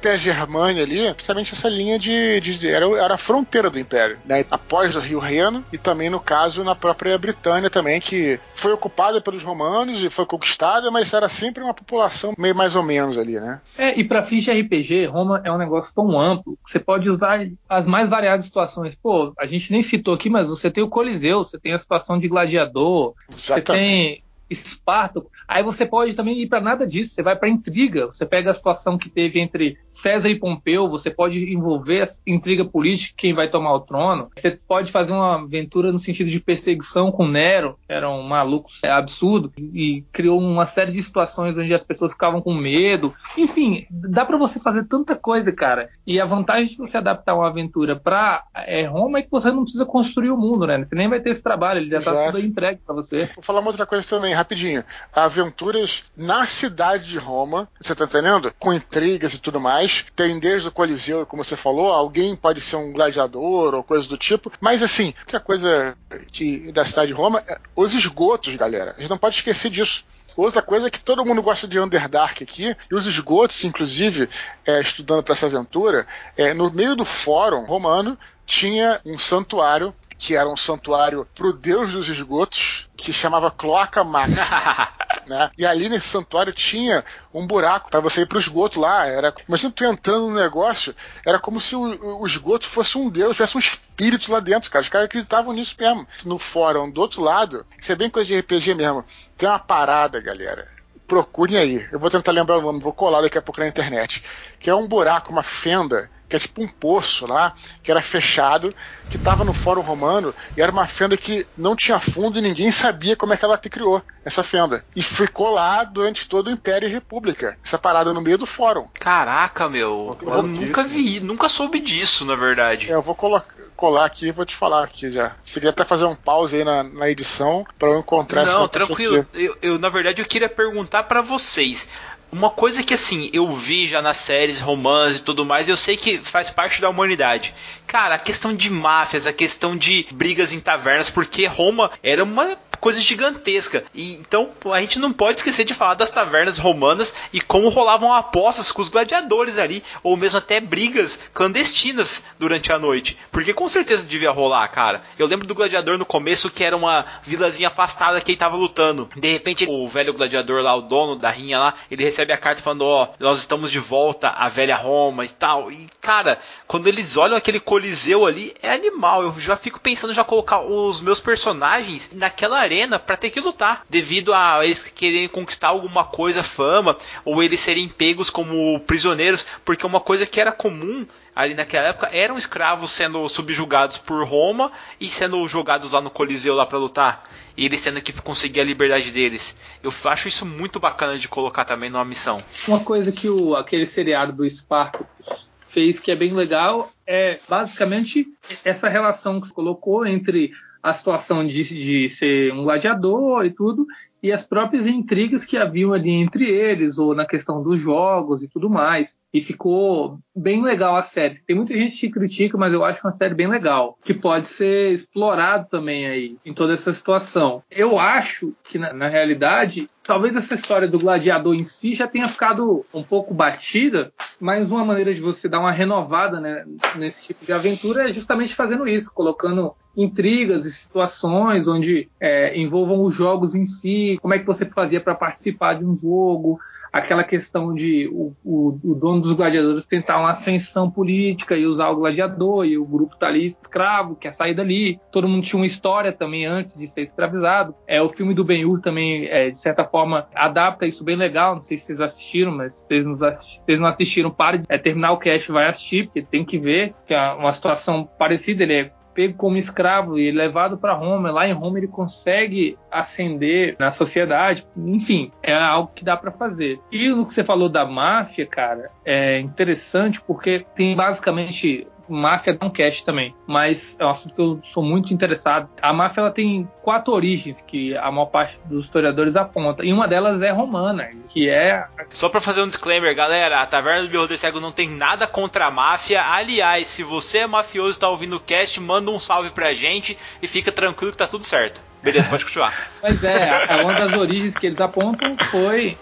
[0.02, 2.42] ter a Germânia ali, principalmente essa linha de.
[2.42, 4.44] de- de- era, era a fronteira do Império, né?
[4.50, 9.22] Após o Rio Reno, e também, no caso, na própria Britânia também, que foi ocupada
[9.22, 13.40] pelos romanos e foi conquistada, mas era sempre uma população meio mais ou menos ali,
[13.40, 13.62] né?
[13.78, 17.10] É, e para fins de RPG, Roma é um negócio tão amplo que você pode
[17.10, 18.96] usar as mais variadas situações.
[19.02, 22.20] Pô, a gente nem citou aqui, mas você tem o Coliseu, você tem a situação
[22.20, 25.30] de gladiador, você tem Espartaco.
[25.48, 28.08] Aí você pode também ir para nada disso, você vai para intriga.
[28.08, 32.64] Você pega a situação que teve entre César e Pompeu, você pode envolver a intriga
[32.64, 34.30] política, quem vai tomar o trono.
[34.36, 38.70] Você pode fazer uma aventura no sentido de perseguição com Nero, que era um maluco
[38.84, 43.14] é, absurdo, e criou uma série de situações onde as pessoas ficavam com medo.
[43.38, 45.90] Enfim, dá para você fazer tanta coisa, cara.
[46.06, 49.64] E a vantagem de você adaptar uma aventura para é, Roma é que você não
[49.64, 50.78] precisa construir o mundo, né?
[50.78, 52.26] Você nem vai ter esse trabalho, ele já tá Exato.
[52.28, 53.30] tudo aí entregue para você.
[53.36, 54.84] Vou falar uma outra coisa também, rapidinho.
[55.14, 58.54] Aventuras na cidade de Roma, você tá entendendo?
[58.60, 59.87] Com intrigas e tudo mais.
[60.16, 64.18] Tem desde o Coliseu, como você falou, alguém pode ser um gladiador ou coisa do
[64.18, 64.52] tipo.
[64.60, 65.98] Mas assim, outra coisa
[66.32, 68.96] que da cidade de Roma, é os esgotos, galera.
[68.98, 70.04] A gente não pode esquecer disso.
[70.36, 74.30] Outra coisa é que todo mundo gosta de Underdark aqui, e os esgotos, inclusive,
[74.66, 76.06] é, estudando para essa aventura,
[76.38, 81.94] é, no meio do fórum romano tinha um santuário que era um santuário pro deus
[81.94, 84.90] dos esgotos, que chamava Cloaca Máxima.
[85.28, 85.52] né?
[85.58, 87.04] E ali nesse santuário tinha
[87.34, 89.06] um buraco para você ir pro esgoto lá.
[89.06, 90.96] Era, imagina tu entrando no negócio,
[91.26, 94.82] era como se o, o esgoto fosse um deus, tivesse um espírito lá dentro, cara.
[94.82, 96.08] Os caras acreditavam nisso mesmo.
[96.26, 99.06] No fórum, do outro lado, isso é bem coisa de RPG mesmo.
[99.38, 100.68] Tem uma parada, galera.
[101.08, 101.88] Procurem aí.
[101.92, 104.24] Eu vou tentar lembrar o nome, vou colar daqui a pouco na internet.
[104.60, 108.74] Que é um buraco, uma fenda, que é tipo um poço lá, que era fechado,
[109.10, 112.72] que estava no Fórum Romano, e era uma fenda que não tinha fundo e ninguém
[112.72, 114.84] sabia como é que ela se criou, essa fenda.
[114.96, 118.88] E ficou lá durante todo o Império e República, essa parada no meio do Fórum.
[118.94, 120.18] Caraca, meu.
[120.22, 122.92] Eu nunca vi, nunca soube disso, na verdade.
[122.92, 125.36] É, eu vou colar aqui e vou te falar aqui já.
[125.42, 128.68] Se quiser até fazer um pause aí na, na edição, para eu encontrar essa Não,
[128.68, 129.26] tranquilo.
[129.34, 131.88] Eu, eu, na verdade, eu queria perguntar pra vocês.
[132.32, 135.96] Uma coisa que assim, eu vi já nas séries, romances e tudo mais, eu sei
[135.96, 137.54] que faz parte da humanidade.
[137.86, 142.58] Cara, a questão de máfias, a questão de brigas em tavernas, porque Roma era uma
[142.80, 143.84] coisa gigantesca.
[143.94, 148.14] E então a gente não pode esquecer de falar das tavernas romanas e como rolavam
[148.14, 153.18] apostas com os gladiadores ali, ou mesmo até brigas clandestinas durante a noite.
[153.32, 155.02] Porque com certeza devia rolar, cara.
[155.18, 159.10] Eu lembro do gladiador no começo que era uma vilazinha afastada que ele tava lutando.
[159.16, 162.62] De repente, o velho gladiador lá, o dono da rinha lá, ele recebe a carta
[162.62, 165.72] falando: Ó, nós estamos de volta à velha Roma e tal.
[165.72, 169.24] E cara, quando eles olham aquele coliseu ali, é animal.
[169.24, 173.84] Eu já fico pensando já colocar os meus personagens naquela arena para ter que lutar,
[173.90, 179.86] devido a eles quererem conquistar alguma coisa, fama, ou eles serem pegos como prisioneiros, porque
[179.86, 185.10] uma coisa que era comum ali naquela época eram escravos sendo subjugados por Roma e
[185.10, 189.12] sendo jogados lá no Coliseu lá para lutar e eles tendo que conseguir a liberdade
[189.12, 189.56] deles.
[189.82, 192.42] Eu acho isso muito bacana de colocar também numa missão.
[192.68, 198.28] Uma coisa que o, aquele seriado do Spartacus fez que é bem legal é basicamente
[198.64, 200.52] essa relação que se colocou entre
[200.90, 203.86] a situação de, de ser um gladiador e tudo
[204.22, 208.48] e as próprias intrigas que haviam ali entre eles, ou na questão dos jogos e
[208.48, 209.16] tudo mais.
[209.34, 211.42] E ficou bem legal a série.
[211.46, 214.92] Tem muita gente que critica, mas eu acho uma série bem legal, que pode ser
[214.92, 217.62] explorado também aí, em toda essa situação.
[217.70, 222.30] Eu acho que, na, na realidade, talvez essa história do gladiador em si já tenha
[222.30, 226.66] ficado um pouco batida, mas uma maneira de você dar uma renovada né,
[226.96, 233.04] nesse tipo de aventura é justamente fazendo isso, colocando intrigas e situações onde é, envolvam
[233.04, 236.58] os jogos em si, como é que você fazia para participar de um jogo,
[236.92, 241.90] aquela questão de o, o, o, dono dos gladiadores tentar uma ascensão política e usar
[241.90, 245.00] o gladiador, e o grupo tá ali escravo, quer sair dali.
[245.12, 247.76] Todo mundo tinha uma história também antes de ser escravizado.
[247.86, 251.56] É, o filme do Ben-Hur também, é, de certa forma, adapta isso bem legal.
[251.56, 254.66] Não sei se vocês assistiram, mas se vocês não, assistiram, vocês não assistiram, pare de
[254.70, 258.64] é, terminar o cast vai assistir, porque tem que ver que é uma situação parecida.
[258.64, 261.32] Ele é pego como escravo e levado para Roma.
[261.32, 264.64] Lá em Roma ele consegue ascender na sociedade.
[264.78, 266.80] Enfim, é algo que dá para fazer.
[266.92, 272.66] E no que você falou da máfia, cara, é interessante porque tem basicamente máfia dá
[272.66, 275.70] um cast também, mas é um assunto que eu sou muito interessado.
[275.82, 280.08] A máfia ela tem quatro origens que a maior parte dos historiadores aponta, e uma
[280.08, 281.86] delas é romana, que é.
[282.10, 285.66] Só para fazer um disclaimer, galera, a Taverna do Beholder Cego não tem nada contra
[285.66, 286.24] a máfia.
[286.24, 290.18] Aliás, se você é mafioso e tá ouvindo o cast, manda um salve pra gente
[290.42, 291.82] e fica tranquilo que tá tudo certo.
[292.02, 292.90] Beleza, pode continuar.
[293.02, 295.98] Mas é, uma das origens que eles apontam foi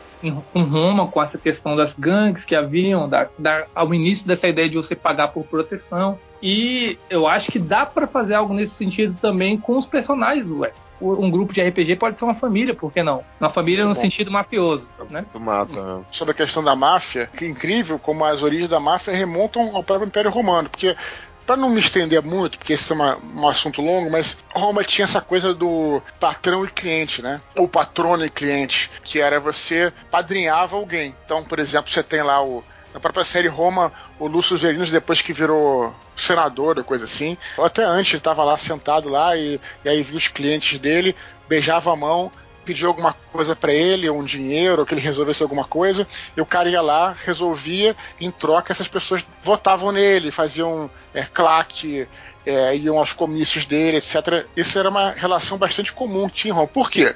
[0.54, 4.70] com Roma, com essa questão das gangues que haviam, da, da, ao início dessa ideia
[4.70, 6.18] de você pagar por proteção.
[6.42, 10.72] E eu acho que dá para fazer algo nesse sentido também com os personagens, ué.
[11.02, 13.22] Um grupo de RPG pode ser uma família, por que não?
[13.40, 14.02] Uma família Muito no bom.
[14.02, 15.26] sentido mafioso, né?
[15.34, 15.98] Mata.
[15.98, 16.04] Né?
[16.10, 20.08] Sobre a questão da máfia, que incrível como as origens da máfia remontam ao próprio
[20.08, 20.96] Império Romano, porque
[21.46, 25.06] para não me estender muito, porque esse é uma, um assunto longo, mas Roma tinha
[25.06, 27.42] essa coisa do patrão e cliente, né?
[27.56, 31.16] Ou patrono e cliente, que era você padrinhava alguém.
[31.26, 32.64] Então, por exemplo, você tem lá o
[32.94, 37.66] na própria série Roma, o Lúcio Verinos, depois que virou senador, ou coisa assim, ou
[37.66, 41.14] até antes, ele estava lá sentado lá e, e aí viu os clientes dele,
[41.46, 42.32] beijava a mão,
[42.66, 46.46] pediu alguma coisa para ele, um dinheiro, ou que ele resolvesse alguma coisa, e o
[46.46, 52.08] cara ia lá, resolvia, em troca essas pessoas votavam nele, faziam é, claque,
[52.46, 54.46] é, iam aos comícios dele, etc.
[54.56, 56.68] Isso era uma relação bastante comum que tinha em Roma.
[56.68, 57.16] Por quê?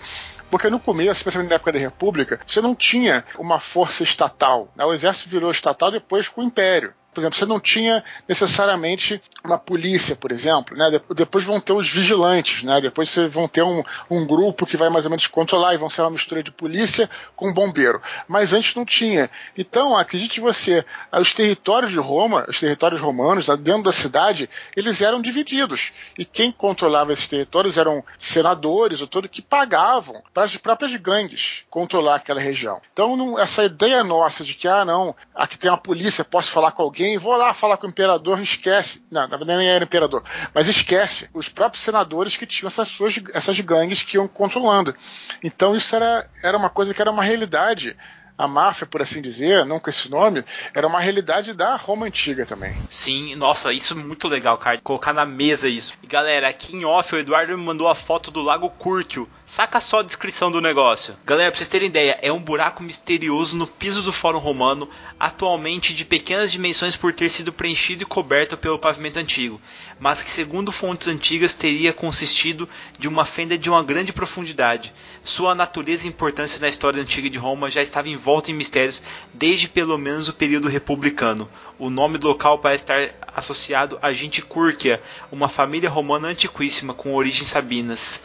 [0.50, 4.72] Porque no começo, especialmente na época da República, você não tinha uma força estatal.
[4.78, 6.94] O exército virou estatal depois com o Império.
[7.14, 11.02] Por exemplo, você não tinha necessariamente uma polícia, por exemplo, né?
[11.16, 12.80] Depois vão ter os vigilantes, né?
[12.80, 15.90] Depois vocês vão ter um, um grupo que vai mais ou menos controlar e vão
[15.90, 18.02] ser uma mistura de polícia com bombeiro.
[18.28, 19.30] Mas antes não tinha.
[19.58, 25.22] Então, acredite você, os territórios de Roma, os territórios romanos, dentro da cidade, eles eram
[25.22, 25.92] divididos.
[26.18, 31.64] E quem controlava esses territórios eram senadores ou tudo que pagavam para as próprias gangues
[31.70, 32.82] controlar aquela região.
[32.94, 36.72] Então, não, essa ideia nossa de que, ah, não, aqui tem uma polícia, posso falar
[36.72, 39.04] com alguém alguém, vou lá falar com o imperador, esquece.
[39.10, 40.24] Não, na verdade nem era imperador,
[40.54, 44.96] mas esquece os próprios senadores que tinham essas suas essas gangues que iam controlando.
[45.44, 47.96] Então isso era, era uma coisa que era uma realidade
[48.40, 52.46] a máfia, por assim dizer, não com esse nome, era uma realidade da Roma antiga
[52.46, 52.74] também.
[52.90, 54.80] Sim, nossa, isso é muito legal, cara.
[54.82, 55.94] Colocar na mesa isso.
[56.02, 59.28] E galera, aqui em off, o Eduardo me mandou a foto do Lago Curtio.
[59.46, 61.18] Saca só a descrição do negócio.
[61.26, 64.90] Galera, pra vocês terem ideia, é um buraco misterioso no piso do Fórum Romano,
[65.20, 69.60] atualmente de pequenas dimensões por ter sido preenchido e coberto pelo pavimento antigo,
[70.00, 72.68] mas que, segundo fontes antigas, teria consistido
[72.98, 74.94] de uma fenda de uma grande profundidade.
[75.24, 79.02] Sua natureza e importância na história antiga de Roma já estava envolta em mistérios
[79.34, 81.50] desde pelo menos o período republicano.
[81.78, 85.02] O nome do local parece estar associado a gente Curquia,
[85.32, 88.24] uma família romana antiquíssima com origens sabinas.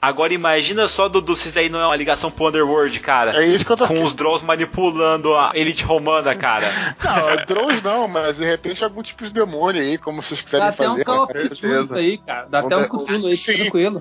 [0.00, 3.42] Agora imagina só, Dudu, se isso aí não é uma ligação pro Underworld, cara.
[3.42, 6.66] É isso que eu tô Com os Drows manipulando a elite romana, cara.
[7.04, 11.04] não, Drows não, mas de repente algum tipo de demônio aí, como vocês quiserem fazer.
[11.10, 12.46] Dá um isso aí, cara.
[12.48, 14.00] Dá até um Cthulhu aí, sim, tranquilo.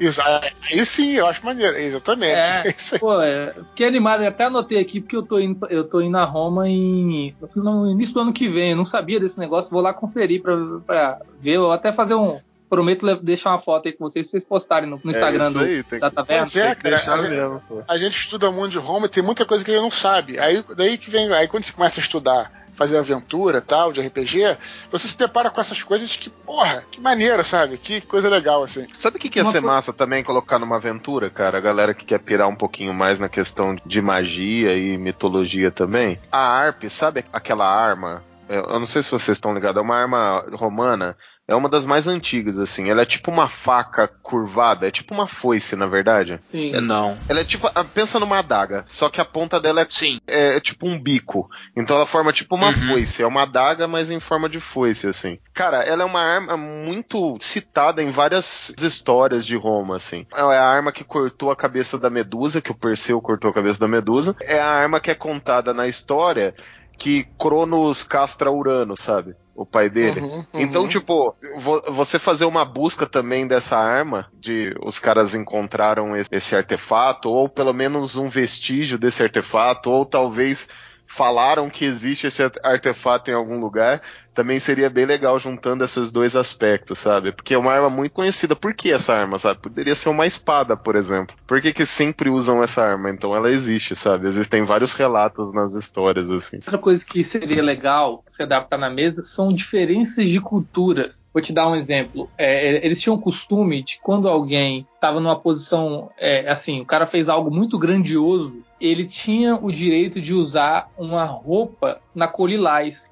[0.62, 2.34] Aí sim, eu acho maneiro, exatamente.
[2.34, 2.64] É,
[2.96, 6.02] é pô, é, fiquei animado, eu até anotei aqui, porque eu tô indo, eu tô
[6.02, 9.72] indo a Roma em, no início do ano que vem, eu não sabia desse negócio,
[9.72, 10.56] vou lá conferir pra,
[10.86, 14.44] pra ver, ou até fazer um prometo deixar uma foto aí com vocês pra vocês
[14.44, 16.48] postarem no, no Instagram isso do, aí, da taverna.
[16.56, 17.22] É, cara.
[17.22, 20.40] mesmo, a gente estuda muito de Roma e tem muita coisa que ele não sabe.
[20.40, 21.32] Aí daí que vem.
[21.34, 24.58] Aí quando você começa a estudar, fazer aventura tal, de RPG,
[24.90, 27.78] você se depara com essas coisas que, porra, que maneira, sabe?
[27.78, 28.88] Que coisa legal, assim.
[28.94, 31.58] Sabe o que, que ia Uma ser co- massa também colocar numa aventura, cara?
[31.58, 36.18] A galera que quer pirar um pouquinho mais na questão de magia e mitologia também.
[36.32, 38.24] A harp, sabe aquela arma?
[38.48, 41.18] Eu eu não sei se vocês estão ligados, é uma arma romana.
[41.50, 42.90] É uma das mais antigas, assim.
[42.90, 46.38] Ela é tipo uma faca curvada, é tipo uma foice, na verdade.
[46.42, 46.72] Sim.
[46.82, 47.18] Não.
[47.28, 47.68] Ela é tipo.
[47.74, 50.20] ah, Pensa numa adaga, só que a ponta dela é Sim.
[50.28, 51.50] é, é tipo um bico.
[51.76, 52.88] Então ela forma tipo uma Uhum.
[52.90, 53.24] foice.
[53.24, 55.40] É uma adaga, mas em forma de foice, assim.
[55.54, 60.26] Cara, ela é uma arma muito citada em várias histórias de Roma, assim.
[60.36, 63.80] É a arma que cortou a cabeça da Medusa, que o Perseu cortou a cabeça
[63.80, 64.36] da Medusa.
[64.42, 66.54] É a arma que é contada na história
[67.00, 69.36] que Cronos castra Urano, sabe?
[69.56, 70.22] O pai dele.
[70.22, 70.46] Uhum, uhum.
[70.54, 76.30] Então, tipo, vo- você fazer uma busca também dessa arma, de os caras encontraram esse,
[76.32, 80.68] esse artefato, ou pelo menos um vestígio desse artefato, ou talvez
[81.10, 84.02] falaram que existe esse arte- artefato em algum lugar,
[84.34, 87.32] também seria bem legal juntando esses dois aspectos, sabe?
[87.32, 88.56] Porque é uma arma muito conhecida.
[88.56, 89.60] Por que essa arma, sabe?
[89.60, 91.36] Poderia ser uma espada, por exemplo.
[91.48, 93.10] Por que, que sempre usam essa arma?
[93.10, 94.28] Então ela existe, sabe?
[94.28, 96.58] Existem vários relatos nas histórias, assim.
[96.58, 101.19] Outra coisa que seria legal se adaptar na mesa são diferenças de culturas.
[101.34, 102.30] Vou te dar um exemplo.
[102.38, 107.06] É, eles tinham o costume de quando alguém estava numa posição, é, assim, o cara
[107.06, 112.50] fez algo muito grandioso, ele tinha o direito de usar uma roupa na cor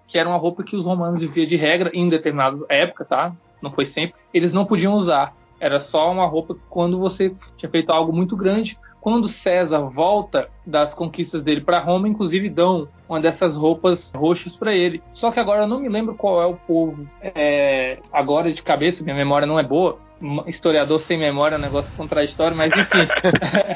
[0.08, 3.36] que era uma roupa que os romanos, via de regra, em determinada época, tá?
[3.62, 5.36] Não foi sempre, eles não podiam usar.
[5.60, 8.78] Era só uma roupa quando você tinha feito algo muito grande.
[9.08, 14.76] Quando César volta das conquistas dele para Roma, inclusive dão uma dessas roupas roxas para
[14.76, 15.02] ele.
[15.14, 17.08] Só que agora eu não me lembro qual é o povo.
[17.22, 19.98] É, agora de cabeça, minha memória não é boa.
[20.46, 23.08] Historiador sem memória é um negócio contraditório, mas enfim.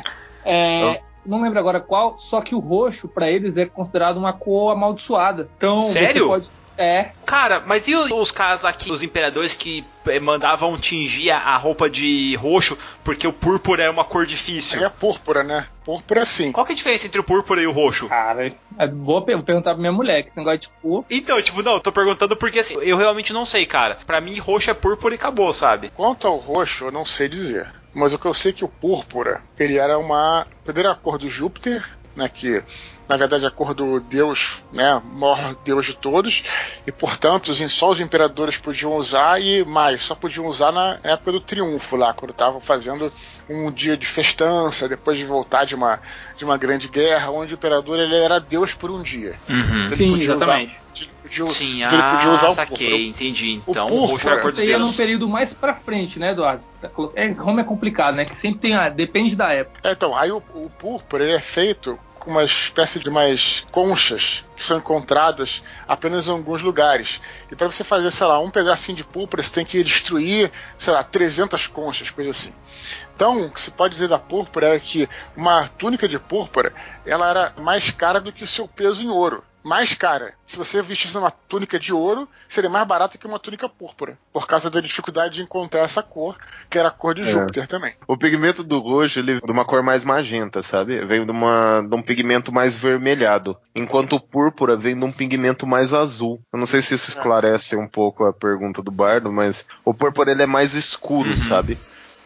[0.44, 4.72] É, não lembro agora qual, só que o roxo para eles é considerado uma cor
[4.72, 5.48] amaldiçoada.
[5.56, 6.24] Então, Sério?
[6.24, 10.20] Você pode, é, Cara, mas e os, os caras lá que os imperadores que eh,
[10.20, 14.84] mandavam tingir a, roupa de roxo porque o púrpura é uma cor difícil?
[14.84, 15.68] É púrpura, né?
[15.86, 16.52] Púrpura sim.
[16.52, 18.08] Qual que é a diferença entre o púrpura e o roxo?
[18.10, 21.06] cara, é boa per- vou perguntar pra minha mulher, que esse negócio de cor.
[21.10, 23.98] Então, tipo, não, eu tô perguntando porque assim, eu realmente não sei, cara.
[24.06, 25.90] Pra mim, roxo é púrpura e acabou, sabe?
[25.96, 27.72] Quanto ao roxo, eu não sei dizer.
[27.94, 30.48] Mas o que eu sei é que o púrpura, ele era uma.
[30.64, 31.84] Primeiro a cor do Júpiter,
[32.16, 32.30] né?
[32.34, 32.64] Que
[33.10, 35.02] na verdade é a cor do deus, né?
[35.14, 36.44] Maior deus de todos.
[36.88, 41.42] E portanto, só os imperadores podiam usar e mais, só podiam usar na época do
[41.42, 43.12] triunfo lá, quando estavam fazendo
[43.50, 46.00] um dia de festança, depois de voltar de uma,
[46.38, 49.36] de uma grande guerra, onde o imperador ele era deus por um dia.
[49.50, 49.86] Uhum.
[49.88, 50.46] Ele Sim, podia usar-
[51.04, 53.10] ele podia, Sim, ele podia ah, usar o saquei, púrpura.
[53.10, 53.62] entendi.
[53.66, 55.54] O Então, o, púrpura, roxo era a cor Isso dos aí é num período mais
[55.54, 56.64] pra frente, né, Eduardo?
[56.82, 58.26] Tá É, Roma é complicado, né?
[58.26, 58.90] Que sempre tem a.
[58.90, 59.80] Depende da época.
[59.84, 64.46] É, então, aí o, o púrpura ele é feito com uma espécie de mais conchas
[64.56, 67.20] que são encontradas apenas em alguns lugares.
[67.52, 70.94] E para você fazer, sei lá, um pedacinho de púrpura, você tem que destruir, sei
[70.94, 72.54] lá, 300 conchas, coisa assim.
[73.16, 76.72] Então, o que se pode dizer da púrpura era que uma túnica de púrpura,
[77.06, 79.44] ela era mais cara do que o seu peso em ouro.
[79.64, 80.34] Mais cara.
[80.46, 84.18] Se você vestisse uma túnica de ouro, seria mais barata que uma túnica púrpura.
[84.34, 86.36] Por causa da dificuldade de encontrar essa cor,
[86.70, 87.26] que era a cor de É.
[87.26, 87.94] Júpiter também.
[88.08, 91.06] O pigmento do roxo, ele é de uma cor mais magenta, sabe?
[91.06, 93.56] Vem de, uma, de um pigmento mais vermelhado.
[93.76, 96.42] Enquanto o púrpura vem de um pigmento mais azul.
[96.52, 100.32] Eu não sei se isso esclarece um pouco a pergunta do Bardo, mas o púrpura
[100.32, 101.38] ele é mais escuro, Uhum.
[101.38, 101.78] sabe?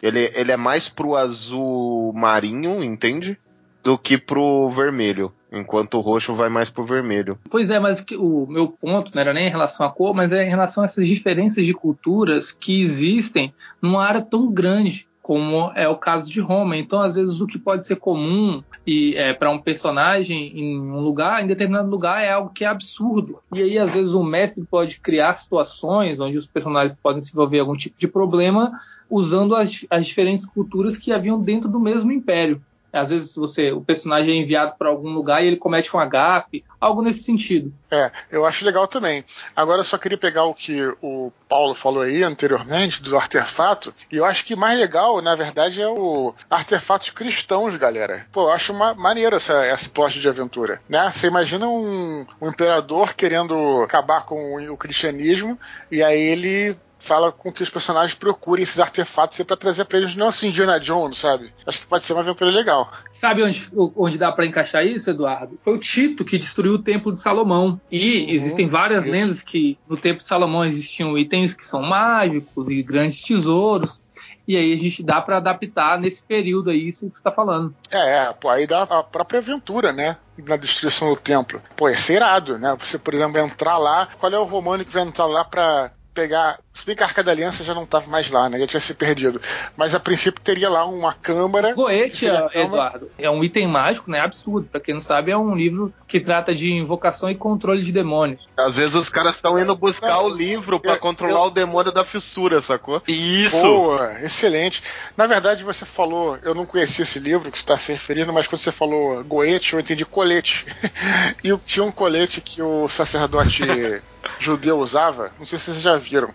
[0.02, 3.38] Ele, ele é mais pro azul marinho, entende?
[3.86, 5.32] Do que pro vermelho.
[5.52, 7.38] Enquanto o roxo vai mais pro vermelho.
[7.48, 10.44] Pois é, mas o meu ponto não era nem em relação à cor, mas é
[10.44, 15.88] em relação a essas diferenças de culturas que existem numa área tão grande como é
[15.88, 16.76] o caso de Roma.
[16.76, 20.98] Então, às vezes, o que pode ser comum e é, para um personagem em um
[20.98, 23.38] lugar, em determinado lugar, é algo que é absurdo.
[23.54, 27.58] E aí, às vezes, o mestre pode criar situações onde os personagens podem se envolver
[27.58, 32.10] em algum tipo de problema usando as, as diferentes culturas que haviam dentro do mesmo
[32.10, 32.60] império.
[32.96, 36.64] Às vezes você, o personagem é enviado para algum lugar e ele comete um agafe,
[36.80, 37.72] algo nesse sentido.
[37.90, 39.24] É, eu acho legal também.
[39.54, 44.16] Agora eu só queria pegar o que o Paulo falou aí anteriormente, do artefato, e
[44.16, 48.26] eu acho que mais legal, na verdade, é o artefatos cristãos, galera.
[48.32, 51.10] Pô, eu acho uma maneira essa, essa de aventura, né?
[51.12, 55.58] Você imagina um, um imperador querendo acabar com o, o cristianismo,
[55.90, 60.14] e aí ele fala com que os personagens procurem esses artefatos para trazer pra eles,
[60.14, 61.52] não assim Indiana Jones, sabe?
[61.66, 62.90] Acho que pode ser uma aventura legal.
[63.12, 65.58] Sabe onde, onde dá para encaixar isso, Eduardo?
[65.62, 67.80] Foi o Tito que destruiu o Templo de Salomão.
[67.90, 69.12] E uhum, existem várias isso.
[69.12, 74.00] lendas que no Templo de Salomão existiam itens que são mágicos e grandes tesouros.
[74.48, 77.74] E aí a gente dá para adaptar nesse período aí, isso que você tá falando.
[77.90, 80.16] É, é, pô, aí dá a própria aventura, né?
[80.46, 81.60] Na destruição do templo.
[81.74, 82.76] Pô, é irado, né?
[82.78, 84.08] Você, por exemplo, entrar lá.
[84.18, 86.58] Qual é o romano que vai entrar lá pra pegar.
[86.76, 88.58] Se bem que a Arca da Aliança já não estava mais lá, né?
[88.58, 89.40] Já tinha se perdido.
[89.74, 91.72] Mas a princípio teria lá uma câmara.
[91.72, 94.20] Goethe, Eduardo, é um item mágico, né?
[94.20, 94.68] Absurdo.
[94.70, 98.46] Pra quem não sabe, é um livro que trata de invocação e controle de demônios.
[98.54, 101.46] Às vezes os caras estão indo buscar não, o livro para controlar eu...
[101.46, 103.02] o demônio da fissura, sacou?
[103.08, 103.62] Isso!
[103.62, 104.82] Boa, excelente.
[105.16, 108.46] Na verdade, você falou, eu não conhecia esse livro que você está se referindo, mas
[108.46, 110.66] quando você falou Goethe, eu entendi colete.
[111.42, 113.62] e tinha um colete que o sacerdote
[114.38, 116.34] judeu usava, não sei se vocês já viram.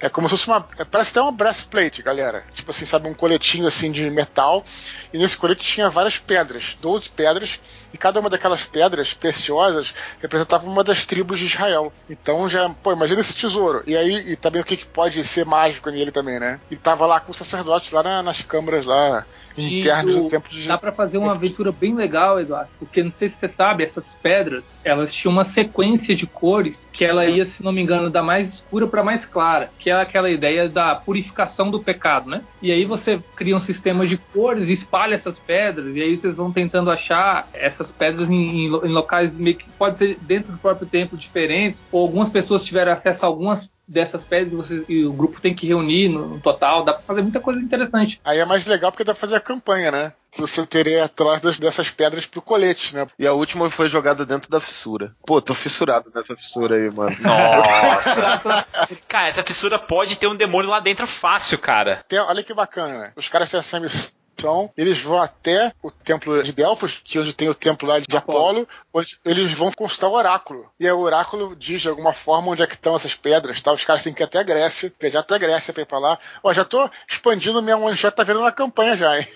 [0.00, 0.66] É como se fosse uma.
[0.78, 2.44] É, parece até uma breastplate, galera.
[2.52, 4.64] Tipo assim, sabe, um coletinho assim de metal.
[5.12, 7.60] E nesse colete tinha várias pedras, 12 pedras,
[7.92, 11.92] e cada uma daquelas pedras preciosas representava uma das tribos de Israel.
[12.08, 13.82] Então já, pô, imagina esse tesouro.
[13.86, 16.60] E aí, e também o que, que pode ser mágico nele também, né?
[16.70, 19.26] E tava lá com o sacerdote lá na, nas câmaras lá
[19.56, 23.28] internos do tempo de Dá para fazer uma aventura bem legal, Eduardo, porque não sei
[23.28, 27.62] se você sabe, essas pedras, elas tinham uma sequência de cores que ela ia, se
[27.62, 31.70] não me engano, da mais escura para mais clara, que é aquela ideia da purificação
[31.70, 32.42] do pecado, né?
[32.60, 36.52] E aí você cria um sistema de cores, espalha essas pedras, e aí vocês vão
[36.52, 41.16] tentando achar essas pedras em, em locais meio que pode ser dentro do próprio templo
[41.16, 45.54] diferentes, ou algumas pessoas tiveram acesso a algumas dessas pedras você, e o grupo tem
[45.54, 48.20] que reunir no, no, total, dá pra fazer muita coisa interessante.
[48.22, 50.12] Aí é mais legal porque dá pra fazer a campanha, né?
[50.36, 53.06] Você teria atrás dessas pedras pro colete, né?
[53.18, 55.12] E a última foi jogada dentro da fissura.
[55.26, 57.16] Pô, tô fissurado nessa fissura aí, mano.
[57.18, 58.66] Nossa!
[59.08, 62.04] cara, essa fissura pode ter um demônio lá dentro fácil, cara.
[62.06, 63.12] Tem, olha que bacana, né?
[63.16, 67.20] Os caras têm essa missão então, eles vão até o templo de Delfos, que é
[67.20, 70.64] onde tem o templo lá de Apolo, Apolo onde eles vão consultar o oráculo.
[70.78, 73.72] E aí o oráculo diz de alguma forma onde é que estão essas pedras, tá?
[73.72, 75.98] Os caras têm que ir até a Grécia, já até a Grécia pra ir pra
[75.98, 76.18] lá.
[76.42, 79.26] Ó, já tô expandindo minha one já tá vendo na campanha já, hein?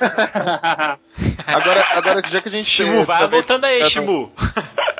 [1.46, 2.68] agora, agora, já que a gente.
[2.68, 4.30] Shimu, vai anotando aí, Shimu.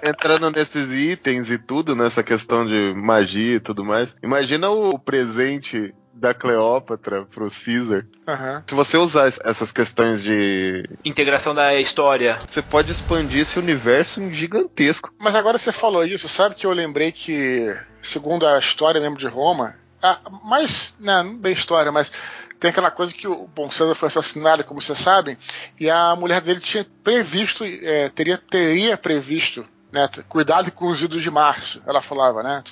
[0.02, 4.16] Entrando nesses itens e tudo, nessa questão de magia e tudo mais.
[4.22, 8.06] Imagina o presente da Cleópatra pro Caesar.
[8.28, 8.62] Uhum.
[8.64, 10.88] Se você usar essas questões de.
[11.04, 12.40] Integração da história.
[12.46, 15.12] Você pode expandir esse universo gigantesco.
[15.18, 19.26] Mas agora você falou isso, sabe que eu lembrei que, segundo a história, lembro de
[19.26, 19.74] Roma.
[20.00, 22.10] Ah, mas, né, não bem história, mas
[22.58, 25.36] tem aquela coisa que o Bom César foi assassinado, como vocês sabem,
[25.78, 30.08] e a mulher dele tinha previsto, é, teria, teria previsto né?
[30.28, 32.62] Cuidado com os idos de março, ela falava, né?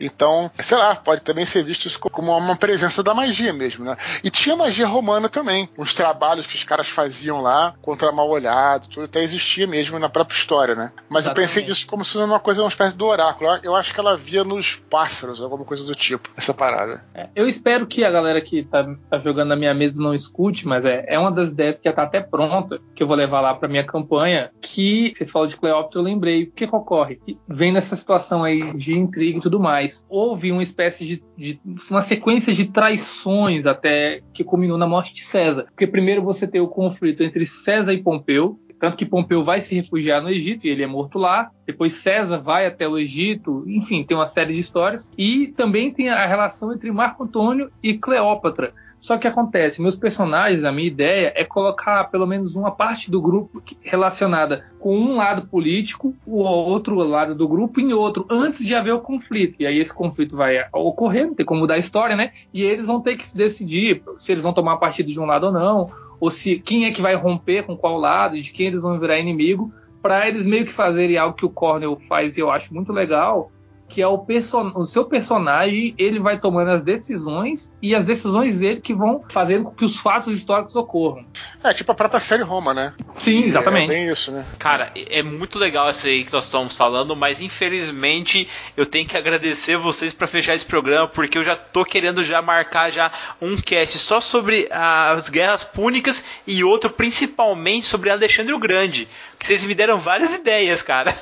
[0.00, 3.96] Então, sei lá, pode também ser visto isso como uma presença da magia mesmo, né?
[4.24, 5.68] E tinha magia romana também.
[5.76, 10.08] Os trabalhos que os caras faziam lá contra mal olhado, tudo até existia mesmo na
[10.08, 10.92] própria história, né?
[11.08, 11.28] Mas Exatamente.
[11.28, 13.50] eu pensei nisso como se fosse uma coisa, uma espécie do oráculo.
[13.62, 17.04] Eu acho que ela via nos pássaros, alguma coisa do tipo, essa parada.
[17.14, 20.66] É, eu espero que a galera que tá, tá, jogando na minha mesa não escute,
[20.66, 23.40] mas é, é uma das ideias que já tá até pronta, que eu vou levar
[23.40, 27.20] lá pra minha campanha, que você falou de Cleópatra, eu lembrei o que, que ocorre?
[27.48, 30.04] Vem nessa situação aí de intriga e tudo mais.
[30.08, 31.60] Houve uma espécie de, de,
[31.90, 35.64] uma sequência de traições até que culminou na morte de César.
[35.64, 39.74] Porque primeiro você tem o conflito entre César e Pompeu, tanto que Pompeu vai se
[39.74, 41.50] refugiar no Egito e ele é morto lá.
[41.66, 45.10] Depois César vai até o Egito, enfim, tem uma série de histórias.
[45.18, 48.72] E também tem a relação entre Marco Antônio e Cleópatra.
[49.00, 53.20] Só que acontece, meus personagens, a minha ideia é colocar pelo menos uma parte do
[53.20, 58.74] grupo relacionada com um lado político, o outro lado do grupo em outro, antes de
[58.74, 59.56] haver o conflito.
[59.60, 62.32] E aí esse conflito vai ocorrer, não tem como mudar a história, né?
[62.52, 65.46] E eles vão ter que se decidir se eles vão tomar partido de um lado
[65.46, 68.82] ou não, ou se quem é que vai romper com qual lado, de quem eles
[68.82, 69.72] vão virar inimigo,
[70.02, 73.50] para eles meio que fazerem algo que o Cornell faz e eu acho muito legal,
[73.88, 78.58] que é o, person o seu personagem, ele vai tomando as decisões e as decisões
[78.58, 81.24] dele que vão fazendo com que os fatos históricos ocorram.
[81.64, 82.92] É, tipo a própria série Roma, né?
[83.16, 83.90] Sim, exatamente.
[83.90, 84.44] É bem isso, né?
[84.58, 89.16] Cara, é muito legal essa aí que nós estamos falando, mas infelizmente eu tenho que
[89.16, 93.10] agradecer vocês para fechar esse programa, porque eu já tô querendo já marcar já
[93.40, 99.08] um cast só sobre as guerras púnicas e outro principalmente sobre Alexandre o Grande,
[99.38, 101.14] que vocês me deram várias ideias, cara.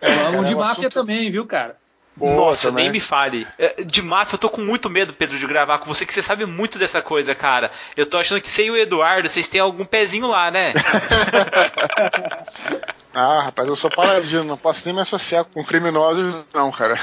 [0.00, 0.92] É, Falamos de é máfia assunto...
[0.92, 1.76] também, viu, cara?
[2.16, 2.84] Boa, Nossa, também.
[2.84, 3.46] nem me fale.
[3.58, 6.22] É, De máfia, eu tô com muito medo, Pedro, de gravar com você, que você
[6.22, 7.70] sabe muito dessa coisa, cara.
[7.96, 10.72] Eu tô achando que você e o Eduardo, vocês têm algum pezinho lá, né?
[13.16, 16.96] Ah, rapaz, eu sou paladino, não posso nem me associar com criminosos, não, cara.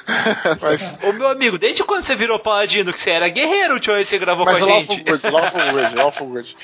[0.58, 4.02] Mas, Ô meu amigo, desde quando você virou paladino, que você era guerreiro, tio, aí
[4.02, 5.02] você gravou mas com a gente?
[5.02, 6.56] good, lawful good, lawful good.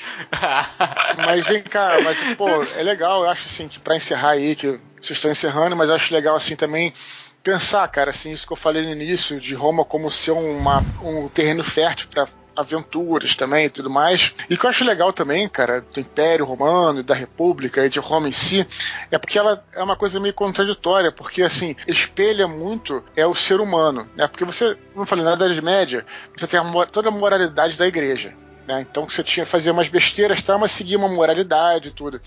[1.15, 4.79] Mas vem cá, mas, pô, é legal, eu acho assim, que pra encerrar aí, que
[4.99, 6.91] vocês estão encerrando, mas eu acho legal assim também
[7.43, 11.27] pensar, cara, assim, isso que eu falei no início, de Roma como ser uma, um
[11.27, 12.27] terreno fértil pra
[12.57, 14.33] aventuras também e tudo mais.
[14.49, 17.99] E que eu acho legal também, cara, do Império Romano e da República e de
[17.99, 18.67] Roma em si,
[19.11, 23.61] é porque ela é uma coisa meio contraditória, porque assim, espelha muito é o ser
[23.61, 24.27] humano, né?
[24.27, 26.03] Porque você, eu falei, na Idade Média,
[26.35, 28.33] você tem a toda a moralidade da igreja.
[28.67, 28.81] né?
[28.89, 32.19] Então você tinha fazia umas besteiras, tá, mas seguia uma moralidade e tudo.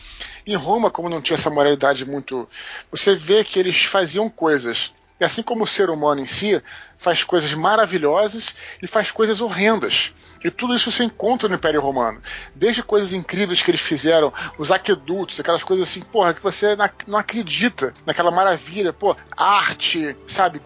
[0.47, 2.49] Em Roma, como não tinha essa moralidade muito,
[2.89, 4.93] você vê que eles faziam coisas.
[5.21, 6.61] E assim como o ser humano em si
[7.01, 10.13] faz coisas maravilhosas e faz coisas horrendas.
[10.43, 12.21] E tudo isso se encontra no Império Romano.
[12.55, 17.19] Desde coisas incríveis que eles fizeram, os aquedutos, aquelas coisas assim, porra, que você não
[17.19, 20.61] acredita naquela maravilha, pô, arte, sabe?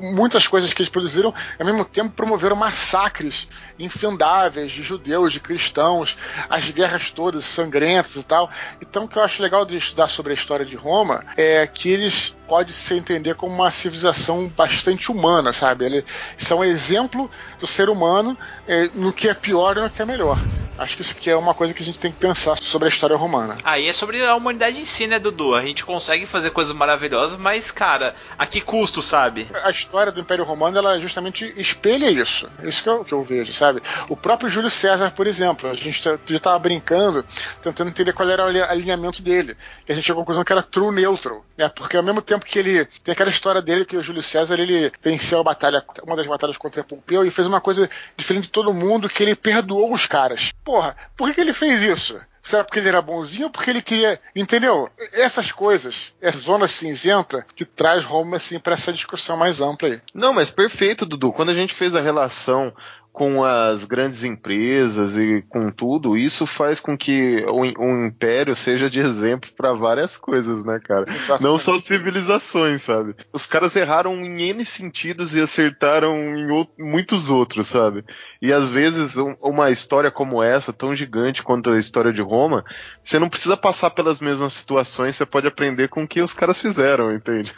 [0.00, 3.48] Muitas coisas que eles produziram, ao mesmo tempo promoveram massacres
[3.78, 6.16] infindáveis de judeus, de cristãos,
[6.48, 8.48] as guerras todas sangrentas e tal.
[8.80, 11.88] Então, o que eu acho legal de estudar sobre a história de Roma é que
[11.88, 15.75] eles pode se entender como uma civilização bastante humana, sabe?
[15.84, 16.04] Eles
[16.38, 18.36] são exemplo do ser humano
[18.66, 20.38] eh, no que é pior e no que é melhor.
[20.78, 22.90] Acho que isso aqui é uma coisa que a gente tem que pensar sobre a
[22.90, 23.56] história romana.
[23.64, 25.54] Aí é sobre a humanidade em si, né, Dudu?
[25.54, 29.46] A gente consegue fazer coisas maravilhosas, mas, cara, a que custo, sabe?
[29.64, 32.46] A história do Império Romano, ela justamente espelha isso.
[32.62, 33.80] Isso que eu, que eu vejo, sabe?
[34.10, 37.24] O próprio Júlio César, por exemplo, a gente tá- já estava brincando,
[37.62, 39.56] tentando entender qual era o ali- alinhamento dele.
[39.88, 41.70] E a gente chegou à conclusão que era true neutral, né?
[41.70, 44.92] Porque ao mesmo tempo que ele tem aquela história dele que o Júlio César ele
[45.02, 45.65] venceu a batalha,
[46.02, 49.34] uma das batalhas contra Pompeu e fez uma coisa diferente de todo mundo, que ele
[49.34, 50.52] perdoou os caras.
[50.64, 52.20] Porra, por que, que ele fez isso?
[52.46, 54.20] Será porque ele era bonzinho ou porque ele queria.
[54.34, 54.88] Entendeu?
[55.12, 60.00] Essas coisas, essa zona cinzenta que traz Roma assim para essa discussão mais ampla aí.
[60.14, 61.32] Não, mas perfeito, Dudu.
[61.32, 62.72] Quando a gente fez a relação
[63.16, 68.90] com as grandes empresas e com tudo, isso faz com que o, o império seja
[68.90, 71.06] de exemplo para várias coisas, né, cara?
[71.40, 73.14] Não só civilizações, sabe?
[73.32, 78.04] Os caras erraram em N sentidos e acertaram em ou- muitos outros, sabe?
[78.42, 82.66] E às vezes um- uma história como essa, tão gigante quanto a história de Roma,
[83.02, 86.60] você não precisa passar pelas mesmas situações, você pode aprender com o que os caras
[86.60, 87.50] fizeram, entende?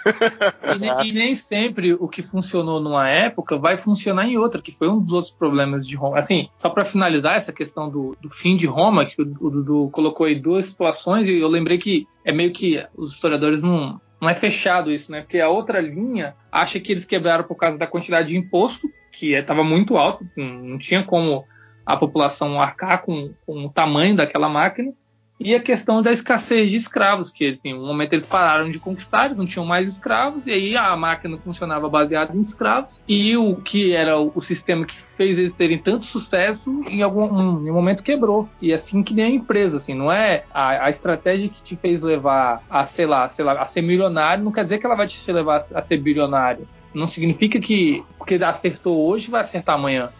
[1.04, 4.88] E, e nem sempre o que funcionou numa época vai funcionar em outra, que foi
[4.88, 5.47] um dos outros problemas
[5.86, 6.18] de Roma.
[6.18, 10.26] Assim, só para finalizar essa questão do, do fim de Roma, que o, Dudu colocou
[10.26, 14.00] aí duas situações, e eu lembrei que é meio que os historiadores não.
[14.20, 15.20] Não é fechado isso, né?
[15.20, 19.32] Porque a outra linha acha que eles quebraram por causa da quantidade de imposto, que
[19.32, 21.44] estava muito alto, não tinha como
[21.86, 24.92] a população arcar com, com o tamanho daquela máquina
[25.40, 29.34] e a questão da escassez de escravos, que assim, um momento eles pararam de conquistar,
[29.34, 33.92] não tinham mais escravos, e aí a máquina funcionava baseada em escravos, e o que
[33.92, 38.02] era o, sistema que fez eles terem tanto sucesso, em algum um, em um momento
[38.02, 38.48] quebrou.
[38.62, 42.02] E assim que nem a empresa, assim, não é a, a estratégia que te fez
[42.02, 45.06] levar a, sei lá, sei lá, a ser milionário, não quer dizer que ela vai
[45.06, 46.66] te levar a ser bilionário.
[46.94, 50.10] Não significa que porque acertou hoje vai acertar amanhã.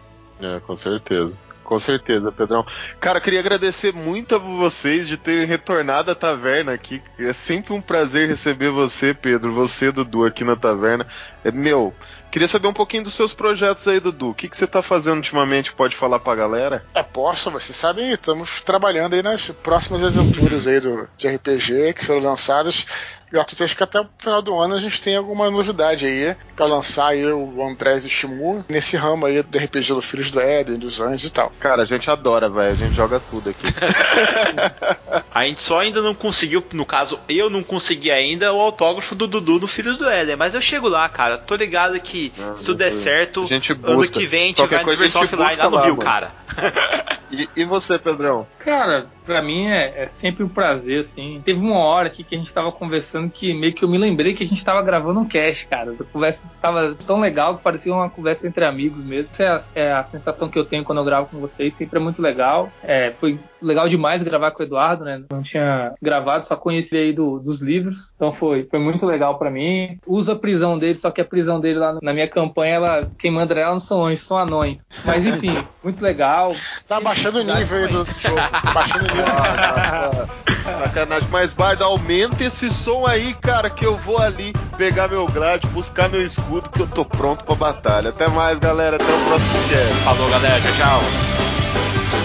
[0.41, 1.37] É, com certeza.
[1.69, 2.65] Com certeza, Pedrão.
[2.99, 7.03] Cara, queria agradecer muito a vocês de terem retornado à taverna aqui.
[7.19, 11.07] É sempre um prazer receber você, Pedro, você, Dudu, aqui na taverna.
[11.45, 11.95] É, meu,
[12.31, 14.31] queria saber um pouquinho dos seus projetos aí, Dudu.
[14.31, 15.75] O que, que você tá fazendo ultimamente?
[15.75, 16.87] Pode falar pra galera?
[16.95, 22.03] É, posso, vocês sabem, estamos trabalhando aí nas próximas aventuras aí do, de RPG que
[22.03, 22.87] serão lançadas.
[23.33, 26.67] Eu acho que até o final do ano a gente tem alguma novidade aí pra
[26.67, 30.79] lançar aí o Andrés e Shimu nesse ramo aí do RPG do Filhos do Éden,
[30.79, 31.53] dos Anjos e tal.
[31.61, 32.73] Cara, a gente adora, velho.
[32.73, 33.65] A gente joga tudo aqui.
[35.31, 39.27] A gente só ainda não conseguiu, no caso, eu não consegui ainda o autógrafo do
[39.27, 41.39] Dudu no Filhos do Éden, mas eu chego lá, cara.
[41.39, 44.57] Tô ligado que Não, se tudo der certo, a gente ano que vem a gente
[44.57, 46.03] Qualquer vai versão gente offline lá no lá, Rio, mano.
[46.03, 46.33] cara.
[47.31, 48.47] E, e você, Pedrão?
[48.61, 51.43] Cara, pra mim é, é sempre um prazer, assim.
[51.45, 54.35] Teve uma hora aqui que a gente tava conversando que meio que eu me lembrei
[54.35, 55.95] que a gente tava gravando um cast, cara.
[55.99, 59.31] A conversa tava tão legal que parecia uma conversa entre amigos mesmo.
[59.33, 61.99] Essa é a, é a sensação que eu tenho quando eu gravo com vocês, sempre
[61.99, 62.71] é muito legal.
[62.83, 65.23] É, foi legal demais gravar com o Eduardo, né?
[65.31, 68.13] Não tinha gravado, só conheci aí do, dos livros.
[68.15, 69.99] Então foi, foi muito legal para mim.
[70.07, 73.31] Uso a prisão dele, só que a prisão dele lá na minha campanha, ela, quem
[73.31, 74.81] manda ela não são anjos, são anões.
[75.05, 76.55] Mas enfim, muito legal.
[76.87, 78.37] Tá baixando o nível aí do jogo.
[78.37, 80.49] Tá baixando o nível.
[80.79, 85.67] Sacanagem, mas Bardo, aumenta esse som aí, cara, que eu vou ali pegar meu grade,
[85.69, 88.11] buscar meu escudo, que eu tô pronto pra batalha.
[88.11, 88.97] Até mais, galera.
[88.97, 89.95] Até o próximo cast.
[90.05, 90.61] Falou, galera.
[90.61, 92.18] Tchau, tchau.